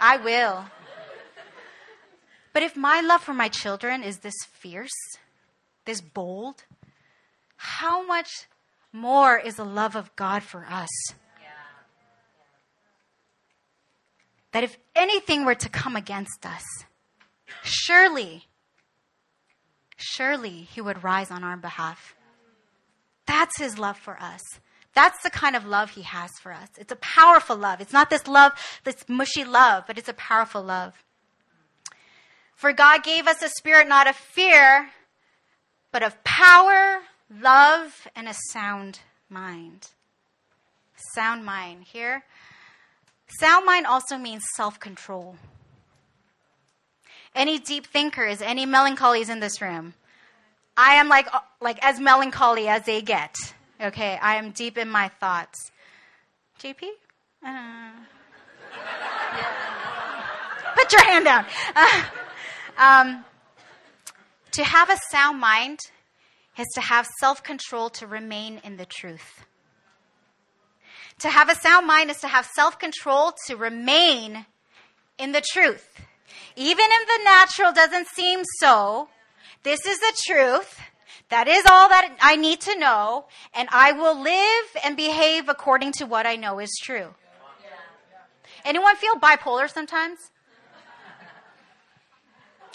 I 0.00 0.16
will. 0.16 0.64
But 2.52 2.62
if 2.62 2.76
my 2.76 3.00
love 3.00 3.22
for 3.22 3.34
my 3.34 3.48
children 3.48 4.02
is 4.02 4.18
this 4.18 4.34
fierce, 4.52 4.98
this 5.84 6.00
bold, 6.00 6.64
how 7.56 8.06
much 8.06 8.46
more 8.92 9.38
is 9.38 9.56
the 9.56 9.64
love 9.64 9.94
of 9.96 10.14
God 10.16 10.42
for 10.42 10.66
us? 10.68 10.88
That 14.52 14.64
if 14.64 14.78
anything 14.96 15.44
were 15.44 15.54
to 15.54 15.68
come 15.68 15.94
against 15.94 16.46
us, 16.46 16.64
surely, 17.62 18.47
surely 19.98 20.68
He 20.72 20.80
would 20.80 21.04
rise 21.04 21.30
on 21.30 21.44
our 21.44 21.56
behalf. 21.56 22.14
That's 23.26 23.58
His 23.58 23.78
love 23.78 23.98
for 23.98 24.20
us. 24.20 24.42
That's 24.94 25.22
the 25.22 25.30
kind 25.30 25.54
of 25.54 25.66
love 25.66 25.90
He 25.90 26.02
has 26.02 26.30
for 26.40 26.52
us. 26.52 26.68
It's 26.78 26.92
a 26.92 26.96
powerful 26.96 27.56
love. 27.56 27.80
It's 27.80 27.92
not 27.92 28.10
this 28.10 28.26
love, 28.26 28.52
this 28.84 29.04
mushy 29.08 29.44
love, 29.44 29.84
but 29.86 29.98
it's 29.98 30.08
a 30.08 30.14
powerful 30.14 30.62
love. 30.62 31.04
For 32.54 32.72
God 32.72 33.04
gave 33.04 33.28
us 33.28 33.42
a 33.42 33.48
spirit 33.48 33.86
not 33.86 34.08
of 34.08 34.16
fear, 34.16 34.90
but 35.92 36.02
of 36.02 36.22
power, 36.24 37.02
love, 37.30 38.08
and 38.16 38.28
a 38.28 38.34
sound 38.52 39.00
mind. 39.28 39.90
Sound 41.14 41.44
mind. 41.44 41.84
Here, 41.84 42.24
sound 43.38 43.64
mind 43.64 43.86
also 43.86 44.18
means 44.18 44.42
self 44.56 44.80
control. 44.80 45.36
Any 47.34 47.58
deep 47.58 47.86
thinkers, 47.86 48.40
any 48.42 48.66
melancholies 48.66 49.28
in 49.28 49.40
this 49.40 49.60
room? 49.60 49.94
I 50.76 50.94
am 50.94 51.08
like, 51.08 51.28
like 51.60 51.78
as 51.84 52.00
melancholy 52.00 52.68
as 52.68 52.84
they 52.84 53.02
get. 53.02 53.36
Okay, 53.80 54.18
I 54.20 54.36
am 54.36 54.50
deep 54.50 54.78
in 54.78 54.88
my 54.88 55.08
thoughts. 55.20 55.70
JP? 56.60 56.84
Uh, 57.44 57.90
put 60.74 60.92
your 60.92 61.04
hand 61.04 61.24
down. 61.24 61.46
Uh, 61.76 62.02
um, 62.76 63.24
to 64.52 64.64
have 64.64 64.90
a 64.90 64.96
sound 65.10 65.38
mind 65.38 65.78
is 66.58 66.66
to 66.74 66.80
have 66.80 67.06
self 67.20 67.42
control 67.42 67.90
to 67.90 68.06
remain 68.06 68.60
in 68.64 68.76
the 68.76 68.86
truth. 68.86 69.44
To 71.20 71.28
have 71.28 71.48
a 71.48 71.54
sound 71.54 71.86
mind 71.86 72.10
is 72.10 72.20
to 72.20 72.28
have 72.28 72.46
self 72.46 72.78
control 72.78 73.32
to 73.46 73.56
remain 73.56 74.46
in 75.18 75.32
the 75.32 75.40
truth. 75.40 75.87
Even 76.56 76.86
if 76.88 77.08
the 77.08 77.24
natural 77.24 77.72
doesn't 77.72 78.08
seem 78.08 78.42
so, 78.60 79.08
this 79.62 79.86
is 79.86 79.98
the 80.00 80.12
truth. 80.26 80.80
That 81.30 81.46
is 81.46 81.64
all 81.70 81.88
that 81.90 82.16
I 82.20 82.36
need 82.36 82.60
to 82.62 82.78
know, 82.78 83.26
and 83.54 83.68
I 83.70 83.92
will 83.92 84.18
live 84.18 84.64
and 84.82 84.96
behave 84.96 85.48
according 85.48 85.92
to 85.92 86.04
what 86.04 86.26
I 86.26 86.36
know 86.36 86.58
is 86.58 86.70
true. 86.82 87.14
Anyone 88.64 88.96
feel 88.96 89.14
bipolar 89.16 89.70
sometimes? 89.70 90.18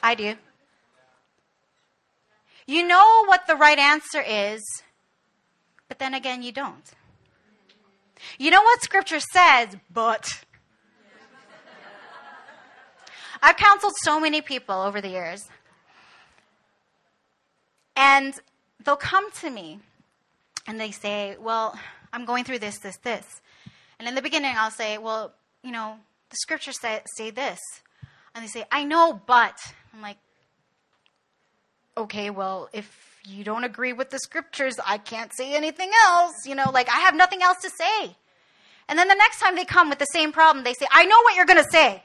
I 0.04 0.16
do. 0.16 0.36
You 2.68 2.86
know 2.88 3.26
what 3.26 3.48
the 3.48 3.56
right 3.56 3.80
answer 3.80 4.22
is, 4.22 4.62
but 5.88 6.00
then 6.00 6.14
again, 6.14 6.44
you 6.44 6.52
don't. 6.52 6.92
You 8.38 8.52
know 8.52 8.62
what 8.62 8.82
scripture 8.82 9.20
says, 9.20 9.76
but. 9.92 10.43
I've 13.46 13.58
counseled 13.58 13.94
so 14.02 14.22
many 14.22 14.42
people 14.42 14.76
over 14.76 15.02
the 15.02 15.10
years. 15.10 15.50
And 17.98 18.34
they'll 18.84 18.96
come 18.96 19.30
to 19.42 19.50
me 19.50 19.80
and 20.66 20.80
they 20.80 20.92
say, 20.92 21.36
Well, 21.38 21.78
I'm 22.14 22.24
going 22.24 22.46
through 22.46 22.60
this, 22.60 22.80
this, 22.80 22.96
this. 23.04 23.26
And 24.00 24.08
in 24.08 24.16
the 24.16 24.22
beginning, 24.22 24.56
I'll 24.58 24.72
say, 24.72 24.98
Well, 24.98 25.34
you 25.62 25.72
know, 25.72 25.98
the 26.30 26.38
scriptures 26.38 26.80
say, 26.80 27.02
say 27.18 27.32
this. 27.32 27.60
And 28.34 28.46
they 28.46 28.48
say, 28.48 28.64
I 28.72 28.86
know, 28.86 29.22
but. 29.28 29.60
I'm 29.94 30.02
like, 30.02 30.18
Okay, 31.98 32.30
well, 32.30 32.70
if 32.72 33.20
you 33.26 33.44
don't 33.44 33.66
agree 33.66 33.92
with 33.92 34.10
the 34.10 34.20
scriptures, 34.20 34.76
I 34.88 34.98
can't 34.98 35.34
say 35.36 35.54
anything 35.54 35.92
else. 36.06 36.46
You 36.46 36.56
know, 36.56 36.72
like 36.74 36.88
I 36.88 37.02
have 37.02 37.14
nothing 37.14 37.44
else 37.44 37.58
to 37.64 37.70
say. 37.70 38.16
And 38.88 38.98
then 38.98 39.10
the 39.10 39.16
next 39.16 39.42
time 39.42 39.58
they 39.58 39.66
come 39.66 39.90
with 39.90 40.00
the 40.00 40.06
same 40.06 40.32
problem, 40.32 40.64
they 40.64 40.74
say, 40.74 40.88
I 40.92 41.04
know 41.04 41.22
what 41.24 41.36
you're 41.36 41.46
going 41.46 41.64
to 41.64 41.70
say. 41.70 42.04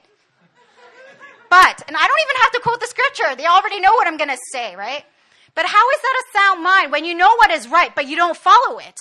But, 1.51 1.82
and 1.86 1.96
I 1.96 2.07
don't 2.07 2.20
even 2.20 2.42
have 2.42 2.53
to 2.53 2.61
quote 2.61 2.80
the 2.80 2.86
scripture. 2.86 3.34
They 3.36 3.46
already 3.46 3.80
know 3.80 3.92
what 3.94 4.07
I'm 4.07 4.16
going 4.16 4.30
to 4.30 4.38
say, 4.53 4.76
right? 4.76 5.05
But 5.55 5.66
how 5.66 5.90
is 5.90 6.01
that 6.03 6.22
a 6.22 6.38
sound 6.38 6.62
mind 6.62 6.92
when 6.92 7.05
you 7.05 7.14
know 7.14 7.34
what 7.36 7.51
is 7.51 7.68
right, 7.68 7.94
but 7.94 8.07
you 8.07 8.16
don't 8.16 8.36
follow 8.36 8.78
it? 8.78 8.96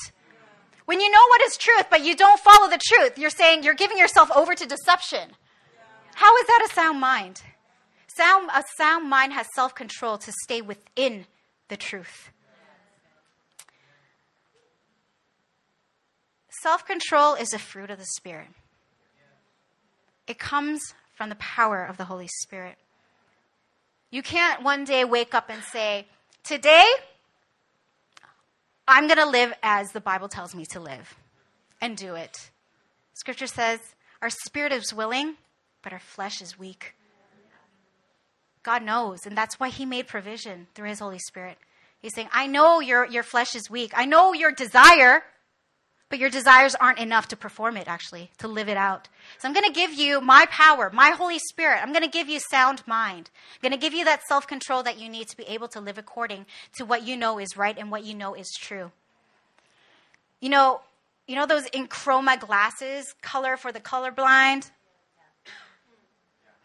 When 0.85 1.01
you 1.01 1.11
know 1.11 1.27
what 1.29 1.41
is 1.41 1.57
truth, 1.57 1.87
but 1.89 2.03
you 2.03 2.15
don't 2.15 2.39
follow 2.39 2.69
the 2.69 2.79
truth, 2.81 3.17
you're 3.17 3.29
saying 3.29 3.63
you're 3.63 3.73
giving 3.73 3.97
yourself 3.97 4.31
over 4.33 4.55
to 4.55 4.65
deception. 4.65 5.31
How 6.15 6.35
is 6.37 6.47
that 6.47 6.67
a 6.69 6.73
sound 6.73 6.99
mind? 6.99 7.41
Sound, 8.07 8.49
a 8.55 8.63
sound 8.77 9.09
mind 9.09 9.33
has 9.33 9.47
self 9.53 9.75
control 9.75 10.17
to 10.17 10.31
stay 10.43 10.61
within 10.61 11.25
the 11.67 11.77
truth. 11.77 12.31
Self 16.63 16.85
control 16.85 17.35
is 17.35 17.53
a 17.53 17.59
fruit 17.59 17.91
of 17.91 17.99
the 17.99 18.05
Spirit, 18.17 18.47
it 20.25 20.39
comes 20.39 20.81
from 21.17 21.29
the 21.29 21.35
power 21.35 21.83
of 21.83 21.97
the 21.97 22.05
Holy 22.05 22.27
Spirit. 22.27 22.75
You 24.11 24.21
can't 24.21 24.63
one 24.63 24.85
day 24.85 25.03
wake 25.03 25.33
up 25.33 25.49
and 25.49 25.63
say, 25.63 26.05
Today, 26.43 26.85
I'm 28.87 29.07
going 29.07 29.17
to 29.17 29.27
live 29.27 29.51
as 29.63 29.91
the 29.91 29.99
Bible 29.99 30.29
tells 30.29 30.55
me 30.55 30.63
to 30.71 30.79
live 30.79 31.15
and 31.81 31.97
do 31.97 32.13
it. 32.13 32.51
Scripture 33.15 33.47
says, 33.47 33.79
Our 34.21 34.29
spirit 34.29 34.71
is 34.71 34.93
willing, 34.93 35.35
but 35.81 35.91
our 35.91 35.99
flesh 35.99 36.39
is 36.41 36.57
weak. 36.57 36.93
God 38.61 38.83
knows, 38.83 39.25
and 39.25 39.35
that's 39.35 39.59
why 39.59 39.69
He 39.69 39.85
made 39.85 40.07
provision 40.07 40.67
through 40.75 40.89
His 40.89 40.99
Holy 40.99 41.19
Spirit. 41.19 41.57
He's 41.99 42.13
saying, 42.13 42.29
I 42.31 42.45
know 42.45 42.79
your, 42.79 43.05
your 43.05 43.23
flesh 43.23 43.55
is 43.55 43.71
weak. 43.71 43.91
I 43.95 44.05
know 44.05 44.33
your 44.33 44.51
desire 44.51 45.23
but 46.09 46.19
your 46.19 46.29
desires 46.29 46.73
aren't 46.75 46.99
enough 46.99 47.27
to 47.29 47.35
perform 47.35 47.75
it, 47.75 47.87
actually, 47.87 48.31
to 48.37 48.47
live 48.47 48.69
it 48.69 48.77
out. 48.77 49.09
So 49.39 49.47
I'm 49.47 49.53
going 49.53 49.65
to 49.65 49.73
give 49.73 49.93
you 49.93 50.21
my 50.21 50.45
power, 50.49 50.89
my 50.93 51.09
Holy 51.09 51.39
Spirit. 51.39 51.81
I'm 51.81 51.91
going 51.91 52.03
to 52.03 52.09
give 52.09 52.29
you 52.29 52.39
sound 52.39 52.81
mind. 52.87 53.29
I'm 53.55 53.69
going 53.69 53.77
to 53.77 53.85
give 53.85 53.93
you 53.93 54.05
that 54.05 54.23
self 54.23 54.47
control 54.47 54.83
that 54.83 54.99
you 54.99 55.09
need 55.09 55.27
to 55.27 55.37
be 55.37 55.43
able 55.43 55.67
to 55.69 55.81
live 55.81 55.97
according 55.97 56.45
to 56.77 56.85
what 56.85 57.05
you 57.05 57.17
know 57.17 57.39
is 57.39 57.57
right 57.57 57.77
and 57.77 57.91
what 57.91 58.05
you 58.05 58.13
know 58.13 58.33
is 58.33 58.49
true. 58.57 58.91
You 60.39 60.49
know, 60.49 60.81
you 61.27 61.35
know 61.35 61.45
those 61.45 61.65
EnChroma 61.71 62.39
glasses, 62.39 63.13
color 63.21 63.57
for 63.57 63.71
the 63.73 63.81
colorblind? 63.81 64.71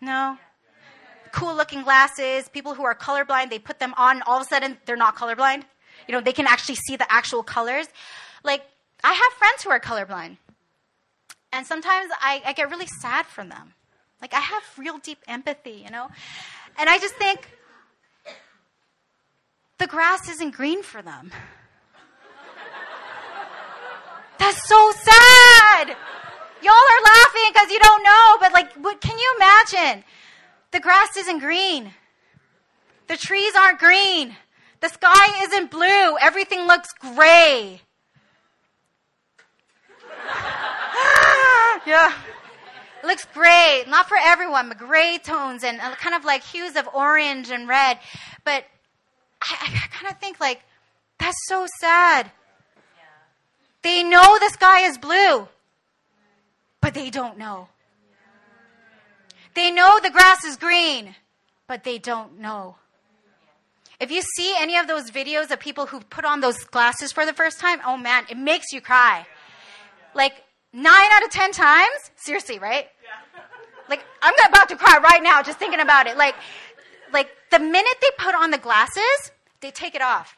No? 0.00 0.38
Cool 1.32 1.56
looking 1.56 1.82
glasses. 1.82 2.48
People 2.48 2.74
who 2.74 2.84
are 2.84 2.94
colorblind, 2.94 3.50
they 3.50 3.58
put 3.58 3.80
them 3.80 3.94
on, 3.96 4.22
all 4.22 4.36
of 4.36 4.42
a 4.42 4.48
sudden, 4.48 4.76
they're 4.84 4.96
not 4.96 5.16
colorblind. 5.16 5.64
You 6.06 6.12
know, 6.12 6.20
they 6.20 6.32
can 6.32 6.46
actually 6.46 6.74
see 6.74 6.96
the 6.96 7.10
actual 7.10 7.42
colors. 7.42 7.86
Like, 8.44 8.62
I 9.04 9.12
have 9.12 9.32
friends 9.38 9.62
who 9.62 9.70
are 9.70 9.80
colorblind. 9.80 10.36
And 11.52 11.66
sometimes 11.66 12.10
I, 12.20 12.42
I 12.46 12.52
get 12.52 12.70
really 12.70 12.86
sad 12.86 13.26
for 13.26 13.44
them. 13.44 13.74
Like, 14.20 14.32
I 14.32 14.40
have 14.40 14.62
real 14.78 14.98
deep 14.98 15.18
empathy, 15.26 15.82
you 15.84 15.90
know? 15.90 16.08
And 16.78 16.88
I 16.88 16.98
just 16.98 17.14
think 17.16 17.50
the 19.78 19.86
grass 19.86 20.28
isn't 20.28 20.54
green 20.54 20.82
for 20.82 21.02
them. 21.02 21.32
That's 24.38 24.68
so 24.68 24.92
sad. 24.92 25.96
Y'all 26.62 26.72
are 26.72 27.02
laughing 27.04 27.52
because 27.52 27.70
you 27.70 27.80
don't 27.80 28.02
know, 28.02 28.36
but 28.40 28.52
like, 28.52 28.72
what, 28.74 29.00
can 29.00 29.18
you 29.18 29.34
imagine? 29.36 30.04
The 30.70 30.80
grass 30.80 31.16
isn't 31.16 31.40
green. 31.40 31.92
The 33.08 33.16
trees 33.16 33.52
aren't 33.56 33.78
green. 33.78 34.36
The 34.80 34.88
sky 34.88 35.44
isn't 35.44 35.70
blue. 35.70 36.16
Everything 36.18 36.66
looks 36.66 36.92
gray. 36.92 37.82
Yeah. 41.86 42.12
Looks 43.04 43.24
great. 43.34 43.84
Not 43.88 44.08
for 44.08 44.16
everyone, 44.20 44.68
but 44.68 44.78
gray 44.78 45.18
tones 45.18 45.64
and 45.64 45.80
uh, 45.80 45.94
kind 45.96 46.14
of 46.14 46.24
like 46.24 46.44
hues 46.44 46.76
of 46.76 46.88
orange 46.94 47.50
and 47.50 47.68
red. 47.68 47.98
But 48.44 48.64
I, 49.42 49.56
I 49.60 49.86
kind 49.88 50.12
of 50.12 50.20
think 50.20 50.38
like, 50.40 50.60
that's 51.18 51.38
so 51.48 51.66
sad. 51.80 52.30
They 53.82 54.04
know 54.04 54.38
the 54.38 54.50
sky 54.50 54.86
is 54.86 54.98
blue, 54.98 55.48
but 56.80 56.94
they 56.94 57.10
don't 57.10 57.36
know. 57.36 57.68
They 59.54 59.70
know 59.70 59.98
the 60.00 60.10
grass 60.10 60.44
is 60.44 60.56
green, 60.56 61.14
but 61.66 61.84
they 61.84 61.98
don't 61.98 62.38
know. 62.38 62.76
If 64.00 64.10
you 64.10 64.22
see 64.36 64.54
any 64.58 64.76
of 64.76 64.86
those 64.86 65.10
videos 65.10 65.50
of 65.50 65.60
people 65.60 65.86
who 65.86 66.00
put 66.00 66.24
on 66.24 66.40
those 66.40 66.64
glasses 66.64 67.12
for 67.12 67.26
the 67.26 67.32
first 67.32 67.60
time, 67.60 67.80
oh 67.84 67.96
man, 67.96 68.24
it 68.30 68.36
makes 68.36 68.72
you 68.72 68.80
cry. 68.80 69.26
Like 70.14 70.42
nine 70.72 71.10
out 71.12 71.24
of 71.24 71.30
ten 71.30 71.52
times, 71.52 72.10
seriously, 72.16 72.58
right? 72.58 72.88
Yeah. 73.02 73.42
Like 73.88 74.04
I'm 74.22 74.34
about 74.48 74.68
to 74.70 74.76
cry 74.76 74.98
right 74.98 75.22
now 75.22 75.42
just 75.42 75.58
thinking 75.58 75.80
about 75.80 76.06
it. 76.06 76.16
Like, 76.16 76.34
like 77.12 77.28
the 77.50 77.58
minute 77.58 77.94
they 78.00 78.08
put 78.18 78.34
on 78.34 78.50
the 78.50 78.58
glasses, 78.58 79.32
they 79.60 79.70
take 79.70 79.94
it 79.94 80.02
off. 80.02 80.36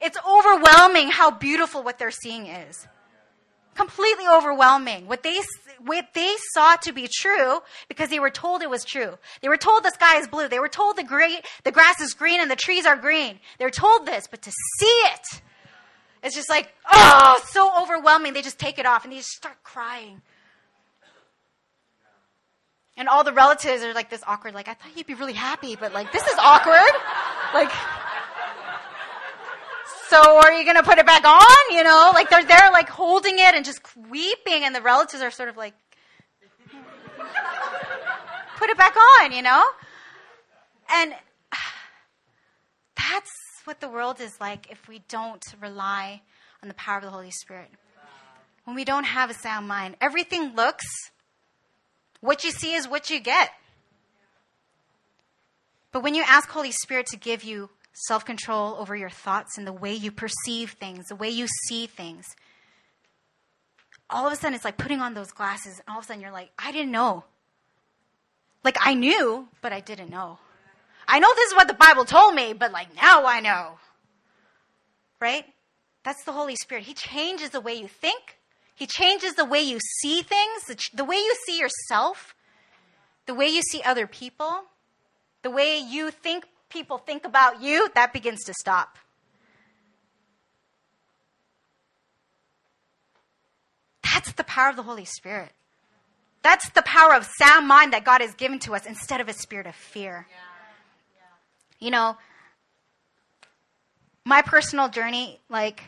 It's 0.00 0.18
overwhelming 0.28 1.08
how 1.10 1.30
beautiful 1.30 1.82
what 1.82 1.98
they're 1.98 2.10
seeing 2.10 2.46
is. 2.46 2.86
Completely 3.74 4.26
overwhelming. 4.26 5.06
What 5.06 5.22
they, 5.22 5.40
what 5.80 6.08
they 6.14 6.34
saw 6.52 6.76
to 6.76 6.92
be 6.92 7.08
true 7.12 7.60
because 7.88 8.10
they 8.10 8.20
were 8.20 8.30
told 8.30 8.62
it 8.62 8.70
was 8.70 8.84
true. 8.84 9.18
They 9.40 9.48
were 9.48 9.56
told 9.56 9.82
the 9.82 9.90
sky 9.90 10.18
is 10.18 10.28
blue. 10.28 10.48
They 10.48 10.58
were 10.58 10.68
told 10.68 10.96
the, 10.96 11.04
great, 11.04 11.44
the 11.64 11.72
grass 11.72 12.00
is 12.00 12.14
green 12.14 12.40
and 12.40 12.50
the 12.50 12.56
trees 12.56 12.86
are 12.86 12.96
green. 12.96 13.40
They 13.58 13.64
were 13.64 13.70
told 13.70 14.06
this, 14.06 14.26
but 14.30 14.42
to 14.42 14.50
see 14.78 14.86
it, 14.86 15.42
it's 16.24 16.34
just 16.34 16.48
like, 16.48 16.72
oh, 16.90 17.38
so 17.50 17.70
overwhelming. 17.82 18.32
They 18.32 18.40
just 18.40 18.58
take 18.58 18.78
it 18.78 18.86
off 18.86 19.04
and 19.04 19.12
they 19.12 19.18
just 19.18 19.28
start 19.28 19.62
crying. 19.62 20.22
And 22.96 23.08
all 23.08 23.24
the 23.24 23.32
relatives 23.32 23.82
are 23.82 23.92
like 23.92 24.08
this 24.08 24.22
awkward, 24.26 24.54
like, 24.54 24.66
I 24.66 24.74
thought 24.74 24.96
you'd 24.96 25.06
be 25.06 25.14
really 25.14 25.34
happy, 25.34 25.76
but 25.76 25.92
like, 25.92 26.12
this 26.12 26.22
is 26.26 26.34
awkward. 26.38 26.80
like, 27.52 27.70
so 30.08 30.40
are 30.40 30.52
you 30.52 30.64
going 30.64 30.76
to 30.76 30.82
put 30.82 30.98
it 30.98 31.04
back 31.04 31.26
on? 31.26 31.76
You 31.76 31.84
know, 31.84 32.12
like 32.14 32.30
they're 32.30 32.44
there 32.44 32.70
like 32.72 32.88
holding 32.88 33.38
it 33.38 33.54
and 33.54 33.62
just 33.62 33.80
weeping 34.08 34.64
and 34.64 34.74
the 34.74 34.80
relatives 34.80 35.22
are 35.22 35.30
sort 35.30 35.50
of 35.50 35.58
like, 35.58 35.74
put 38.56 38.70
it 38.70 38.78
back 38.78 38.96
on, 39.20 39.32
you 39.32 39.42
know? 39.42 39.62
And 40.90 41.12
that's 42.96 43.43
what 43.66 43.80
the 43.80 43.88
world 43.88 44.20
is 44.20 44.40
like 44.40 44.70
if 44.70 44.88
we 44.88 45.02
don't 45.08 45.42
rely 45.60 46.22
on 46.62 46.68
the 46.68 46.74
power 46.74 46.98
of 46.98 47.04
the 47.04 47.10
Holy 47.10 47.30
Spirit. 47.30 47.70
When 48.64 48.74
we 48.74 48.84
don't 48.84 49.04
have 49.04 49.30
a 49.30 49.34
sound 49.34 49.68
mind, 49.68 49.96
everything 50.00 50.54
looks, 50.54 50.86
what 52.20 52.44
you 52.44 52.50
see 52.50 52.74
is 52.74 52.88
what 52.88 53.10
you 53.10 53.20
get. 53.20 53.50
But 55.92 56.02
when 56.02 56.14
you 56.14 56.24
ask 56.26 56.48
Holy 56.48 56.72
Spirit 56.72 57.06
to 57.06 57.16
give 57.16 57.44
you 57.44 57.70
self 57.92 58.24
control 58.24 58.74
over 58.78 58.96
your 58.96 59.10
thoughts 59.10 59.58
and 59.58 59.66
the 59.66 59.72
way 59.72 59.92
you 59.94 60.10
perceive 60.10 60.72
things, 60.72 61.06
the 61.06 61.16
way 61.16 61.28
you 61.28 61.46
see 61.68 61.86
things, 61.86 62.24
all 64.10 64.26
of 64.26 64.32
a 64.32 64.36
sudden 64.36 64.54
it's 64.54 64.64
like 64.64 64.78
putting 64.78 65.00
on 65.00 65.14
those 65.14 65.30
glasses, 65.30 65.78
and 65.78 65.84
all 65.88 65.98
of 65.98 66.04
a 66.04 66.06
sudden 66.06 66.22
you're 66.22 66.32
like, 66.32 66.50
I 66.58 66.72
didn't 66.72 66.90
know. 66.90 67.24
Like 68.64 68.78
I 68.80 68.94
knew, 68.94 69.48
but 69.60 69.72
I 69.72 69.80
didn't 69.80 70.10
know. 70.10 70.38
I 71.06 71.18
know 71.18 71.32
this 71.34 71.50
is 71.50 71.54
what 71.56 71.68
the 71.68 71.74
Bible 71.74 72.04
told 72.04 72.34
me, 72.34 72.52
but 72.52 72.72
like 72.72 72.94
now 72.96 73.26
I 73.26 73.40
know. 73.40 73.78
Right? 75.20 75.44
That's 76.02 76.24
the 76.24 76.32
Holy 76.32 76.56
Spirit. 76.56 76.84
He 76.84 76.94
changes 76.94 77.50
the 77.50 77.60
way 77.60 77.74
you 77.74 77.88
think, 77.88 78.38
He 78.74 78.86
changes 78.86 79.34
the 79.34 79.44
way 79.44 79.60
you 79.62 79.78
see 80.00 80.22
things, 80.22 80.64
the, 80.68 80.76
the 80.94 81.04
way 81.04 81.16
you 81.16 81.34
see 81.46 81.58
yourself. 81.58 82.34
the 83.26 83.34
way 83.34 83.48
you 83.48 83.62
see 83.62 83.80
other 83.82 84.06
people, 84.06 84.64
the 85.42 85.50
way 85.50 85.78
you 85.78 86.10
think 86.10 86.44
people 86.68 86.98
think 86.98 87.24
about 87.24 87.62
you, 87.62 87.88
that 87.94 88.12
begins 88.12 88.44
to 88.44 88.52
stop. 88.52 88.98
That's 94.02 94.32
the 94.32 94.44
power 94.44 94.68
of 94.70 94.76
the 94.76 94.82
Holy 94.82 95.04
Spirit. 95.06 95.52
That's 96.42 96.68
the 96.70 96.82
power 96.82 97.14
of 97.14 97.26
sound 97.38 97.66
mind 97.66 97.92
that 97.94 98.04
God 98.04 98.20
has 98.20 98.34
given 98.34 98.58
to 98.60 98.74
us 98.74 98.84
instead 98.86 99.20
of 99.20 99.28
a 99.28 99.32
spirit 99.32 99.66
of 99.66 99.74
fear. 99.74 100.26
Yeah. 100.30 100.36
You 101.78 101.90
know, 101.90 102.16
my 104.24 104.42
personal 104.42 104.88
journey, 104.88 105.40
like, 105.48 105.82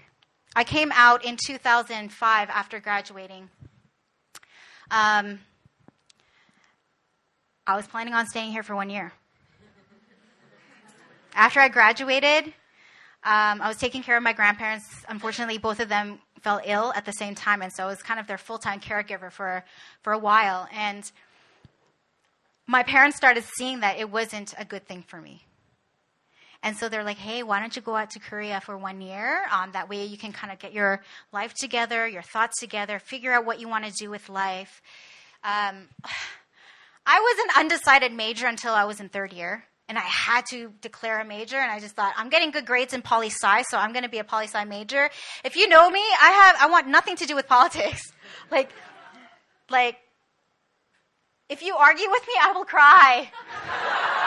I 0.54 0.64
came 0.64 0.92
out 0.94 1.24
in 1.24 1.36
2005 1.36 2.50
after 2.50 2.80
graduating. 2.80 3.48
Um, 4.90 5.40
I 7.66 7.76
was 7.76 7.86
planning 7.86 8.14
on 8.14 8.26
staying 8.26 8.52
here 8.52 8.62
for 8.62 8.76
one 8.76 8.90
year. 8.90 9.12
After 11.34 11.60
I 11.60 11.68
graduated, 11.68 12.46
um, 13.24 13.60
I 13.60 13.68
was 13.68 13.76
taking 13.76 14.02
care 14.02 14.16
of 14.16 14.22
my 14.22 14.32
grandparents. 14.32 14.86
Unfortunately, 15.08 15.58
both 15.58 15.80
of 15.80 15.88
them 15.88 16.20
fell 16.40 16.60
ill 16.64 16.92
at 16.94 17.04
the 17.04 17.12
same 17.12 17.34
time, 17.34 17.60
and 17.60 17.72
so 17.72 17.84
I 17.84 17.86
was 17.86 18.02
kind 18.02 18.20
of 18.20 18.26
their 18.26 18.38
full 18.38 18.58
time 18.58 18.80
caregiver 18.80 19.32
for, 19.32 19.64
for 20.02 20.12
a 20.12 20.18
while. 20.18 20.68
And 20.72 21.10
my 22.66 22.82
parents 22.82 23.16
started 23.16 23.44
seeing 23.58 23.80
that 23.80 23.98
it 23.98 24.10
wasn't 24.10 24.54
a 24.58 24.64
good 24.64 24.86
thing 24.86 25.02
for 25.06 25.20
me. 25.20 25.45
And 26.66 26.76
so 26.76 26.88
they're 26.88 27.04
like, 27.04 27.16
hey, 27.16 27.44
why 27.44 27.60
don't 27.60 27.76
you 27.76 27.80
go 27.80 27.94
out 27.94 28.10
to 28.10 28.18
Korea 28.18 28.60
for 28.60 28.76
one 28.76 29.00
year? 29.00 29.44
Um, 29.52 29.70
that 29.70 29.88
way 29.88 30.04
you 30.04 30.18
can 30.18 30.32
kind 30.32 30.52
of 30.52 30.58
get 30.58 30.72
your 30.72 31.00
life 31.32 31.54
together, 31.54 32.08
your 32.08 32.22
thoughts 32.22 32.58
together, 32.58 32.98
figure 32.98 33.32
out 33.32 33.46
what 33.46 33.60
you 33.60 33.68
want 33.68 33.84
to 33.84 33.92
do 33.92 34.10
with 34.10 34.28
life. 34.28 34.82
Um, 35.44 35.86
I 37.06 37.20
was 37.20 37.38
an 37.44 37.62
undecided 37.62 38.12
major 38.12 38.48
until 38.48 38.74
I 38.74 38.82
was 38.82 38.98
in 38.98 39.08
third 39.08 39.32
year 39.32 39.62
and 39.88 39.96
I 39.96 40.00
had 40.00 40.44
to 40.46 40.72
declare 40.80 41.20
a 41.20 41.24
major, 41.24 41.56
and 41.56 41.70
I 41.70 41.78
just 41.78 41.94
thought 41.94 42.12
I'm 42.16 42.30
getting 42.30 42.50
good 42.50 42.66
grades 42.66 42.92
in 42.92 43.00
poli 43.00 43.28
sci, 43.28 43.62
so 43.70 43.78
I'm 43.78 43.92
going 43.92 44.02
to 44.02 44.08
be 44.08 44.18
a 44.18 44.24
poli 44.24 44.48
sci 44.48 44.64
major. 44.64 45.08
If 45.44 45.54
you 45.54 45.68
know 45.68 45.88
me, 45.88 46.00
I 46.00 46.30
have 46.30 46.56
I 46.58 46.68
want 46.68 46.88
nothing 46.88 47.14
to 47.18 47.26
do 47.26 47.36
with 47.36 47.46
politics. 47.46 48.02
like, 48.50 48.72
like, 49.70 49.98
if 51.48 51.62
you 51.62 51.76
argue 51.76 52.10
with 52.10 52.26
me, 52.26 52.34
I 52.42 52.50
will 52.50 52.64
cry. 52.64 53.30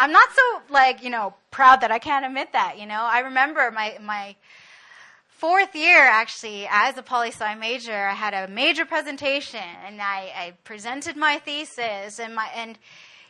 I'm 0.00 0.12
not 0.12 0.28
so 0.34 0.72
like 0.72 1.02
you 1.04 1.10
know 1.10 1.34
proud 1.50 1.82
that 1.82 1.92
I 1.92 1.98
can't 1.98 2.24
admit 2.24 2.54
that. 2.54 2.78
You 2.78 2.86
know, 2.86 3.02
I 3.02 3.20
remember 3.20 3.70
my 3.70 3.98
my 4.00 4.34
fourth 5.28 5.76
year, 5.76 6.00
actually, 6.06 6.66
as 6.70 6.96
a 6.96 7.02
poli 7.02 7.28
sci 7.28 7.54
major, 7.56 8.08
I 8.08 8.14
had 8.14 8.32
a 8.32 8.48
major 8.48 8.86
presentation 8.86 9.68
and 9.86 10.00
I, 10.00 10.32
I 10.34 10.54
presented 10.64 11.16
my 11.16 11.38
thesis 11.38 12.18
and 12.18 12.34
my 12.34 12.48
and 12.54 12.78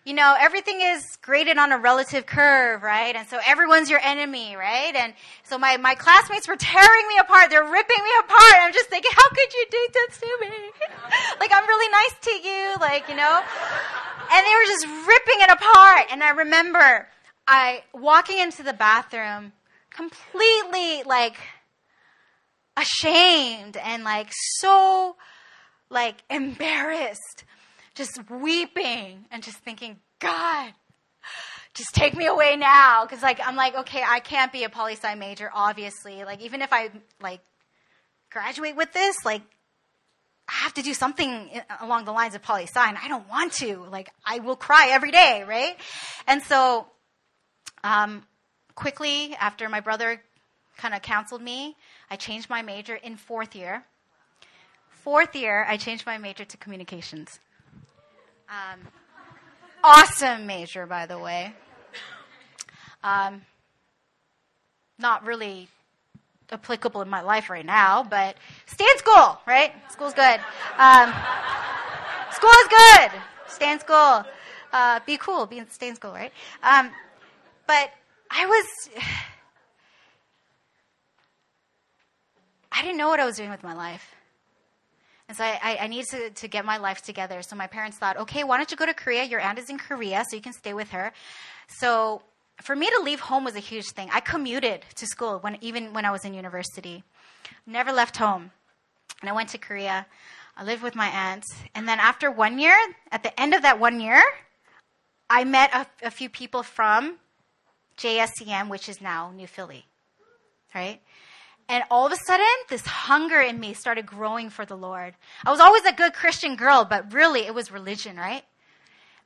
you 0.04 0.14
know 0.14 0.36
everything 0.38 0.80
is 0.80 1.18
graded 1.22 1.58
on 1.58 1.72
a 1.72 1.78
relative 1.78 2.24
curve, 2.24 2.84
right? 2.84 3.16
And 3.16 3.26
so 3.26 3.40
everyone's 3.44 3.90
your 3.90 4.00
enemy, 4.04 4.54
right? 4.54 4.94
And 4.94 5.12
so 5.42 5.58
my 5.58 5.76
my 5.76 5.96
classmates 5.96 6.46
were 6.46 6.56
tearing 6.56 7.08
me 7.08 7.18
apart. 7.18 7.50
They're 7.50 7.64
ripping 7.64 8.02
me 8.04 8.10
apart. 8.20 8.54
I'm 8.60 8.72
just 8.72 8.88
thinking, 8.90 9.10
how 9.12 9.28
could 9.28 9.54
you 9.54 9.66
do 9.72 9.88
this 9.92 10.18
to 10.18 10.38
me? 10.42 10.50
like 11.40 11.50
I'm 11.52 11.66
really 11.66 11.90
nice 11.90 12.14
to 12.22 12.48
you, 12.48 12.74
like 12.80 13.08
you 13.08 13.16
know. 13.16 13.40
And 14.32 14.46
they 14.46 14.54
were 14.54 14.66
just 14.66 14.86
ripping 14.86 15.40
it 15.40 15.50
apart. 15.50 16.06
And 16.10 16.22
I 16.22 16.30
remember 16.30 17.08
I 17.46 17.82
walking 17.92 18.38
into 18.38 18.62
the 18.62 18.72
bathroom 18.72 19.52
completely 19.90 21.02
like 21.02 21.36
ashamed 22.76 23.76
and 23.76 24.04
like 24.04 24.28
so 24.58 25.16
like 25.90 26.22
embarrassed, 26.30 27.44
just 27.94 28.20
weeping 28.30 29.26
and 29.30 29.42
just 29.42 29.58
thinking, 29.58 29.98
God, 30.20 30.72
just 31.74 31.92
take 31.94 32.16
me 32.16 32.26
away 32.26 32.56
now. 32.56 33.04
Cause 33.06 33.22
like, 33.22 33.40
I'm 33.44 33.56
like, 33.56 33.74
okay, 33.74 34.02
I 34.06 34.20
can't 34.20 34.52
be 34.52 34.64
a 34.64 34.68
poli 34.68 34.94
sci 34.94 35.14
major, 35.16 35.50
obviously. 35.52 36.24
Like, 36.24 36.40
even 36.40 36.62
if 36.62 36.72
I 36.72 36.90
like 37.20 37.40
graduate 38.30 38.76
with 38.76 38.92
this, 38.92 39.16
like, 39.24 39.42
I 40.50 40.64
have 40.64 40.74
to 40.74 40.82
do 40.82 40.94
something 40.94 41.48
along 41.80 42.06
the 42.06 42.12
lines 42.12 42.34
of 42.34 42.42
poli 42.42 42.64
sci, 42.64 42.80
I 42.80 43.06
don't 43.06 43.28
want 43.28 43.52
to. 43.54 43.86
Like, 43.88 44.10
I 44.24 44.40
will 44.40 44.56
cry 44.56 44.88
every 44.90 45.12
day, 45.12 45.44
right? 45.46 45.76
And 46.26 46.42
so, 46.42 46.86
um, 47.84 48.24
quickly 48.74 49.36
after 49.38 49.68
my 49.68 49.78
brother 49.78 50.20
kind 50.76 50.92
of 50.92 51.02
counseled 51.02 51.40
me, 51.40 51.76
I 52.10 52.16
changed 52.16 52.50
my 52.50 52.62
major 52.62 52.96
in 52.96 53.16
fourth 53.16 53.54
year. 53.54 53.84
Fourth 54.90 55.36
year, 55.36 55.64
I 55.68 55.76
changed 55.76 56.04
my 56.04 56.18
major 56.18 56.44
to 56.44 56.56
communications. 56.56 57.38
Um, 58.48 58.80
awesome 59.84 60.46
major, 60.46 60.84
by 60.84 61.06
the 61.06 61.18
way. 61.18 61.54
Um, 63.04 63.42
not 64.98 65.24
really 65.24 65.68
applicable 66.52 67.02
in 67.02 67.08
my 67.08 67.20
life 67.20 67.50
right 67.50 67.66
now, 67.66 68.02
but 68.02 68.36
stay 68.66 68.84
in 68.84 68.98
school, 68.98 69.38
right? 69.46 69.72
School's 69.90 70.14
good. 70.14 70.40
Um, 70.78 71.12
school 72.32 72.50
is 72.50 72.68
good. 72.68 73.10
Stay 73.48 73.72
in 73.72 73.80
school. 73.80 74.24
Uh, 74.72 75.00
be 75.06 75.16
cool. 75.16 75.46
Be 75.46 75.58
in, 75.58 75.70
stay 75.70 75.88
in 75.88 75.96
school, 75.96 76.12
right? 76.12 76.32
Um, 76.62 76.90
but 77.66 77.90
I 78.30 78.46
was 78.46 78.66
I 82.72 82.82
didn't 82.82 82.98
know 82.98 83.08
what 83.08 83.20
I 83.20 83.26
was 83.26 83.36
doing 83.36 83.50
with 83.50 83.62
my 83.62 83.74
life. 83.74 84.14
And 85.28 85.36
so 85.36 85.44
I, 85.44 85.78
I, 85.82 85.86
needed 85.86 86.08
to, 86.10 86.30
to 86.30 86.48
get 86.48 86.64
my 86.64 86.78
life 86.78 87.02
together. 87.02 87.42
So 87.42 87.54
my 87.54 87.68
parents 87.68 87.96
thought, 87.96 88.16
okay, 88.16 88.42
why 88.42 88.56
don't 88.56 88.68
you 88.68 88.76
go 88.76 88.84
to 88.84 88.94
Korea? 88.94 89.22
Your 89.22 89.38
aunt 89.38 89.60
is 89.60 89.70
in 89.70 89.78
Korea, 89.78 90.24
so 90.28 90.34
you 90.34 90.42
can 90.42 90.52
stay 90.52 90.74
with 90.74 90.90
her. 90.90 91.12
So 91.68 92.22
for 92.62 92.76
me 92.76 92.88
to 92.88 93.02
leave 93.02 93.20
home 93.20 93.44
was 93.44 93.56
a 93.56 93.60
huge 93.60 93.90
thing. 93.90 94.08
I 94.12 94.20
commuted 94.20 94.84
to 94.96 95.06
school 95.06 95.38
when, 95.38 95.58
even 95.60 95.92
when 95.92 96.04
I 96.04 96.10
was 96.10 96.24
in 96.24 96.34
university. 96.34 97.04
Never 97.66 97.92
left 97.92 98.16
home. 98.16 98.50
And 99.20 99.28
I 99.28 99.32
went 99.32 99.50
to 99.50 99.58
Korea. 99.58 100.06
I 100.56 100.64
lived 100.64 100.82
with 100.82 100.94
my 100.94 101.08
aunt. 101.08 101.44
And 101.74 101.88
then 101.88 101.98
after 101.98 102.30
one 102.30 102.58
year, 102.58 102.76
at 103.10 103.22
the 103.22 103.38
end 103.40 103.54
of 103.54 103.62
that 103.62 103.80
one 103.80 104.00
year, 104.00 104.22
I 105.28 105.44
met 105.44 105.70
a, 105.74 105.86
a 106.06 106.10
few 106.10 106.28
people 106.28 106.62
from 106.62 107.18
JSCM, 107.96 108.68
which 108.68 108.88
is 108.88 109.00
now 109.00 109.30
New 109.34 109.46
Philly. 109.46 109.86
Right? 110.74 111.00
And 111.68 111.84
all 111.90 112.06
of 112.06 112.12
a 112.12 112.16
sudden, 112.16 112.46
this 112.68 112.84
hunger 112.84 113.40
in 113.40 113.60
me 113.60 113.74
started 113.74 114.04
growing 114.04 114.50
for 114.50 114.64
the 114.64 114.76
Lord. 114.76 115.14
I 115.46 115.50
was 115.50 115.60
always 115.60 115.84
a 115.84 115.92
good 115.92 116.14
Christian 116.14 116.56
girl, 116.56 116.84
but 116.84 117.12
really 117.12 117.46
it 117.46 117.54
was 117.54 117.70
religion, 117.70 118.16
right? 118.16 118.42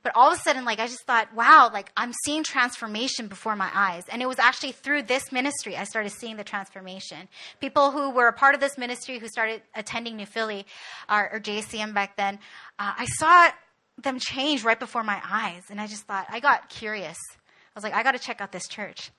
But 0.04 0.12
all 0.14 0.30
of 0.30 0.38
a 0.38 0.40
sudden, 0.42 0.66
like, 0.66 0.80
I 0.80 0.86
just 0.86 1.04
thought, 1.06 1.34
wow, 1.34 1.70
like, 1.72 1.90
I'm 1.96 2.12
seeing 2.24 2.44
transformation 2.44 3.26
before 3.26 3.56
my 3.56 3.70
eyes. 3.74 4.04
And 4.12 4.20
it 4.20 4.26
was 4.26 4.38
actually 4.38 4.72
through 4.72 5.04
this 5.04 5.32
ministry 5.32 5.78
I 5.78 5.84
started 5.84 6.10
seeing 6.10 6.36
the 6.36 6.44
transformation. 6.44 7.26
People 7.58 7.90
who 7.90 8.10
were 8.10 8.28
a 8.28 8.32
part 8.32 8.54
of 8.54 8.60
this 8.60 8.76
ministry, 8.76 9.18
who 9.18 9.28
started 9.28 9.62
attending 9.74 10.16
New 10.16 10.26
Philly 10.26 10.66
or, 11.08 11.32
or 11.32 11.40
JCM 11.40 11.94
back 11.94 12.16
then, 12.16 12.38
uh, 12.78 12.92
I 12.98 13.06
saw 13.06 13.48
them 13.96 14.18
change 14.18 14.62
right 14.62 14.78
before 14.78 15.02
my 15.02 15.20
eyes. 15.24 15.62
And 15.70 15.80
I 15.80 15.86
just 15.86 16.02
thought, 16.02 16.26
I 16.28 16.38
got 16.38 16.68
curious. 16.68 17.16
I 17.34 17.72
was 17.74 17.82
like, 17.82 17.94
I 17.94 18.02
got 18.02 18.12
to 18.12 18.18
check 18.18 18.42
out 18.42 18.52
this 18.52 18.68
church. 18.68 19.10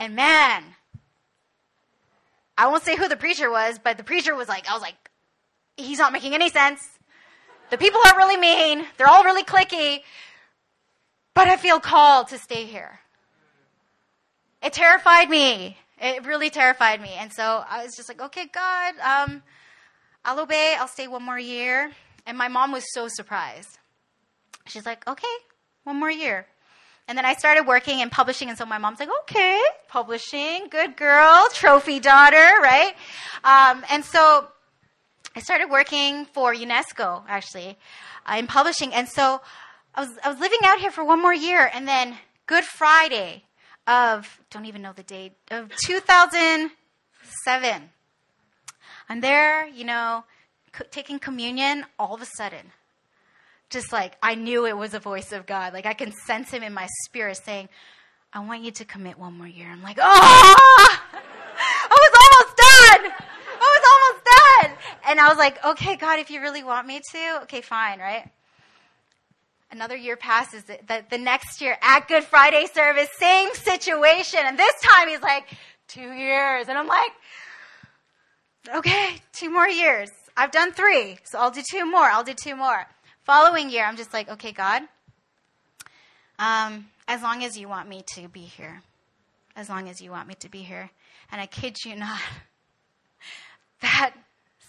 And 0.00 0.16
man, 0.16 0.64
I 2.58 2.66
won't 2.66 2.82
say 2.82 2.96
who 2.96 3.06
the 3.06 3.16
preacher 3.16 3.48
was, 3.48 3.78
but 3.78 3.96
the 3.96 4.02
preacher 4.04 4.34
was 4.34 4.48
like, 4.48 4.68
I 4.68 4.72
was 4.72 4.82
like, 4.82 4.96
he's 5.76 5.98
not 5.98 6.12
making 6.12 6.34
any 6.34 6.50
sense. 6.50 6.80
The 7.70 7.78
people 7.78 8.00
are 8.06 8.16
really 8.16 8.36
mean. 8.36 8.84
They're 8.96 9.08
all 9.08 9.24
really 9.24 9.44
cliquey. 9.44 10.00
But 11.34 11.48
I 11.48 11.56
feel 11.56 11.80
called 11.80 12.28
to 12.28 12.38
stay 12.38 12.64
here. 12.64 13.00
It 14.62 14.72
terrified 14.72 15.30
me. 15.30 15.76
It 15.98 16.26
really 16.26 16.50
terrified 16.50 17.00
me. 17.00 17.10
And 17.18 17.32
so 17.32 17.64
I 17.68 17.84
was 17.84 17.94
just 17.96 18.08
like, 18.08 18.20
okay, 18.20 18.46
God, 18.52 18.94
um, 18.98 19.42
I'll 20.24 20.40
obey. 20.40 20.74
I'll 20.78 20.88
stay 20.88 21.08
one 21.08 21.22
more 21.22 21.38
year. 21.38 21.92
And 22.26 22.36
my 22.36 22.48
mom 22.48 22.72
was 22.72 22.84
so 22.92 23.08
surprised. 23.08 23.78
She's 24.66 24.86
like, 24.86 25.06
okay, 25.06 25.26
one 25.84 25.98
more 25.98 26.10
year. 26.10 26.46
And 27.08 27.18
then 27.18 27.24
I 27.24 27.34
started 27.34 27.66
working 27.66 28.02
and 28.02 28.12
publishing, 28.12 28.50
and 28.50 28.56
so 28.56 28.64
my 28.64 28.78
mom's 28.78 29.00
like, 29.00 29.08
okay, 29.22 29.60
publishing, 29.88 30.68
good 30.70 30.96
girl, 30.96 31.48
trophy 31.52 31.98
daughter, 31.98 32.36
right? 32.36 32.92
Um, 33.42 33.84
and 33.90 34.04
so 34.04 34.46
I 35.34 35.40
started 35.40 35.70
working 35.70 36.26
for 36.26 36.54
UNESCO, 36.54 37.22
actually, 37.28 37.78
uh, 38.26 38.36
in 38.36 38.46
publishing. 38.46 38.92
And 38.92 39.08
so 39.08 39.40
I 39.94 40.00
was, 40.00 40.10
I 40.24 40.28
was 40.28 40.40
living 40.40 40.58
out 40.64 40.80
here 40.80 40.90
for 40.90 41.04
one 41.04 41.22
more 41.22 41.34
year, 41.34 41.70
and 41.72 41.86
then 41.86 42.16
Good 42.46 42.64
Friday 42.64 43.44
of, 43.86 44.40
don't 44.50 44.66
even 44.66 44.82
know 44.82 44.92
the 44.92 45.02
date, 45.02 45.32
of 45.50 45.70
2007. 45.84 47.90
I'm 49.08 49.20
there, 49.20 49.66
you 49.66 49.84
know, 49.84 50.24
taking 50.90 51.18
communion, 51.18 51.86
all 51.98 52.14
of 52.14 52.22
a 52.22 52.26
sudden, 52.36 52.72
just 53.70 53.92
like 53.92 54.16
I 54.22 54.34
knew 54.34 54.66
it 54.66 54.76
was 54.76 54.94
a 54.94 55.00
voice 55.00 55.32
of 55.32 55.46
God. 55.46 55.72
Like 55.72 55.86
I 55.86 55.94
can 55.94 56.12
sense 56.12 56.50
him 56.50 56.62
in 56.62 56.72
my 56.72 56.86
spirit 57.04 57.36
saying, 57.36 57.68
I 58.32 58.38
want 58.40 58.62
you 58.62 58.70
to 58.70 58.84
commit 58.84 59.18
one 59.18 59.36
more 59.36 59.48
year. 59.48 59.68
I'm 59.68 59.82
like, 59.82 59.98
oh, 60.00 60.04
I 61.90 61.90
was 61.90 62.12
almost 62.22 62.56
done. 62.56 63.12
I 63.62 63.80
was 63.80 63.84
almost 63.92 64.24
done. 64.24 65.00
and 65.08 65.20
I 65.20 65.28
was 65.28 65.38
like, 65.38 65.64
okay, 65.64 65.96
God, 65.96 66.18
if 66.18 66.30
you 66.30 66.40
really 66.40 66.64
want 66.64 66.86
me 66.86 67.00
to, 67.12 67.40
okay, 67.42 67.60
fine, 67.60 67.98
right? 67.98 68.28
Another 69.70 69.96
year 69.96 70.16
passes. 70.16 70.64
The, 70.64 70.78
the, 70.86 71.04
the 71.10 71.18
next 71.18 71.60
year 71.60 71.76
at 71.82 72.08
Good 72.08 72.24
Friday 72.24 72.66
service, 72.72 73.08
same 73.18 73.52
situation. 73.54 74.40
And 74.42 74.58
this 74.58 74.74
time 74.82 75.08
he's 75.08 75.22
like, 75.22 75.44
two 75.90 76.12
years. 76.12 76.68
And 76.68 76.78
I'm 76.78 76.86
like, 76.86 77.12
okay, 78.76 79.16
two 79.32 79.50
more 79.50 79.68
years. 79.68 80.10
I've 80.36 80.52
done 80.52 80.72
three, 80.72 81.18
so 81.24 81.38
I'll 81.38 81.50
do 81.50 81.62
two 81.68 81.84
more. 81.84 82.04
I'll 82.04 82.24
do 82.24 82.34
two 82.34 82.56
more. 82.56 82.86
Following 83.24 83.70
year, 83.70 83.84
I'm 83.84 83.96
just 83.96 84.12
like, 84.12 84.28
okay, 84.30 84.52
God, 84.52 84.82
um, 86.38 86.86
as 87.06 87.22
long 87.22 87.44
as 87.44 87.58
you 87.58 87.68
want 87.68 87.88
me 87.88 88.02
to 88.14 88.28
be 88.28 88.40
here, 88.40 88.82
as 89.56 89.68
long 89.68 89.88
as 89.88 90.00
you 90.00 90.10
want 90.10 90.28
me 90.28 90.34
to 90.40 90.48
be 90.48 90.62
here. 90.62 90.90
And 91.30 91.40
I 91.40 91.46
kid 91.46 91.76
you 91.84 91.96
not, 91.96 92.20
that 93.80 94.14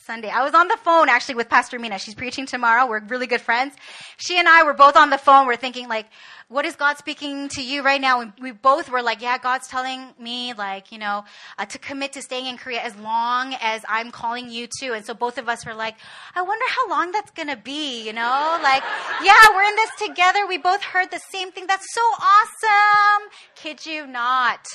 Sunday. 0.06 0.30
I 0.30 0.44
was 0.44 0.54
on 0.54 0.68
the 0.68 0.78
phone 0.78 1.10
actually 1.10 1.36
with 1.36 1.48
Pastor 1.48 1.78
Mina. 1.78 2.00
She's 2.00 2.16
preaching 2.16 2.46
tomorrow. 2.46 2.88
We're 2.88 3.04
really 3.06 3.28
good 3.28 3.40
friends. 3.40 3.76
She 4.18 4.38
and 4.38 4.48
I 4.48 4.64
were 4.64 4.74
both 4.74 4.98
on 4.98 5.10
the 5.10 5.18
phone. 5.18 5.46
We're 5.46 5.56
thinking 5.56 5.88
like, 5.88 6.08
what 6.48 6.66
is 6.66 6.76
God 6.76 6.98
speaking 6.98 7.50
to 7.50 7.64
you 7.64 7.84
right 7.84 8.02
now? 8.02 8.20
And 8.22 8.34
we 8.42 8.52
both 8.52 8.90
were 8.90 9.02
like, 9.02 9.22
yeah, 9.22 9.38
God's 9.38 9.68
telling 9.68 10.02
me 10.20 10.54
like, 10.54 10.92
you 10.92 10.98
know, 10.98 11.24
uh, 11.58 11.66
to 11.66 11.78
commit 11.78 12.14
to 12.14 12.22
staying 12.22 12.48
in 12.48 12.58
Korea 12.58 12.82
as 12.82 12.96
long 12.98 13.56
as 13.62 13.86
I'm 13.88 14.12
calling 14.12 14.50
you 14.50 14.68
to. 14.80 14.94
And 14.94 15.06
so 15.06 15.14
both 15.14 15.38
of 15.38 15.48
us 15.48 15.66
were 15.66 15.76
like, 15.76 15.96
I 16.36 16.42
wonder 16.42 16.66
how 16.68 16.90
long 16.90 17.12
that's 17.12 17.32
going 17.32 17.50
to 17.50 17.56
be, 17.56 18.06
you 18.06 18.12
know? 18.12 18.60
Like, 18.62 18.84
yeah, 19.24 19.36
we're 19.54 19.64
in 19.64 19.76
this 19.76 20.10
together. 20.10 20.48
We 20.48 20.58
both 20.58 20.82
heard 20.82 21.12
the 21.12 21.22
same 21.32 21.52
thing. 21.52 21.68
That's 21.68 21.88
so 21.94 22.02
awesome. 22.02 23.30
Kid 23.56 23.86
you 23.86 24.08
not 24.08 24.68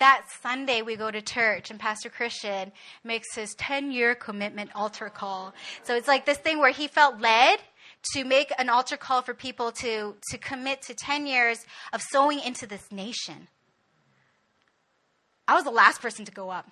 that 0.00 0.24
Sunday 0.42 0.82
we 0.82 0.96
go 0.96 1.10
to 1.10 1.22
church 1.22 1.70
and 1.70 1.78
Pastor 1.78 2.10
Christian 2.10 2.72
makes 3.04 3.34
his 3.34 3.54
10 3.54 3.92
year 3.92 4.14
commitment 4.14 4.70
altar 4.74 5.08
call. 5.08 5.54
So 5.84 5.94
it's 5.94 6.08
like 6.08 6.26
this 6.26 6.38
thing 6.38 6.58
where 6.58 6.72
he 6.72 6.88
felt 6.88 7.20
led 7.20 7.60
to 8.14 8.24
make 8.24 8.52
an 8.58 8.68
altar 8.68 8.96
call 8.96 9.22
for 9.22 9.34
people 9.34 9.70
to, 9.72 10.16
to 10.30 10.38
commit 10.38 10.82
to 10.82 10.94
10 10.94 11.26
years 11.26 11.64
of 11.92 12.02
sowing 12.02 12.40
into 12.40 12.66
this 12.66 12.90
nation. 12.90 13.48
I 15.46 15.54
was 15.54 15.64
the 15.64 15.70
last 15.70 16.00
person 16.00 16.24
to 16.24 16.32
go 16.32 16.50
up. 16.50 16.70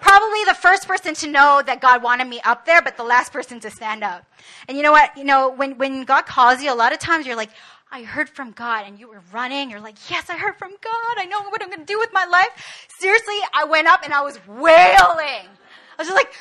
Probably 0.00 0.44
the 0.44 0.54
first 0.54 0.86
person 0.86 1.14
to 1.16 1.26
know 1.28 1.60
that 1.66 1.80
God 1.80 2.04
wanted 2.04 2.28
me 2.28 2.40
up 2.44 2.66
there, 2.66 2.80
but 2.80 2.96
the 2.96 3.02
last 3.02 3.32
person 3.32 3.58
to 3.60 3.70
stand 3.70 4.04
up. 4.04 4.24
And 4.68 4.76
you 4.76 4.84
know 4.84 4.92
what? 4.92 5.16
You 5.16 5.24
know, 5.24 5.48
when, 5.50 5.76
when 5.76 6.04
God 6.04 6.24
calls 6.24 6.62
you, 6.62 6.72
a 6.72 6.76
lot 6.76 6.92
of 6.92 7.00
times 7.00 7.26
you're 7.26 7.34
like, 7.34 7.50
I 7.90 8.02
heard 8.02 8.28
from 8.28 8.50
God 8.52 8.84
and 8.86 8.98
you 8.98 9.08
were 9.08 9.22
running. 9.32 9.70
You're 9.70 9.80
like, 9.80 10.10
yes, 10.10 10.28
I 10.28 10.36
heard 10.36 10.56
from 10.56 10.70
God. 10.70 11.14
I 11.16 11.24
know 11.24 11.42
what 11.48 11.62
I'm 11.62 11.68
going 11.68 11.80
to 11.80 11.86
do 11.86 11.98
with 11.98 12.10
my 12.12 12.26
life. 12.26 12.86
Seriously, 12.98 13.36
I 13.54 13.64
went 13.64 13.88
up 13.88 14.00
and 14.04 14.12
I 14.12 14.20
was 14.20 14.38
wailing. 14.46 14.68
I 14.68 15.96
was 15.98 16.06
just 16.06 16.14
like, 16.14 16.32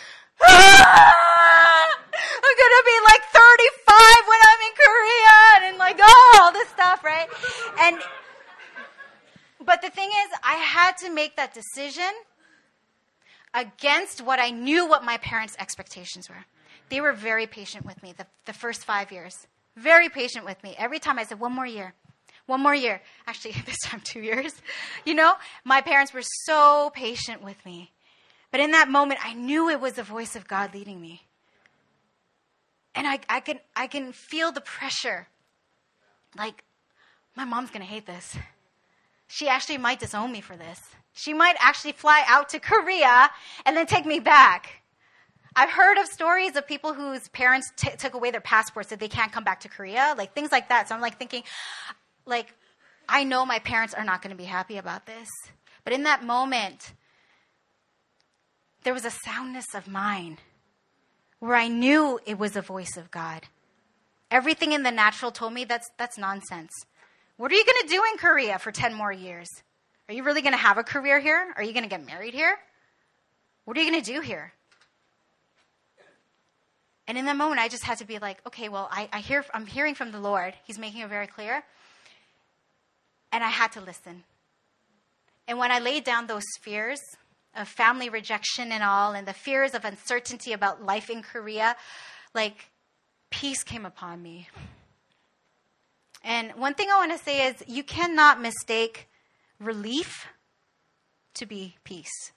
ah! 0.41 1.97
I'm 2.13 2.55
going 2.57 2.75
to 2.75 2.83
be 2.85 2.99
like 3.05 3.21
35 3.31 3.95
when 4.27 4.39
I'm 4.43 4.61
in 4.67 4.73
Korea 4.75 5.69
and 5.69 5.77
like, 5.77 5.99
oh, 6.01 6.39
all 6.41 6.51
this 6.51 6.67
stuff, 6.69 7.03
right? 7.03 7.27
And, 7.79 8.01
but 9.65 9.81
the 9.81 9.89
thing 9.89 10.09
is, 10.09 10.39
I 10.43 10.55
had 10.55 10.97
to 10.97 11.13
make 11.13 11.37
that 11.37 11.53
decision 11.53 12.11
against 13.53 14.21
what 14.21 14.39
I 14.39 14.49
knew 14.49 14.87
what 14.87 15.05
my 15.05 15.17
parents' 15.17 15.55
expectations 15.59 16.29
were. 16.29 16.45
They 16.89 16.99
were 16.99 17.13
very 17.13 17.47
patient 17.47 17.85
with 17.85 18.03
me 18.03 18.13
the, 18.17 18.27
the 18.45 18.53
first 18.53 18.83
five 18.83 19.11
years 19.11 19.47
very 19.77 20.09
patient 20.09 20.45
with 20.45 20.61
me. 20.63 20.75
Every 20.77 20.99
time 20.99 21.19
I 21.19 21.23
said, 21.23 21.39
one 21.39 21.53
more 21.53 21.65
year, 21.65 21.93
one 22.47 22.61
more 22.61 22.75
year. 22.75 23.01
Actually, 23.27 23.55
this 23.65 23.77
time, 23.83 24.01
two 24.03 24.21
years. 24.21 24.53
You 25.05 25.13
know, 25.13 25.35
my 25.63 25.81
parents 25.81 26.13
were 26.13 26.23
so 26.23 26.91
patient 26.93 27.43
with 27.43 27.63
me. 27.65 27.91
But 28.51 28.59
in 28.59 28.71
that 28.71 28.89
moment, 28.89 29.19
I 29.23 29.33
knew 29.33 29.69
it 29.69 29.79
was 29.79 29.93
the 29.93 30.03
voice 30.03 30.35
of 30.35 30.47
God 30.47 30.73
leading 30.73 30.99
me. 30.99 31.23
And 32.95 33.05
I, 33.05 33.19
I, 33.29 33.39
can, 33.41 33.59
I 33.75 33.87
can 33.87 34.11
feel 34.11 34.51
the 34.51 34.61
pressure. 34.61 35.27
Like, 36.37 36.63
my 37.35 37.45
mom's 37.45 37.69
going 37.69 37.81
to 37.81 37.87
hate 37.87 38.07
this. 38.07 38.35
She 39.27 39.47
actually 39.47 39.77
might 39.77 39.99
disown 39.99 40.31
me 40.31 40.41
for 40.41 40.55
this. 40.55 40.81
She 41.13 41.33
might 41.33 41.55
actually 41.59 41.91
fly 41.91 42.23
out 42.27 42.49
to 42.49 42.59
Korea 42.59 43.29
and 43.65 43.75
then 43.75 43.85
take 43.85 44.05
me 44.05 44.19
back. 44.19 44.81
I've 45.59 45.71
heard 45.71 45.97
of 45.97 46.05
stories 46.05 46.55
of 46.55 46.67
people 46.67 46.93
whose 46.93 47.27
parents 47.29 47.71
t- 47.75 47.89
took 47.97 48.13
away 48.13 48.29
their 48.29 48.41
passports 48.41 48.89
that 48.89 48.99
they 48.99 49.07
can't 49.07 49.31
come 49.31 49.43
back 49.43 49.61
to 49.61 49.69
Korea, 49.69 50.13
like 50.15 50.35
things 50.35 50.51
like 50.51 50.69
that. 50.69 50.87
So 50.87 50.93
I'm 50.93 51.01
like 51.01 51.17
thinking, 51.17 51.41
like, 52.27 52.53
I 53.09 53.23
know 53.23 53.43
my 53.43 53.57
parents 53.57 53.95
are 53.95 54.03
not 54.03 54.21
going 54.21 54.29
to 54.29 54.37
be 54.37 54.43
happy 54.43 54.77
about 54.77 55.07
this. 55.07 55.27
But 55.83 55.93
in 55.93 56.03
that 56.03 56.23
moment, 56.23 56.93
there 58.83 58.93
was 58.93 59.03
a 59.03 59.09
soundness 59.09 59.73
of 59.73 59.87
mind 59.87 60.37
where 61.39 61.55
I 61.55 61.69
knew 61.69 62.19
it 62.27 62.37
was 62.37 62.51
the 62.51 62.61
voice 62.61 62.95
of 62.95 63.09
God. 63.09 63.41
Everything 64.29 64.73
in 64.73 64.83
the 64.83 64.91
natural 64.91 65.31
told 65.31 65.53
me 65.53 65.65
that's, 65.65 65.89
that's 65.97 66.19
nonsense. 66.19 66.71
What 67.37 67.51
are 67.51 67.55
you 67.55 67.65
going 67.65 67.81
to 67.81 67.87
do 67.87 68.03
in 68.11 68.19
Korea 68.19 68.59
for 68.59 68.71
10 68.71 68.93
more 68.93 69.11
years? 69.11 69.49
Are 70.07 70.13
you 70.13 70.21
really 70.21 70.43
going 70.43 70.53
to 70.53 70.59
have 70.59 70.77
a 70.77 70.83
career 70.83 71.19
here? 71.19 71.51
Are 71.55 71.63
you 71.63 71.73
going 71.73 71.83
to 71.83 71.89
get 71.89 72.05
married 72.05 72.35
here? 72.35 72.59
What 73.65 73.75
are 73.75 73.81
you 73.81 73.89
going 73.89 74.03
to 74.03 74.13
do 74.13 74.21
here? 74.21 74.53
And 77.07 77.17
in 77.17 77.25
that 77.25 77.37
moment, 77.37 77.59
I 77.59 77.69
just 77.69 77.85
had 77.85 77.97
to 77.99 78.05
be 78.05 78.19
like, 78.19 78.39
okay, 78.45 78.67
well, 78.67 78.89
I, 78.91 79.07
I 79.13 79.19
hear, 79.19 79.45
I'm 79.53 79.65
hearing 79.65 79.95
from 79.95 80.11
the 80.11 80.19
Lord. 80.19 80.53
He's 80.65 80.77
making 80.77 81.01
it 81.01 81.09
very 81.09 81.27
clear. 81.27 81.63
And 83.31 83.43
I 83.43 83.49
had 83.49 83.71
to 83.73 83.81
listen. 83.81 84.23
And 85.47 85.57
when 85.57 85.71
I 85.71 85.79
laid 85.79 86.03
down 86.03 86.27
those 86.27 86.43
fears 86.61 86.99
of 87.55 87.67
family 87.67 88.09
rejection 88.09 88.71
and 88.71 88.83
all, 88.83 89.13
and 89.13 89.25
the 89.25 89.33
fears 89.33 89.73
of 89.73 89.85
uncertainty 89.85 90.51
about 90.51 90.83
life 90.83 91.09
in 91.09 91.23
Korea, 91.23 91.77
like 92.35 92.69
peace 93.29 93.63
came 93.63 93.85
upon 93.85 94.21
me. 94.21 94.49
And 96.23 96.51
one 96.55 96.73
thing 96.73 96.89
I 96.91 96.97
want 96.97 97.17
to 97.17 97.23
say 97.23 97.47
is 97.47 97.55
you 97.67 97.83
cannot 97.83 98.41
mistake 98.41 99.07
relief 99.59 100.27
to 101.35 101.45
be 101.45 101.75
peace. 101.85 102.31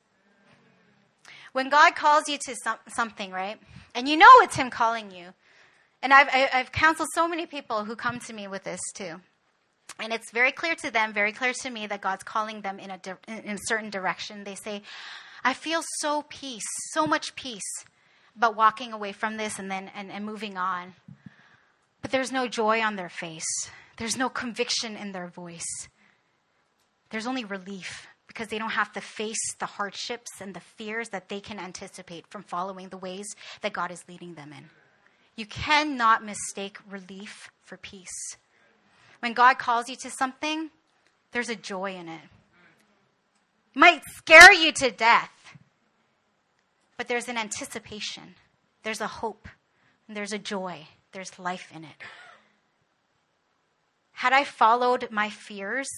When 1.52 1.68
God 1.68 1.96
calls 1.96 2.28
you 2.28 2.38
to 2.46 2.54
some, 2.62 2.78
something, 2.86 3.32
right? 3.32 3.58
And 3.94 4.08
you 4.08 4.16
know 4.16 4.26
it's 4.40 4.56
Him 4.56 4.70
calling 4.70 5.10
you. 5.10 5.28
And 6.02 6.12
I've, 6.14 6.28
I've 6.32 6.72
counseled 6.72 7.08
so 7.14 7.28
many 7.28 7.46
people 7.46 7.84
who 7.84 7.94
come 7.94 8.20
to 8.20 8.32
me 8.32 8.48
with 8.48 8.64
this 8.64 8.80
too. 8.94 9.20
And 9.98 10.12
it's 10.12 10.30
very 10.32 10.52
clear 10.52 10.74
to 10.76 10.90
them, 10.90 11.12
very 11.12 11.32
clear 11.32 11.52
to 11.52 11.70
me 11.70 11.86
that 11.86 12.00
God's 12.00 12.22
calling 12.22 12.62
them 12.62 12.78
in 12.78 12.90
a, 12.90 12.98
di- 12.98 13.14
in 13.28 13.50
a 13.50 13.66
certain 13.66 13.90
direction. 13.90 14.44
They 14.44 14.54
say, 14.54 14.82
I 15.44 15.52
feel 15.52 15.82
so 15.98 16.24
peace, 16.28 16.66
so 16.92 17.06
much 17.06 17.34
peace 17.34 17.84
but 18.36 18.56
walking 18.56 18.92
away 18.92 19.12
from 19.12 19.36
this 19.36 19.58
and 19.58 19.70
then 19.70 19.90
and, 19.94 20.10
and 20.10 20.24
moving 20.24 20.56
on. 20.56 20.94
But 22.00 22.10
there's 22.10 22.32
no 22.32 22.48
joy 22.48 22.80
on 22.80 22.96
their 22.96 23.08
face. 23.08 23.46
There's 23.98 24.16
no 24.16 24.28
conviction 24.28 24.96
in 24.96 25.12
their 25.12 25.28
voice. 25.28 25.88
There's 27.10 27.26
only 27.26 27.44
relief 27.44 28.06
because 28.30 28.46
they 28.46 28.58
don't 28.58 28.70
have 28.70 28.92
to 28.92 29.00
face 29.00 29.54
the 29.58 29.66
hardships 29.66 30.30
and 30.40 30.54
the 30.54 30.60
fears 30.60 31.08
that 31.08 31.28
they 31.28 31.40
can 31.40 31.58
anticipate 31.58 32.24
from 32.28 32.44
following 32.44 32.88
the 32.88 32.96
ways 32.96 33.26
that 33.60 33.72
God 33.72 33.90
is 33.90 34.04
leading 34.08 34.34
them 34.34 34.52
in. 34.56 34.70
You 35.34 35.46
cannot 35.46 36.24
mistake 36.24 36.78
relief 36.88 37.50
for 37.60 37.76
peace. 37.76 38.36
When 39.18 39.32
God 39.32 39.58
calls 39.58 39.88
you 39.88 39.96
to 39.96 40.10
something, 40.10 40.70
there's 41.32 41.48
a 41.48 41.56
joy 41.56 41.96
in 41.96 42.08
it. 42.08 42.20
it 43.74 43.78
might 43.80 44.04
scare 44.14 44.52
you 44.52 44.70
to 44.74 44.92
death, 44.92 45.56
but 46.96 47.08
there's 47.08 47.26
an 47.28 47.36
anticipation, 47.36 48.36
there's 48.84 49.00
a 49.00 49.08
hope, 49.08 49.48
and 50.06 50.16
there's 50.16 50.32
a 50.32 50.38
joy, 50.38 50.86
there's 51.10 51.36
life 51.36 51.72
in 51.74 51.82
it. 51.82 51.96
Had 54.12 54.32
I 54.32 54.44
followed 54.44 55.08
my 55.10 55.30
fears, 55.30 55.88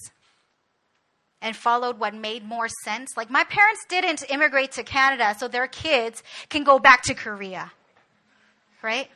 and 1.43 1.55
followed 1.57 1.99
what 1.99 2.15
made 2.15 2.43
more 2.43 2.69
sense. 2.83 3.15
Like 3.17 3.29
my 3.29 3.43
parents 3.43 3.85
didn't 3.87 4.23
immigrate 4.31 4.71
to 4.71 4.83
Canada 4.83 5.35
so 5.37 5.47
their 5.47 5.67
kids 5.67 6.23
can 6.49 6.63
go 6.63 6.79
back 6.79 7.03
to 7.03 7.13
Korea. 7.13 7.73
Right? 8.81 9.09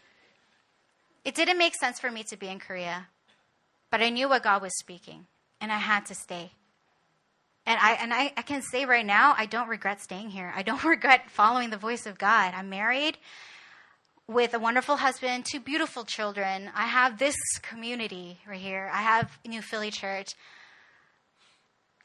It 1.25 1.33
didn't 1.33 1.57
make 1.57 1.73
sense 1.73 1.99
for 1.99 2.11
me 2.11 2.23
to 2.23 2.37
be 2.37 2.49
in 2.49 2.59
Korea, 2.59 3.07
but 3.89 4.01
I 4.01 4.09
knew 4.09 4.29
what 4.29 4.43
God 4.43 4.61
was 4.61 4.77
speaking 4.77 5.25
and 5.59 5.71
I 5.71 5.77
had 5.77 6.05
to 6.07 6.15
stay. 6.15 6.51
And 7.65 7.79
I 7.81 7.93
and 7.93 8.13
I, 8.13 8.33
I 8.37 8.41
can 8.43 8.61
say 8.61 8.85
right 8.85 9.05
now, 9.05 9.33
I 9.37 9.45
don't 9.45 9.67
regret 9.67 10.01
staying 10.01 10.29
here. 10.29 10.53
I 10.55 10.63
don't 10.63 10.83
regret 10.95 11.31
following 11.31 11.69
the 11.69 11.77
voice 11.77 12.05
of 12.05 12.17
God. 12.17 12.53
I'm 12.53 12.69
married 12.69 13.17
with 14.27 14.53
a 14.53 14.59
wonderful 14.59 14.97
husband, 14.97 15.45
two 15.45 15.61
beautiful 15.61 16.03
children. 16.03 16.69
I 16.75 16.87
have 16.87 17.17
this 17.17 17.35
community 17.61 18.39
right 18.47 18.59
here. 18.59 18.89
I 18.93 19.01
have 19.01 19.37
New 19.45 19.61
Philly 19.61 19.91
Church 19.91 20.33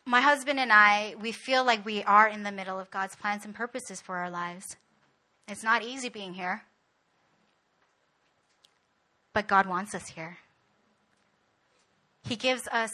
my 0.05 0.21
husband 0.21 0.59
and 0.59 0.73
I, 0.73 1.15
we 1.21 1.33
feel 1.33 1.65
like 1.65 1.85
we 1.85 2.03
are 2.05 2.29
in 2.29 2.43
the 2.43 2.53
middle 2.53 2.79
of 2.79 2.91
God's 2.91 3.17
plans 3.17 3.45
and 3.45 3.55
purposes 3.55 4.01
for 4.01 4.17
our 4.17 4.31
lives. 4.31 4.77
It's 5.49 5.63
not 5.63 5.83
easy 5.83 6.09
being 6.09 6.35
here, 6.35 6.63
but 9.33 9.47
God 9.47 9.67
wants 9.67 9.95
us 9.95 10.09
here. 10.09 10.39
He 12.25 12.37
gives 12.37 12.69
us 12.69 12.91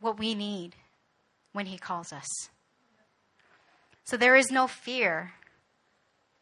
what 0.00 0.18
we 0.18 0.34
need 0.34 0.76
when 1.52 1.66
He 1.66 1.78
calls 1.78 2.12
us. 2.12 2.28
So 4.04 4.16
there 4.16 4.36
is 4.36 4.50
no 4.50 4.66
fear 4.66 5.32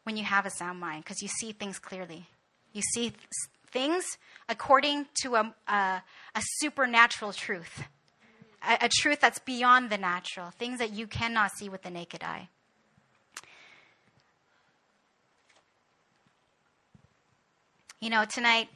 when 0.05 0.17
you 0.17 0.25
have 0.25 0.47
a 0.47 0.51
sound 0.51 0.81
mind 0.81 1.05
because 1.05 1.23
you 1.23 1.29
see 1.29 1.53
things 1.53 1.79
clearly. 1.79 2.27
You 2.73 2.83
see 2.95 3.11
th- 3.11 3.21
things 3.71 4.05
according 4.49 5.07
to 5.23 5.37
a, 5.37 5.55
a, 5.69 6.03
a 6.35 6.43
supernatural 6.59 7.33
truth, 7.33 7.85
a, 8.67 8.87
a 8.87 8.89
truth 8.89 9.21
that's 9.21 9.39
beyond 9.39 9.91
the 9.91 9.99
natural, 9.99 10.51
things 10.51 10.79
that 10.79 10.93
you 10.93 11.07
cannot 11.07 11.53
see 11.57 11.69
with 11.69 11.83
the 11.83 11.91
naked 11.91 12.23
eye. 12.23 12.49
You 18.01 18.09
know, 18.09 18.25
tonight, 18.25 18.69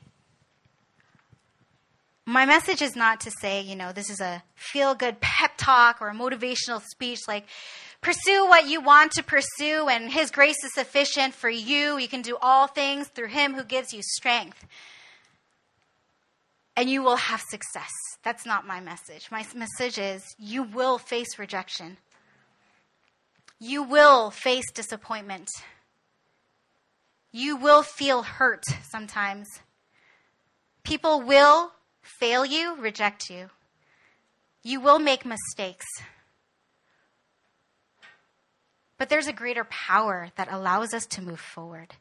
my 2.26 2.44
message 2.44 2.82
is 2.82 2.94
not 2.94 3.20
to 3.20 3.30
say, 3.30 3.62
you 3.62 3.74
know, 3.74 3.92
this 3.92 4.10
is 4.10 4.20
a 4.20 4.42
feel 4.54 4.94
good 4.94 5.20
pep 5.20 5.52
talk 5.56 6.00
or 6.00 6.08
a 6.08 6.14
motivational 6.14 6.82
speech 6.82 7.20
like, 7.26 7.46
pursue 8.00 8.46
what 8.46 8.68
you 8.68 8.82
want 8.82 9.12
to 9.12 9.22
pursue 9.22 9.88
and 9.88 10.10
His 10.10 10.30
grace 10.30 10.62
is 10.62 10.74
sufficient 10.74 11.32
for 11.32 11.48
you. 11.48 11.96
You 11.96 12.08
can 12.08 12.20
do 12.20 12.36
all 12.40 12.66
things 12.66 13.08
through 13.08 13.28
Him 13.28 13.54
who 13.54 13.64
gives 13.64 13.94
you 13.94 14.02
strength. 14.02 14.66
And 16.76 16.90
you 16.90 17.02
will 17.02 17.16
have 17.16 17.40
success. 17.40 17.90
That's 18.22 18.44
not 18.44 18.66
my 18.66 18.80
message. 18.80 19.30
My 19.30 19.46
message 19.54 19.98
is 19.98 20.34
you 20.38 20.62
will 20.64 20.98
face 20.98 21.38
rejection, 21.38 21.98
you 23.60 23.82
will 23.82 24.30
face 24.30 24.70
disappointment, 24.72 25.48
you 27.32 27.56
will 27.56 27.82
feel 27.82 28.22
hurt 28.22 28.64
sometimes. 28.90 29.48
People 30.84 31.22
will 31.22 31.72
fail 32.02 32.44
you, 32.44 32.76
reject 32.76 33.30
you. 33.30 33.48
You 34.62 34.80
will 34.80 34.98
make 34.98 35.24
mistakes. 35.24 35.86
But 38.98 39.08
there's 39.08 39.26
a 39.26 39.32
greater 39.32 39.64
power 39.64 40.30
that 40.36 40.52
allows 40.52 40.94
us 40.94 41.06
to 41.06 41.22
move 41.22 41.40
forward. 41.40 41.94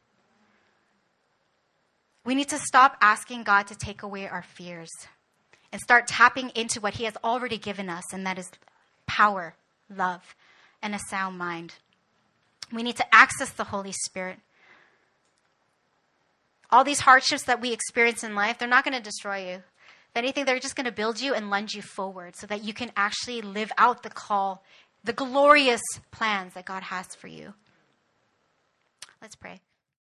We 2.24 2.34
need 2.34 2.48
to 2.48 2.58
stop 2.58 2.96
asking 3.00 3.42
God 3.44 3.66
to 3.66 3.74
take 3.74 4.02
away 4.02 4.28
our 4.28 4.42
fears 4.42 4.90
and 5.72 5.80
start 5.80 6.06
tapping 6.06 6.50
into 6.50 6.80
what 6.80 6.94
He 6.94 7.04
has 7.04 7.16
already 7.22 7.58
given 7.58 7.88
us, 7.88 8.04
and 8.12 8.26
that 8.26 8.38
is 8.38 8.50
power, 9.06 9.54
love, 9.94 10.34
and 10.82 10.94
a 10.94 10.98
sound 11.10 11.36
mind. 11.36 11.74
We 12.72 12.82
need 12.82 12.96
to 12.96 13.14
access 13.14 13.50
the 13.50 13.64
Holy 13.64 13.92
Spirit. 13.92 14.38
All 16.70 16.84
these 16.84 17.00
hardships 17.00 17.44
that 17.44 17.60
we 17.60 17.72
experience 17.72 18.24
in 18.24 18.34
life, 18.34 18.58
they're 18.58 18.68
not 18.68 18.84
going 18.84 18.96
to 18.96 19.02
destroy 19.02 19.50
you. 19.50 19.54
If 19.56 20.16
anything, 20.16 20.44
they're 20.44 20.58
just 20.58 20.76
going 20.76 20.86
to 20.86 20.92
build 20.92 21.20
you 21.20 21.34
and 21.34 21.50
lunge 21.50 21.74
you 21.74 21.82
forward 21.82 22.36
so 22.36 22.46
that 22.46 22.64
you 22.64 22.72
can 22.72 22.90
actually 22.96 23.42
live 23.42 23.70
out 23.76 24.02
the 24.02 24.10
call 24.10 24.62
the 25.04 25.12
glorious 25.12 25.82
plans 26.10 26.54
that 26.54 26.64
God 26.64 26.82
has 26.84 27.14
for 27.14 27.28
you. 27.28 27.54
Let's 29.20 29.36
pray. 29.36 29.60